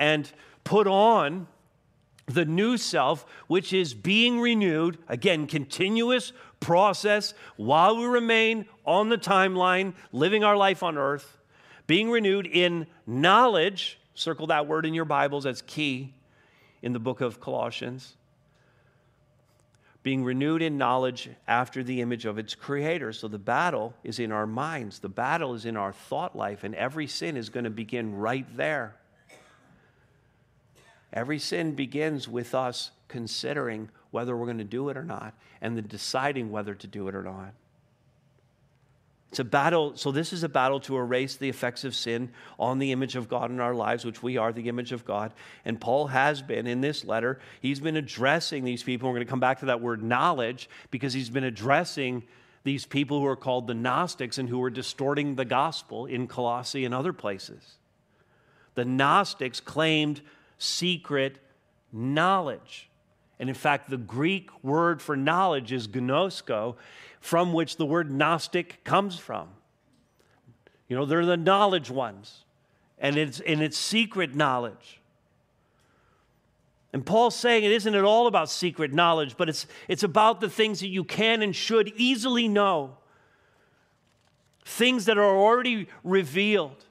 and 0.00 0.32
put 0.64 0.88
on 0.88 1.46
the 2.26 2.44
new 2.44 2.76
self, 2.76 3.26
which 3.46 3.72
is 3.72 3.94
being 3.94 4.40
renewed. 4.40 4.98
Again, 5.08 5.46
continuous 5.46 6.32
process 6.58 7.34
while 7.56 7.96
we 7.96 8.06
remain 8.06 8.66
on 8.84 9.10
the 9.10 9.18
timeline, 9.18 9.94
living 10.10 10.42
our 10.42 10.56
life 10.56 10.82
on 10.82 10.96
earth, 10.96 11.38
being 11.86 12.10
renewed 12.10 12.46
in 12.46 12.86
knowledge. 13.06 13.98
Circle 14.14 14.48
that 14.48 14.66
word 14.66 14.86
in 14.86 14.94
your 14.94 15.04
Bibles, 15.04 15.44
that's 15.44 15.62
key 15.62 16.14
in 16.82 16.92
the 16.92 16.98
book 16.98 17.20
of 17.20 17.40
Colossians. 17.40 18.16
Being 20.02 20.24
renewed 20.24 20.62
in 20.62 20.78
knowledge 20.78 21.28
after 21.46 21.82
the 21.82 22.00
image 22.00 22.24
of 22.24 22.38
its 22.38 22.54
creator. 22.54 23.12
So 23.12 23.28
the 23.28 23.38
battle 23.38 23.92
is 24.02 24.18
in 24.18 24.32
our 24.32 24.46
minds, 24.46 25.00
the 25.00 25.10
battle 25.10 25.54
is 25.54 25.66
in 25.66 25.76
our 25.76 25.92
thought 25.92 26.34
life, 26.34 26.64
and 26.64 26.74
every 26.74 27.06
sin 27.06 27.36
is 27.36 27.50
going 27.50 27.64
to 27.64 27.70
begin 27.70 28.14
right 28.14 28.46
there. 28.56 28.96
Every 31.12 31.38
sin 31.38 31.74
begins 31.74 32.28
with 32.28 32.54
us 32.54 32.90
considering 33.08 33.88
whether 34.10 34.36
we're 34.36 34.46
going 34.46 34.58
to 34.58 34.64
do 34.64 34.88
it 34.88 34.96
or 34.96 35.04
not 35.04 35.34
and 35.60 35.76
then 35.76 35.86
deciding 35.86 36.50
whether 36.50 36.74
to 36.74 36.86
do 36.86 37.08
it 37.08 37.14
or 37.14 37.22
not. 37.22 37.52
It's 39.30 39.38
a 39.38 39.44
battle. 39.44 39.96
So, 39.96 40.10
this 40.10 40.32
is 40.32 40.42
a 40.42 40.48
battle 40.48 40.80
to 40.80 40.96
erase 40.96 41.36
the 41.36 41.48
effects 41.48 41.84
of 41.84 41.94
sin 41.94 42.32
on 42.58 42.80
the 42.80 42.90
image 42.90 43.14
of 43.14 43.28
God 43.28 43.50
in 43.50 43.60
our 43.60 43.74
lives, 43.74 44.04
which 44.04 44.24
we 44.24 44.36
are 44.36 44.52
the 44.52 44.68
image 44.68 44.90
of 44.90 45.04
God. 45.04 45.32
And 45.64 45.80
Paul 45.80 46.08
has 46.08 46.42
been 46.42 46.66
in 46.66 46.80
this 46.80 47.04
letter, 47.04 47.38
he's 47.60 47.78
been 47.78 47.96
addressing 47.96 48.64
these 48.64 48.82
people. 48.82 49.08
We're 49.08 49.16
going 49.16 49.26
to 49.26 49.30
come 49.30 49.40
back 49.40 49.60
to 49.60 49.66
that 49.66 49.80
word 49.80 50.02
knowledge 50.02 50.68
because 50.90 51.12
he's 51.12 51.30
been 51.30 51.44
addressing 51.44 52.24
these 52.64 52.84
people 52.84 53.20
who 53.20 53.26
are 53.26 53.36
called 53.36 53.68
the 53.68 53.74
Gnostics 53.74 54.36
and 54.36 54.48
who 54.48 54.60
are 54.64 54.70
distorting 54.70 55.36
the 55.36 55.44
gospel 55.44 56.06
in 56.06 56.26
Colossae 56.26 56.84
and 56.84 56.92
other 56.92 57.12
places. 57.12 57.76
The 58.74 58.84
Gnostics 58.84 59.60
claimed 59.60 60.22
secret 60.60 61.38
knowledge. 61.92 62.88
And 63.40 63.48
in 63.48 63.54
fact, 63.54 63.88
the 63.88 63.96
Greek 63.96 64.50
word 64.62 65.00
for 65.00 65.16
knowledge 65.16 65.72
is 65.72 65.88
gnosko, 65.88 66.76
from 67.20 67.52
which 67.52 67.76
the 67.76 67.86
word 67.86 68.10
Gnostic 68.10 68.84
comes 68.84 69.18
from. 69.18 69.48
You 70.88 70.96
know, 70.96 71.06
they're 71.06 71.24
the 71.24 71.36
knowledge 71.36 71.90
ones, 71.90 72.44
and 72.98 73.16
it's, 73.16 73.40
and 73.40 73.62
it's 73.62 73.78
secret 73.78 74.34
knowledge. 74.34 75.00
And 76.92 77.06
Paul's 77.06 77.36
saying 77.36 77.64
it 77.64 77.70
isn't 77.70 77.94
at 77.94 78.04
all 78.04 78.26
about 78.26 78.50
secret 78.50 78.92
knowledge, 78.92 79.36
but 79.36 79.48
it's, 79.48 79.66
it's 79.88 80.02
about 80.02 80.40
the 80.40 80.50
things 80.50 80.80
that 80.80 80.88
you 80.88 81.04
can 81.04 81.40
and 81.40 81.54
should 81.54 81.92
easily 81.96 82.48
know, 82.48 82.96
things 84.64 85.06
that 85.06 85.16
are 85.16 85.36
already 85.36 85.88
revealed. 86.02 86.84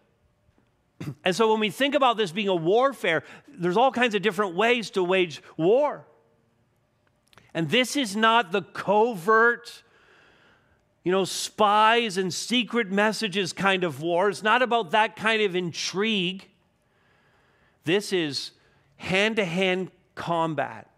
And 1.24 1.36
so 1.36 1.52
when 1.52 1.60
we 1.60 1.70
think 1.70 1.96
about 1.96 2.18
this 2.18 2.32
being 2.32 2.48
a 2.48 2.56
warfare, 2.56 3.24
there's 3.48 3.78
all 3.78 3.92
kinds 3.92 4.16
of 4.16 4.22
different 4.22 4.56
ways 4.56 4.90
to 4.92 5.04
wage 5.04 5.42
war. 5.58 6.06
And 7.54 7.70
this 7.70 7.96
is 7.96 8.16
not 8.16 8.52
the 8.52 8.62
covert, 8.62 9.84
you 11.04 11.12
know, 11.12 11.26
spies 11.26 12.18
and 12.18 12.34
secret 12.34 12.92
messages 12.92 13.54
kind 13.54 13.84
of 13.84 14.02
war. 14.02 14.30
It's 14.30 14.44
not 14.44 14.62
about 14.62 14.92
that 14.92 15.16
kind 15.16 15.42
of 15.42 15.56
intrigue. 15.56 16.48
This 17.86 18.14
is 18.14 18.52
hand 18.98 19.38
to 19.38 19.46
hand 19.46 19.92
combat 20.16 20.90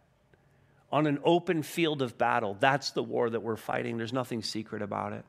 on 0.92 1.08
an 1.08 1.20
open 1.24 1.64
field 1.64 2.02
of 2.02 2.18
battle. 2.18 2.58
That's 2.60 2.92
the 2.92 3.04
war 3.04 3.30
that 3.30 3.42
we're 3.42 3.56
fighting. 3.56 3.98
There's 3.98 4.12
nothing 4.12 4.44
secret 4.44 4.82
about 4.82 5.14
it. 5.14 5.24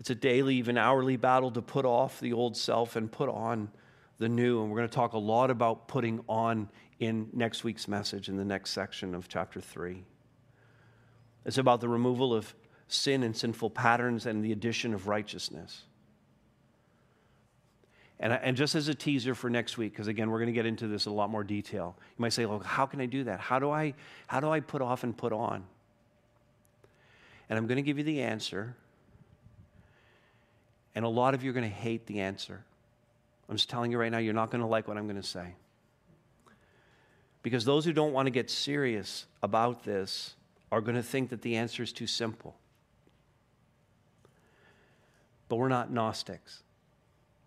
It's 0.00 0.10
a 0.10 0.14
daily, 0.14 0.56
even 0.56 0.76
hourly 0.76 1.16
battle 1.16 1.50
to 1.52 1.62
put 1.62 1.84
off 1.84 2.20
the 2.20 2.32
old 2.32 2.56
self 2.56 2.96
and 2.96 3.10
put 3.10 3.28
on 3.28 3.70
the 4.18 4.28
new. 4.28 4.60
And 4.60 4.70
we're 4.70 4.78
going 4.78 4.88
to 4.88 4.94
talk 4.94 5.12
a 5.12 5.18
lot 5.18 5.50
about 5.50 5.88
putting 5.88 6.20
on 6.28 6.68
in 6.98 7.28
next 7.32 7.64
week's 7.64 7.88
message 7.88 8.28
in 8.28 8.36
the 8.36 8.44
next 8.44 8.70
section 8.70 9.14
of 9.14 9.28
chapter 9.28 9.60
3. 9.60 10.04
It's 11.44 11.58
about 11.58 11.80
the 11.80 11.88
removal 11.88 12.34
of 12.34 12.54
sin 12.88 13.22
and 13.22 13.36
sinful 13.36 13.70
patterns 13.70 14.26
and 14.26 14.44
the 14.44 14.52
addition 14.52 14.94
of 14.94 15.08
righteousness. 15.08 15.82
And, 18.20 18.32
and 18.32 18.56
just 18.56 18.74
as 18.74 18.88
a 18.88 18.94
teaser 18.94 19.34
for 19.34 19.50
next 19.50 19.76
week, 19.76 19.92
because 19.92 20.06
again, 20.06 20.30
we're 20.30 20.38
going 20.38 20.46
to 20.46 20.52
get 20.52 20.66
into 20.66 20.86
this 20.86 21.06
in 21.06 21.12
a 21.12 21.14
lot 21.14 21.30
more 21.30 21.44
detail. 21.44 21.96
You 21.98 22.22
might 22.22 22.32
say, 22.32 22.46
well, 22.46 22.60
how 22.60 22.86
can 22.86 23.00
I 23.00 23.06
do 23.06 23.24
that? 23.24 23.40
How 23.40 23.58
do 23.58 23.70
I, 23.70 23.94
how 24.26 24.40
do 24.40 24.50
I 24.50 24.60
put 24.60 24.80
off 24.80 25.02
and 25.02 25.16
put 25.16 25.32
on? 25.32 25.64
And 27.50 27.58
I'm 27.58 27.66
going 27.66 27.76
to 27.76 27.82
give 27.82 27.98
you 27.98 28.04
the 28.04 28.22
answer. 28.22 28.76
And 30.94 31.04
a 31.04 31.08
lot 31.08 31.34
of 31.34 31.42
you 31.42 31.50
are 31.50 31.52
going 31.52 31.68
to 31.68 31.76
hate 31.76 32.06
the 32.06 32.20
answer. 32.20 32.64
I'm 33.48 33.56
just 33.56 33.68
telling 33.68 33.90
you 33.90 33.98
right 33.98 34.10
now, 34.10 34.18
you're 34.18 34.32
not 34.32 34.50
going 34.50 34.60
to 34.60 34.66
like 34.66 34.88
what 34.88 34.96
I'm 34.96 35.06
going 35.06 35.20
to 35.20 35.26
say. 35.26 35.54
Because 37.42 37.64
those 37.64 37.84
who 37.84 37.92
don't 37.92 38.12
want 38.12 38.26
to 38.26 38.30
get 38.30 38.50
serious 38.50 39.26
about 39.42 39.84
this 39.84 40.34
are 40.72 40.80
going 40.80 40.96
to 40.96 41.02
think 41.02 41.30
that 41.30 41.42
the 41.42 41.56
answer 41.56 41.82
is 41.82 41.92
too 41.92 42.06
simple. 42.06 42.56
But 45.48 45.56
we're 45.56 45.68
not 45.68 45.92
Gnostics, 45.92 46.62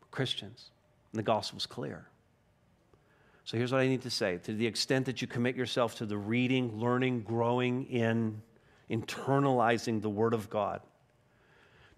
we're 0.02 0.08
Christians, 0.12 0.70
and 1.12 1.20
the 1.20 1.24
gospel's 1.24 1.66
clear. 1.66 2.08
So 3.44 3.58
here's 3.58 3.72
what 3.72 3.82
I 3.82 3.88
need 3.88 4.02
to 4.04 4.10
say 4.10 4.38
to 4.44 4.54
the 4.54 4.68
extent 4.68 5.06
that 5.08 5.22
you 5.22 5.28
commit 5.28 5.56
yourself 5.56 5.96
to 5.96 6.06
the 6.06 6.18
reading, 6.18 6.80
learning, 6.80 7.22
growing 7.22 7.86
in, 7.86 8.42
internalizing 8.92 10.02
the 10.02 10.10
Word 10.10 10.34
of 10.34 10.50
God, 10.50 10.82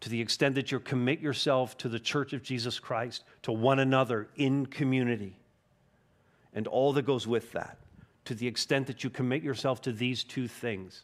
to 0.01 0.09
the 0.09 0.21
extent 0.21 0.55
that 0.55 0.71
you 0.71 0.79
commit 0.79 1.19
yourself 1.19 1.77
to 1.77 1.89
the 1.89 1.99
church 1.99 2.33
of 2.33 2.41
Jesus 2.41 2.79
Christ, 2.79 3.23
to 3.43 3.51
one 3.51 3.79
another 3.79 4.29
in 4.35 4.65
community, 4.65 5.37
and 6.53 6.67
all 6.67 6.93
that 6.93 7.05
goes 7.05 7.27
with 7.27 7.51
that, 7.51 7.77
to 8.25 8.33
the 8.33 8.47
extent 8.47 8.87
that 8.87 9.03
you 9.03 9.09
commit 9.09 9.43
yourself 9.43 9.81
to 9.81 9.91
these 9.91 10.23
two 10.23 10.47
things, 10.47 11.03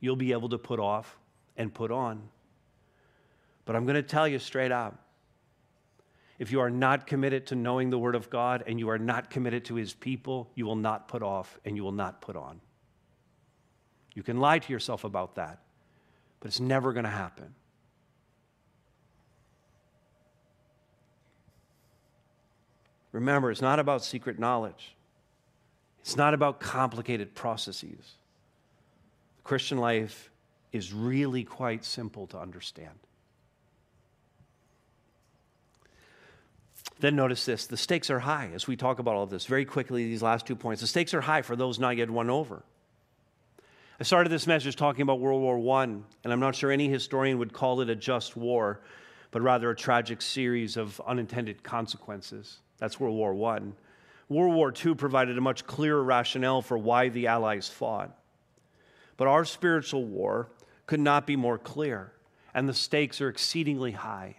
you'll 0.00 0.16
be 0.16 0.32
able 0.32 0.48
to 0.48 0.58
put 0.58 0.80
off 0.80 1.18
and 1.56 1.72
put 1.72 1.90
on. 1.90 2.22
But 3.64 3.76
I'm 3.76 3.84
going 3.84 3.96
to 3.96 4.02
tell 4.02 4.26
you 4.26 4.38
straight 4.38 4.72
out 4.72 4.98
if 6.38 6.50
you 6.50 6.60
are 6.60 6.70
not 6.70 7.06
committed 7.06 7.46
to 7.48 7.54
knowing 7.54 7.90
the 7.90 7.98
Word 7.98 8.14
of 8.14 8.30
God 8.30 8.64
and 8.66 8.78
you 8.80 8.88
are 8.88 8.98
not 8.98 9.28
committed 9.28 9.66
to 9.66 9.74
His 9.74 9.92
people, 9.92 10.50
you 10.54 10.64
will 10.64 10.74
not 10.74 11.06
put 11.06 11.22
off 11.22 11.58
and 11.66 11.76
you 11.76 11.84
will 11.84 11.92
not 11.92 12.22
put 12.22 12.34
on. 12.34 12.62
You 14.14 14.22
can 14.22 14.40
lie 14.40 14.58
to 14.58 14.72
yourself 14.72 15.04
about 15.04 15.34
that, 15.34 15.60
but 16.40 16.48
it's 16.48 16.58
never 16.58 16.94
going 16.94 17.04
to 17.04 17.10
happen. 17.10 17.54
Remember, 23.12 23.50
it's 23.50 23.60
not 23.60 23.78
about 23.78 24.04
secret 24.04 24.38
knowledge. 24.38 24.94
It's 26.00 26.16
not 26.16 26.34
about 26.34 26.60
complicated 26.60 27.34
processes. 27.34 28.14
The 29.38 29.42
Christian 29.42 29.78
life 29.78 30.30
is 30.72 30.92
really 30.92 31.44
quite 31.44 31.84
simple 31.84 32.26
to 32.28 32.38
understand. 32.38 32.98
Then 37.00 37.16
notice 37.16 37.46
this 37.46 37.66
the 37.66 37.76
stakes 37.76 38.10
are 38.10 38.20
high 38.20 38.50
as 38.54 38.66
we 38.66 38.76
talk 38.76 38.98
about 38.98 39.14
all 39.14 39.24
of 39.24 39.30
this. 39.30 39.46
Very 39.46 39.64
quickly, 39.64 40.04
these 40.04 40.22
last 40.22 40.46
two 40.46 40.56
points. 40.56 40.80
The 40.80 40.86
stakes 40.86 41.14
are 41.14 41.22
high 41.22 41.42
for 41.42 41.56
those 41.56 41.78
not 41.78 41.96
yet 41.96 42.10
won 42.10 42.30
over. 42.30 42.62
I 43.98 44.02
started 44.02 44.30
this 44.30 44.46
message 44.46 44.76
talking 44.76 45.02
about 45.02 45.20
World 45.20 45.42
War 45.42 45.76
I, 45.80 45.84
and 45.84 46.04
I'm 46.24 46.40
not 46.40 46.54
sure 46.54 46.70
any 46.70 46.88
historian 46.88 47.38
would 47.38 47.52
call 47.52 47.80
it 47.82 47.90
a 47.90 47.94
just 47.94 48.34
war, 48.34 48.80
but 49.30 49.42
rather 49.42 49.70
a 49.70 49.76
tragic 49.76 50.22
series 50.22 50.78
of 50.78 51.00
unintended 51.06 51.62
consequences. 51.62 52.60
That's 52.80 52.98
World 52.98 53.16
War 53.16 53.54
I. 53.54 53.60
World 54.28 54.54
War 54.54 54.72
II 54.74 54.94
provided 54.94 55.38
a 55.38 55.40
much 55.40 55.66
clearer 55.66 56.02
rationale 56.02 56.62
for 56.62 56.78
why 56.78 57.08
the 57.08 57.28
Allies 57.28 57.68
fought. 57.68 58.16
But 59.16 59.28
our 59.28 59.44
spiritual 59.44 60.04
war 60.04 60.48
could 60.86 61.00
not 61.00 61.26
be 61.26 61.36
more 61.36 61.58
clear, 61.58 62.12
and 62.54 62.68
the 62.68 62.74
stakes 62.74 63.20
are 63.20 63.28
exceedingly 63.28 63.92
high. 63.92 64.36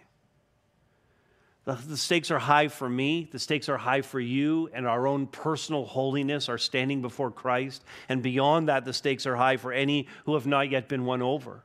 The, 1.64 1.74
the, 1.74 1.96
stakes 1.96 2.32
are 2.32 2.40
high 2.40 2.66
for 2.66 2.88
me, 2.88 3.28
the 3.30 3.38
stakes 3.38 3.68
are 3.68 3.76
high 3.76 4.02
for 4.02 4.18
you, 4.18 4.68
and 4.72 4.86
our 4.86 5.06
own 5.06 5.28
personal 5.28 5.84
holiness, 5.84 6.48
our 6.48 6.58
standing 6.58 7.00
before 7.00 7.30
Christ. 7.30 7.84
And 8.08 8.20
beyond 8.20 8.68
that, 8.68 8.84
the 8.84 8.92
stakes 8.92 9.26
are 9.26 9.36
high 9.36 9.56
for 9.56 9.72
any 9.72 10.08
who 10.24 10.34
have 10.34 10.46
not 10.46 10.70
yet 10.70 10.88
been 10.88 11.04
won 11.04 11.22
over, 11.22 11.62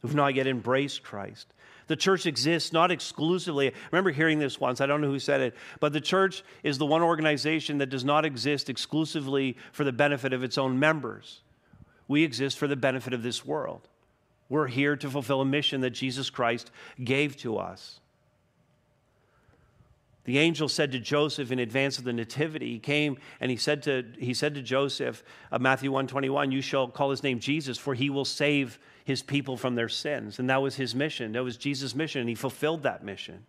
who've 0.00 0.14
not 0.14 0.34
yet 0.34 0.46
embraced 0.46 1.02
Christ. 1.02 1.52
The 1.90 1.96
church 1.96 2.24
exists 2.24 2.72
not 2.72 2.92
exclusively. 2.92 3.66
I 3.66 3.72
remember 3.90 4.12
hearing 4.12 4.38
this 4.38 4.60
once, 4.60 4.80
I 4.80 4.86
don't 4.86 5.00
know 5.00 5.10
who 5.10 5.18
said 5.18 5.40
it, 5.40 5.56
but 5.80 5.92
the 5.92 6.00
church 6.00 6.44
is 6.62 6.78
the 6.78 6.86
one 6.86 7.02
organization 7.02 7.78
that 7.78 7.90
does 7.90 8.04
not 8.04 8.24
exist 8.24 8.70
exclusively 8.70 9.56
for 9.72 9.82
the 9.82 9.90
benefit 9.90 10.32
of 10.32 10.44
its 10.44 10.56
own 10.56 10.78
members. 10.78 11.40
We 12.06 12.22
exist 12.22 12.58
for 12.58 12.68
the 12.68 12.76
benefit 12.76 13.12
of 13.12 13.24
this 13.24 13.44
world. 13.44 13.88
We're 14.48 14.68
here 14.68 14.94
to 14.94 15.10
fulfill 15.10 15.40
a 15.40 15.44
mission 15.44 15.80
that 15.80 15.90
Jesus 15.90 16.30
Christ 16.30 16.70
gave 17.02 17.36
to 17.38 17.58
us. 17.58 17.98
The 20.30 20.38
angel 20.38 20.68
said 20.68 20.92
to 20.92 21.00
Joseph 21.00 21.50
in 21.50 21.58
advance 21.58 21.98
of 21.98 22.04
the 22.04 22.12
nativity, 22.12 22.74
he 22.74 22.78
came 22.78 23.18
and 23.40 23.50
he 23.50 23.56
said 23.56 23.82
to, 23.82 24.04
he 24.16 24.32
said 24.32 24.54
to 24.54 24.62
Joseph, 24.62 25.24
Matthew 25.58 25.90
121, 25.90 26.52
you 26.52 26.62
shall 26.62 26.86
call 26.86 27.10
his 27.10 27.24
name 27.24 27.40
Jesus, 27.40 27.76
for 27.76 27.94
he 27.94 28.10
will 28.10 28.24
save 28.24 28.78
his 29.04 29.24
people 29.24 29.56
from 29.56 29.74
their 29.74 29.88
sins. 29.88 30.38
And 30.38 30.48
that 30.48 30.62
was 30.62 30.76
his 30.76 30.94
mission. 30.94 31.32
That 31.32 31.42
was 31.42 31.56
Jesus' 31.56 31.96
mission, 31.96 32.20
and 32.20 32.28
he 32.28 32.36
fulfilled 32.36 32.84
that 32.84 33.02
mission. 33.02 33.44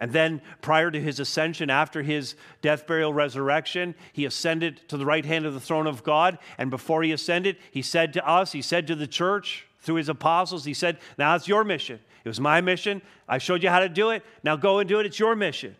And 0.00 0.14
then, 0.14 0.40
prior 0.62 0.90
to 0.90 0.98
his 0.98 1.20
ascension, 1.20 1.68
after 1.68 2.00
his 2.00 2.34
death, 2.62 2.86
burial, 2.86 3.12
resurrection, 3.12 3.96
he 4.14 4.24
ascended 4.24 4.80
to 4.88 4.96
the 4.96 5.04
right 5.04 5.26
hand 5.26 5.44
of 5.44 5.52
the 5.52 5.60
throne 5.60 5.86
of 5.86 6.02
God. 6.02 6.38
And 6.56 6.70
before 6.70 7.02
he 7.02 7.12
ascended, 7.12 7.58
he 7.70 7.82
said 7.82 8.14
to 8.14 8.26
us, 8.26 8.52
he 8.52 8.62
said 8.62 8.86
to 8.86 8.94
the 8.94 9.06
church 9.06 9.66
through 9.80 9.96
his 9.96 10.08
apostles, 10.08 10.64
he 10.64 10.72
said, 10.72 10.96
Now 11.18 11.34
it's 11.34 11.48
your 11.48 11.64
mission. 11.64 12.00
It 12.28 12.32
was 12.36 12.40
my 12.40 12.60
mission. 12.60 13.00
I 13.26 13.38
showed 13.38 13.62
you 13.62 13.70
how 13.70 13.80
to 13.80 13.88
do 13.88 14.10
it. 14.10 14.22
Now 14.42 14.54
go 14.54 14.80
and 14.80 14.88
do 14.88 15.00
it. 15.00 15.06
It's 15.06 15.18
your 15.18 15.34
mission. 15.34 15.74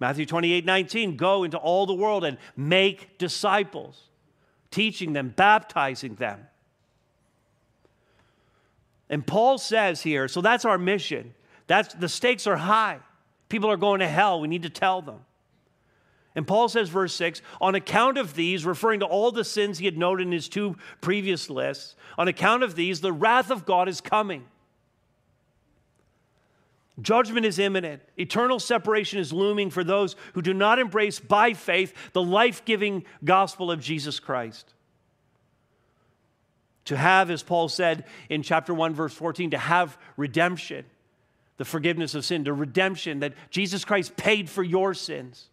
Matthew 0.00 0.24
28 0.24 0.64
19, 0.64 1.18
go 1.18 1.44
into 1.44 1.58
all 1.58 1.84
the 1.84 1.92
world 1.92 2.24
and 2.24 2.38
make 2.56 3.18
disciples, 3.18 4.00
teaching 4.70 5.12
them, 5.12 5.34
baptizing 5.36 6.14
them. 6.14 6.46
And 9.10 9.26
Paul 9.26 9.58
says 9.58 10.00
here, 10.00 10.26
so 10.26 10.40
that's 10.40 10.64
our 10.64 10.78
mission. 10.78 11.34
That's, 11.66 11.92
the 11.92 12.08
stakes 12.08 12.46
are 12.46 12.56
high. 12.56 13.00
People 13.50 13.70
are 13.70 13.76
going 13.76 14.00
to 14.00 14.08
hell. 14.08 14.40
We 14.40 14.48
need 14.48 14.62
to 14.62 14.70
tell 14.70 15.02
them. 15.02 15.20
And 16.34 16.46
Paul 16.46 16.70
says, 16.70 16.88
verse 16.88 17.12
6, 17.12 17.42
on 17.60 17.74
account 17.74 18.16
of 18.16 18.34
these, 18.34 18.64
referring 18.64 19.00
to 19.00 19.06
all 19.06 19.32
the 19.32 19.44
sins 19.44 19.76
he 19.76 19.84
had 19.84 19.98
noted 19.98 20.28
in 20.28 20.32
his 20.32 20.48
two 20.48 20.76
previous 21.02 21.50
lists, 21.50 21.94
on 22.16 22.26
account 22.26 22.62
of 22.62 22.74
these, 22.74 23.02
the 23.02 23.12
wrath 23.12 23.50
of 23.50 23.66
God 23.66 23.86
is 23.86 24.00
coming. 24.00 24.46
Judgment 27.00 27.44
is 27.44 27.58
imminent. 27.58 28.02
Eternal 28.18 28.58
separation 28.58 29.18
is 29.18 29.32
looming 29.32 29.70
for 29.70 29.84
those 29.84 30.16
who 30.32 30.42
do 30.42 30.54
not 30.54 30.78
embrace 30.78 31.20
by 31.20 31.52
faith 31.52 31.92
the 32.12 32.22
life 32.22 32.64
giving 32.64 33.04
gospel 33.24 33.70
of 33.70 33.80
Jesus 33.80 34.18
Christ. 34.18 34.72
To 36.86 36.96
have, 36.96 37.30
as 37.30 37.42
Paul 37.42 37.68
said 37.68 38.04
in 38.30 38.42
chapter 38.42 38.72
1, 38.72 38.94
verse 38.94 39.12
14, 39.12 39.50
to 39.50 39.58
have 39.58 39.98
redemption 40.16 40.84
the 41.56 41.64
forgiveness 41.64 42.14
of 42.14 42.24
sin, 42.24 42.44
the 42.44 42.52
redemption 42.52 43.20
that 43.20 43.32
Jesus 43.50 43.84
Christ 43.84 44.16
paid 44.16 44.50
for 44.50 44.62
your 44.62 44.94
sins 44.94 45.48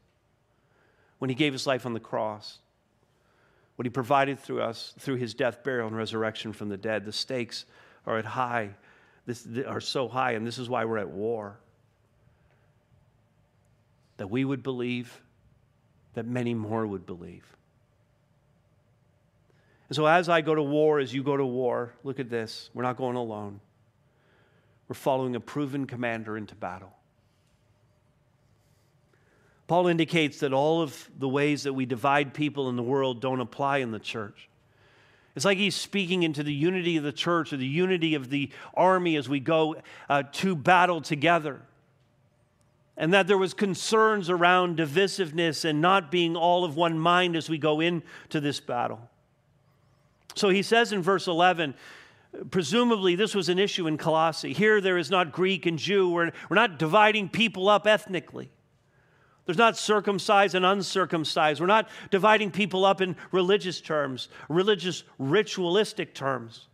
when 1.20 1.30
he 1.30 1.36
gave 1.36 1.54
his 1.54 1.66
life 1.66 1.86
on 1.86 1.94
the 1.94 2.00
cross. 2.00 2.60
What 3.76 3.86
he 3.86 3.89
provided 3.89 4.39
through 4.39 4.62
us 4.62 4.94
through 5.00 5.16
his 5.16 5.34
death, 5.34 5.64
burial, 5.64 5.88
and 5.88 5.96
resurrection 5.96 6.54
from 6.54 6.70
the 6.70 6.78
dead. 6.78 7.06
The 7.06 7.12
stakes 7.12 7.66
are 8.06 8.18
at 8.18 8.26
high, 8.26 8.72
this, 9.26 9.47
are 9.65 9.82
so 9.82 10.07
high, 10.07 10.32
and 10.32 10.45
this 10.45 10.57
is 10.57 10.69
why 10.69 10.86
we're 10.86 10.97
at 10.97 11.09
war. 11.09 11.57
That 14.17 14.30
we 14.30 14.45
would 14.45 14.63
believe, 14.63 15.21
that 16.13 16.26
many 16.26 16.53
more 16.53 16.86
would 16.86 17.05
believe. 17.05 17.45
And 19.89 19.95
so, 19.95 20.05
as 20.05 20.30
I 20.30 20.41
go 20.41 20.55
to 20.55 20.63
war, 20.63 20.99
as 20.99 21.13
you 21.13 21.24
go 21.24 21.38
to 21.38 21.45
war, 21.45 21.93
look 22.03 22.19
at 22.19 22.30
this. 22.30 22.69
We're 22.74 22.84
not 22.84 22.97
going 22.97 23.15
alone. 23.15 23.59
We're 24.88 24.95
following 24.95 25.36
a 25.36 25.39
proven 25.39 25.86
commander 25.86 26.38
into 26.38 26.55
battle. 26.55 26.93
Paul 29.67 29.88
indicates 29.88 30.39
that 30.39 30.51
all 30.51 30.82
of 30.82 31.09
the 31.17 31.30
ways 31.30 31.63
that 31.63 31.74
we 31.74 31.86
divide 31.86 32.34
people 32.34 32.69
in 32.69 32.76
the 32.76 32.84
world 32.84 33.21
don't 33.21 33.39
apply 33.39 33.78
in 33.78 33.91
the 33.91 33.99
church. 33.99 34.49
It's 35.36 35.45
like 35.45 35.57
he's 35.57 35.75
speaking 35.75 36.23
into 36.23 36.43
the 36.43 36.53
unity 36.53 36.97
of 36.97 37.03
the 37.03 37.11
church 37.11 37.53
or 37.53 37.57
the 37.57 37.65
unity 37.65 38.13
of 38.13 38.29
the 38.29 38.51
army 38.75 39.15
as 39.15 39.27
we 39.27 39.39
go 39.39 39.75
uh, 40.09 40.23
to 40.34 40.55
battle 40.55 41.01
together. 41.01 41.61
And 42.95 43.13
that 43.13 43.25
there 43.25 43.39
was 43.39 43.55
concerns 43.55 44.29
around 44.29 44.77
divisiveness 44.77 45.65
and 45.65 45.81
not 45.81 46.11
being 46.11 46.36
all 46.36 46.63
of 46.63 46.75
one 46.75 46.99
mind 46.99 47.36
as 47.36 47.49
we 47.49 47.57
go 47.57 47.79
into 47.79 48.39
this 48.39 48.59
battle. 48.59 49.09
So 50.36 50.49
he 50.49 50.61
says 50.61 50.93
in 50.93 51.01
verse 51.01 51.27
11, 51.27 51.73
Presumably, 52.49 53.15
this 53.15 53.36
was 53.36 53.49
an 53.49 53.59
issue 53.59 53.86
in 53.88 53.97
Colossae. 53.97 54.53
Here, 54.53 54.81
there 54.81 54.97
is 54.97 55.11
not 55.11 55.31
Greek 55.31 55.67
and 55.67 55.77
Jew. 55.77 56.09
We're, 56.09 56.31
we're 56.49 56.55
not 56.55 56.79
dividing 56.79 57.29
people 57.29 57.69
up 57.69 57.86
ethnically. 57.86 58.49
There's 59.46 59.58
not 59.58 59.78
circumcised 59.78 60.56
and 60.56 60.66
uncircumcised. 60.66 61.60
We're 61.60 61.68
not 61.68 61.89
dividing 62.12 62.52
people 62.52 62.86
up 62.86 63.02
in 63.02 63.16
religious 63.32 63.82
terms, 63.82 64.30
religious, 64.48 65.04
ritualistic 65.20 66.14
terms. 66.14 66.68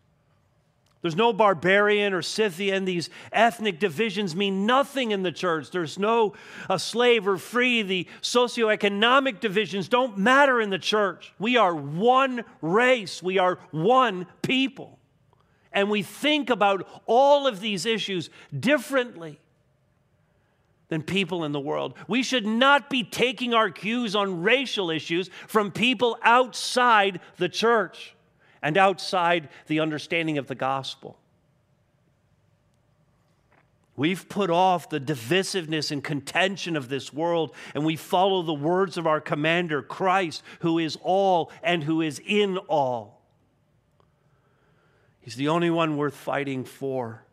There's 1.02 1.16
no 1.16 1.32
barbarian 1.32 2.14
or 2.14 2.22
Scythian. 2.22 2.86
These 2.86 3.10
ethnic 3.32 3.80
divisions 3.80 4.36
mean 4.36 4.66
nothing 4.66 5.12
in 5.12 5.24
the 5.24 5.32
church. 5.32 5.72
There's 5.72 5.98
no 5.98 6.34
a 6.70 6.78
slave 6.78 7.28
or 7.28 7.38
free. 7.38 7.82
The 7.82 8.08
socioeconomic 8.22 9.40
divisions 9.40 9.88
don't 9.88 10.18
matter 10.18 10.60
in 10.60 10.70
the 10.70 10.78
church. 10.78 11.34
We 11.40 11.56
are 11.56 11.74
one 11.74 12.44
race, 12.62 13.24
we 13.24 13.38
are 13.38 13.60
one 13.72 14.28
people 14.42 15.00
and 15.72 15.90
we 15.90 16.02
think 16.02 16.50
about 16.50 16.88
all 17.06 17.48
of 17.48 17.60
these 17.60 17.86
issues 17.86 18.30
differently 18.58 19.40
than 20.90 21.04
people 21.04 21.46
in 21.46 21.52
the 21.52 21.60
world. 21.60 21.94
We 22.08 22.24
should 22.24 22.46
not 22.46 22.90
be 22.90 23.04
taking 23.04 23.54
our 23.54 23.70
cues 23.70 24.16
on 24.16 24.42
racial 24.42 24.90
issues 24.92 25.30
from 25.48 25.72
people 25.72 26.18
outside 26.24 27.22
the 27.38 27.50
church 27.50 28.16
and 28.62 28.78
outside 28.78 29.50
the 29.68 29.80
understanding 29.80 30.38
of 30.38 30.48
the 30.48 30.56
gospel. 30.56 31.18
We've 33.96 34.28
put 34.30 34.50
off 34.50 34.90
the 34.90 35.00
divisiveness 35.00 35.92
and 35.92 36.02
contention 36.02 36.78
of 36.78 36.88
this 36.88 37.12
world, 37.12 37.54
and 37.76 37.86
we 37.86 37.98
follow 37.98 38.42
the 38.42 38.54
words 38.54 38.98
of 38.98 39.06
our 39.06 39.20
commander, 39.20 39.82
Christ, 39.82 40.42
who 40.62 40.80
is 40.80 40.98
all 41.02 41.52
and 41.62 41.84
who 41.84 42.02
is 42.02 42.22
in 42.26 42.58
all. 42.58 43.22
He's 45.20 45.36
the 45.36 45.50
only 45.50 45.70
one 45.70 45.98
worth 45.98 46.16
fighting 46.16 46.64
for, 46.64 47.24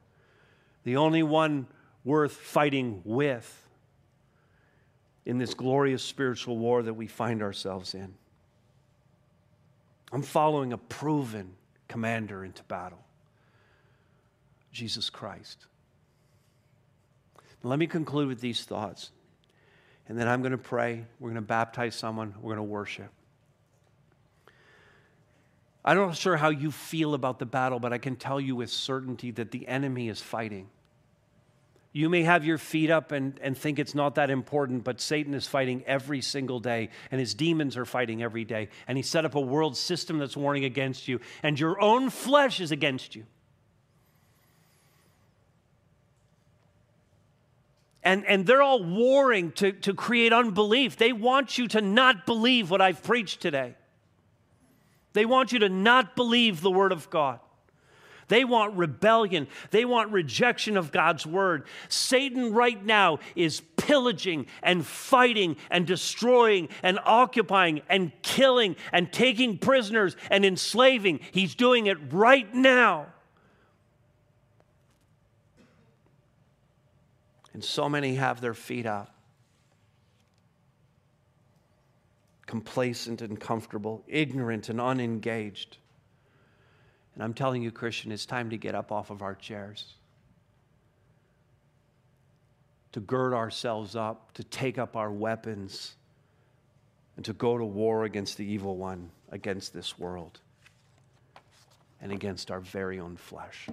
the 0.82 0.96
only 0.96 1.22
one 1.22 1.68
worth 2.06 2.32
fighting 2.32 3.02
with 3.04 3.68
in 5.26 5.38
this 5.38 5.54
glorious 5.54 6.04
spiritual 6.04 6.56
war 6.56 6.84
that 6.84 6.94
we 6.94 7.08
find 7.08 7.42
ourselves 7.42 7.94
in. 7.94 8.14
I'm 10.12 10.22
following 10.22 10.72
a 10.72 10.78
proven 10.78 11.54
commander 11.88 12.44
into 12.44 12.62
battle 12.62 13.04
Jesus 14.70 15.10
Christ. 15.10 15.66
Let 17.64 17.80
me 17.80 17.88
conclude 17.88 18.28
with 18.28 18.40
these 18.40 18.62
thoughts. 18.62 19.10
And 20.08 20.16
then 20.16 20.28
I'm 20.28 20.42
going 20.42 20.52
to 20.52 20.58
pray. 20.58 21.04
We're 21.18 21.30
going 21.30 21.42
to 21.42 21.48
baptize 21.48 21.96
someone. 21.96 22.34
We're 22.36 22.54
going 22.54 22.58
to 22.58 22.62
worship. 22.62 23.10
I'm 25.84 25.96
not 25.96 26.14
sure 26.14 26.36
how 26.36 26.50
you 26.50 26.70
feel 26.70 27.14
about 27.14 27.40
the 27.40 27.46
battle, 27.46 27.80
but 27.80 27.92
I 27.92 27.98
can 27.98 28.14
tell 28.14 28.40
you 28.40 28.54
with 28.54 28.70
certainty 28.70 29.32
that 29.32 29.50
the 29.50 29.66
enemy 29.66 30.08
is 30.08 30.20
fighting. 30.20 30.68
You 31.96 32.10
may 32.10 32.24
have 32.24 32.44
your 32.44 32.58
feet 32.58 32.90
up 32.90 33.10
and, 33.10 33.40
and 33.40 33.56
think 33.56 33.78
it's 33.78 33.94
not 33.94 34.16
that 34.16 34.28
important, 34.28 34.84
but 34.84 35.00
Satan 35.00 35.32
is 35.32 35.46
fighting 35.46 35.82
every 35.86 36.20
single 36.20 36.60
day, 36.60 36.90
and 37.10 37.18
his 37.18 37.32
demons 37.32 37.74
are 37.74 37.86
fighting 37.86 38.22
every 38.22 38.44
day. 38.44 38.68
And 38.86 38.98
he 38.98 39.02
set 39.02 39.24
up 39.24 39.34
a 39.34 39.40
world 39.40 39.78
system 39.78 40.18
that's 40.18 40.36
warring 40.36 40.66
against 40.66 41.08
you, 41.08 41.20
and 41.42 41.58
your 41.58 41.80
own 41.80 42.10
flesh 42.10 42.60
is 42.60 42.70
against 42.70 43.16
you. 43.16 43.24
And, 48.02 48.26
and 48.26 48.44
they're 48.44 48.60
all 48.60 48.84
warring 48.84 49.52
to, 49.52 49.72
to 49.72 49.94
create 49.94 50.34
unbelief. 50.34 50.98
They 50.98 51.14
want 51.14 51.56
you 51.56 51.66
to 51.68 51.80
not 51.80 52.26
believe 52.26 52.70
what 52.70 52.82
I've 52.82 53.02
preached 53.02 53.40
today. 53.40 53.74
They 55.14 55.24
want 55.24 55.50
you 55.50 55.60
to 55.60 55.70
not 55.70 56.14
believe 56.14 56.60
the 56.60 56.70
Word 56.70 56.92
of 56.92 57.08
God. 57.08 57.40
They 58.28 58.44
want 58.44 58.76
rebellion. 58.76 59.46
They 59.70 59.84
want 59.84 60.12
rejection 60.12 60.76
of 60.76 60.92
God's 60.92 61.26
word. 61.26 61.66
Satan 61.88 62.52
right 62.52 62.84
now 62.84 63.20
is 63.34 63.62
pillaging 63.76 64.46
and 64.62 64.84
fighting 64.84 65.56
and 65.70 65.86
destroying 65.86 66.68
and 66.82 66.98
occupying 67.04 67.82
and 67.88 68.12
killing 68.22 68.76
and 68.92 69.12
taking 69.12 69.58
prisoners 69.58 70.16
and 70.30 70.44
enslaving. 70.44 71.20
He's 71.30 71.54
doing 71.54 71.86
it 71.86 71.98
right 72.12 72.52
now. 72.54 73.06
And 77.52 77.64
so 77.64 77.88
many 77.88 78.16
have 78.16 78.40
their 78.40 78.54
feet 78.54 78.86
up. 78.86 79.16
complacent 82.46 83.22
and 83.22 83.38
comfortable, 83.38 84.04
ignorant 84.06 84.68
and 84.68 84.80
unengaged. 84.80 85.78
And 87.16 87.24
I'm 87.24 87.34
telling 87.34 87.62
you, 87.62 87.72
Christian, 87.72 88.12
it's 88.12 88.26
time 88.26 88.50
to 88.50 88.56
get 88.56 88.76
up 88.76 88.92
off 88.92 89.10
of 89.10 89.22
our 89.22 89.34
chairs. 89.34 89.96
to 92.96 93.00
gird 93.00 93.34
ourselves 93.34 93.94
up, 93.94 94.32
to 94.32 94.42
take 94.42 94.78
up 94.78 94.96
our 94.96 95.12
weapons, 95.12 95.96
and 97.16 97.26
to 97.26 97.34
go 97.34 97.58
to 97.58 97.64
war 97.66 98.04
against 98.04 98.38
the 98.38 98.44
evil 98.46 98.78
one, 98.78 99.10
against 99.28 99.74
this 99.74 99.98
world, 99.98 100.40
and 102.00 102.10
against 102.10 102.50
our 102.50 102.60
very 102.60 102.98
own 102.98 103.14
flesh. 103.14 103.68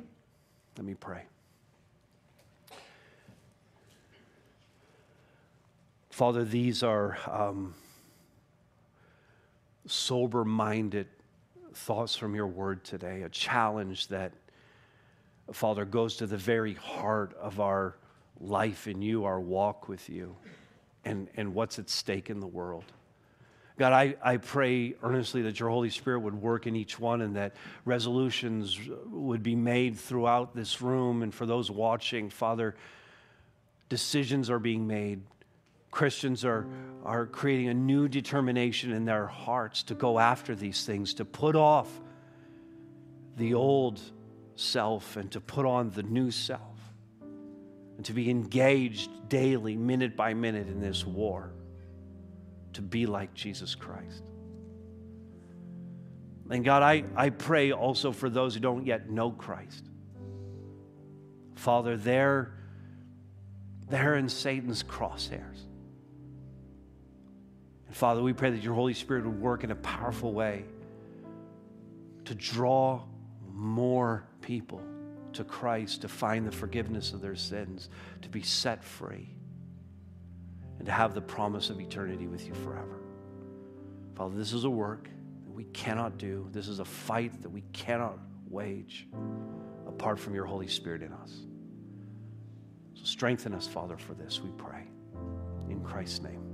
Let 0.75 0.85
me 0.85 0.93
pray. 0.93 1.23
Father, 6.09 6.43
these 6.43 6.83
are 6.83 7.17
um, 7.25 7.73
sober 9.87 10.43
minded 10.43 11.07
thoughts 11.75 12.15
from 12.15 12.35
your 12.35 12.47
word 12.47 12.83
today, 12.83 13.23
a 13.23 13.29
challenge 13.29 14.07
that, 14.07 14.33
Father, 15.51 15.85
goes 15.85 16.17
to 16.17 16.27
the 16.27 16.37
very 16.37 16.73
heart 16.73 17.33
of 17.39 17.59
our 17.59 17.95
life 18.39 18.87
in 18.87 19.01
you, 19.01 19.25
our 19.25 19.39
walk 19.39 19.87
with 19.87 20.09
you, 20.09 20.35
and, 21.05 21.27
and 21.35 21.53
what's 21.53 21.79
at 21.79 21.89
stake 21.89 22.29
in 22.29 22.39
the 22.39 22.47
world. 22.47 22.85
God, 23.77 23.91
I, 23.91 24.15
I 24.21 24.37
pray 24.37 24.93
earnestly 25.01 25.41
that 25.43 25.59
your 25.59 25.69
Holy 25.69 25.89
Spirit 25.89 26.19
would 26.19 26.35
work 26.35 26.67
in 26.67 26.75
each 26.75 26.99
one 26.99 27.21
and 27.21 27.35
that 27.35 27.55
resolutions 27.85 28.79
would 29.07 29.41
be 29.41 29.55
made 29.55 29.97
throughout 29.97 30.55
this 30.55 30.81
room 30.81 31.23
and 31.23 31.33
for 31.33 31.47
those 31.47 31.71
watching. 31.71 32.29
Father, 32.29 32.75
decisions 33.89 34.49
are 34.51 34.59
being 34.59 34.85
made. 34.85 35.21
Christians 35.93 36.43
are, 36.43 36.65
are 37.05 37.27
creating 37.27 37.67
a 37.67 37.73
new 37.73 38.07
determination 38.07 38.91
in 38.91 39.05
their 39.05 39.27
hearts 39.27 39.83
to 39.83 39.93
go 39.93 40.17
after 40.17 40.55
these 40.55 40.85
things, 40.85 41.13
to 41.13 41.23
put 41.23 41.55
off 41.55 41.87
the 43.37 43.53
old 43.53 44.01
self 44.55 45.17
and 45.17 45.31
to 45.31 45.39
put 45.39 45.67
on 45.67 45.91
the 45.91 46.01
new 46.01 46.31
self, 46.31 46.79
and 47.95 48.03
to 48.05 48.13
be 48.13 48.31
engaged 48.31 49.11
daily, 49.29 49.77
minute 49.77 50.15
by 50.15 50.33
minute, 50.33 50.67
in 50.67 50.81
this 50.81 51.05
war 51.05 51.51
to 52.73 52.81
be 52.81 53.05
like 53.05 53.31
Jesus 53.35 53.75
Christ. 53.75 54.23
And 56.49 56.65
God, 56.65 56.81
I, 56.81 57.03
I 57.15 57.29
pray 57.29 57.71
also 57.71 58.11
for 58.11 58.31
those 58.31 58.55
who 58.55 58.59
don't 58.59 58.87
yet 58.87 59.11
know 59.11 59.29
Christ. 59.29 59.85
Father, 61.53 61.97
they're, 61.97 62.55
they're 63.89 64.15
in 64.15 64.27
Satan's 64.27 64.81
crosshairs. 64.81 65.67
Father, 67.93 68.23
we 68.23 68.33
pray 68.33 68.49
that 68.49 68.63
your 68.63 68.73
Holy 68.73 68.95
Spirit 68.95 69.23
would 69.23 69.39
work 69.39 69.63
in 69.63 69.69
a 69.69 69.75
powerful 69.75 70.33
way 70.33 70.65
to 72.25 72.33
draw 72.33 73.03
more 73.51 74.25
people 74.41 74.81
to 75.33 75.43
Christ, 75.43 76.01
to 76.01 76.07
find 76.07 76.45
the 76.45 76.51
forgiveness 76.51 77.13
of 77.13 77.21
their 77.21 77.35
sins, 77.35 77.89
to 78.23 78.29
be 78.29 78.41
set 78.41 78.83
free 78.83 79.29
and 80.79 80.87
to 80.87 80.91
have 80.91 81.13
the 81.13 81.21
promise 81.21 81.69
of 81.69 81.79
eternity 81.79 82.25
with 82.25 82.47
you 82.47 82.53
forever. 82.55 82.99
Father, 84.15 84.35
this 84.35 84.53
is 84.53 84.63
a 84.63 84.69
work 84.69 85.07
that 85.45 85.51
we 85.51 85.65
cannot 85.65 86.17
do. 86.17 86.47
This 86.51 86.67
is 86.67 86.79
a 86.79 86.85
fight 86.85 87.43
that 87.43 87.49
we 87.49 87.61
cannot 87.73 88.17
wage 88.49 89.07
apart 89.87 90.19
from 90.19 90.33
your 90.33 90.45
Holy 90.45 90.67
Spirit 90.67 91.03
in 91.03 91.13
us. 91.13 91.41
So 92.95 93.05
strengthen 93.05 93.53
us, 93.53 93.67
Father, 93.67 93.97
for 93.97 94.15
this, 94.15 94.41
we 94.41 94.49
pray. 94.57 94.87
In 95.69 95.81
Christ's 95.83 96.21
name. 96.21 96.52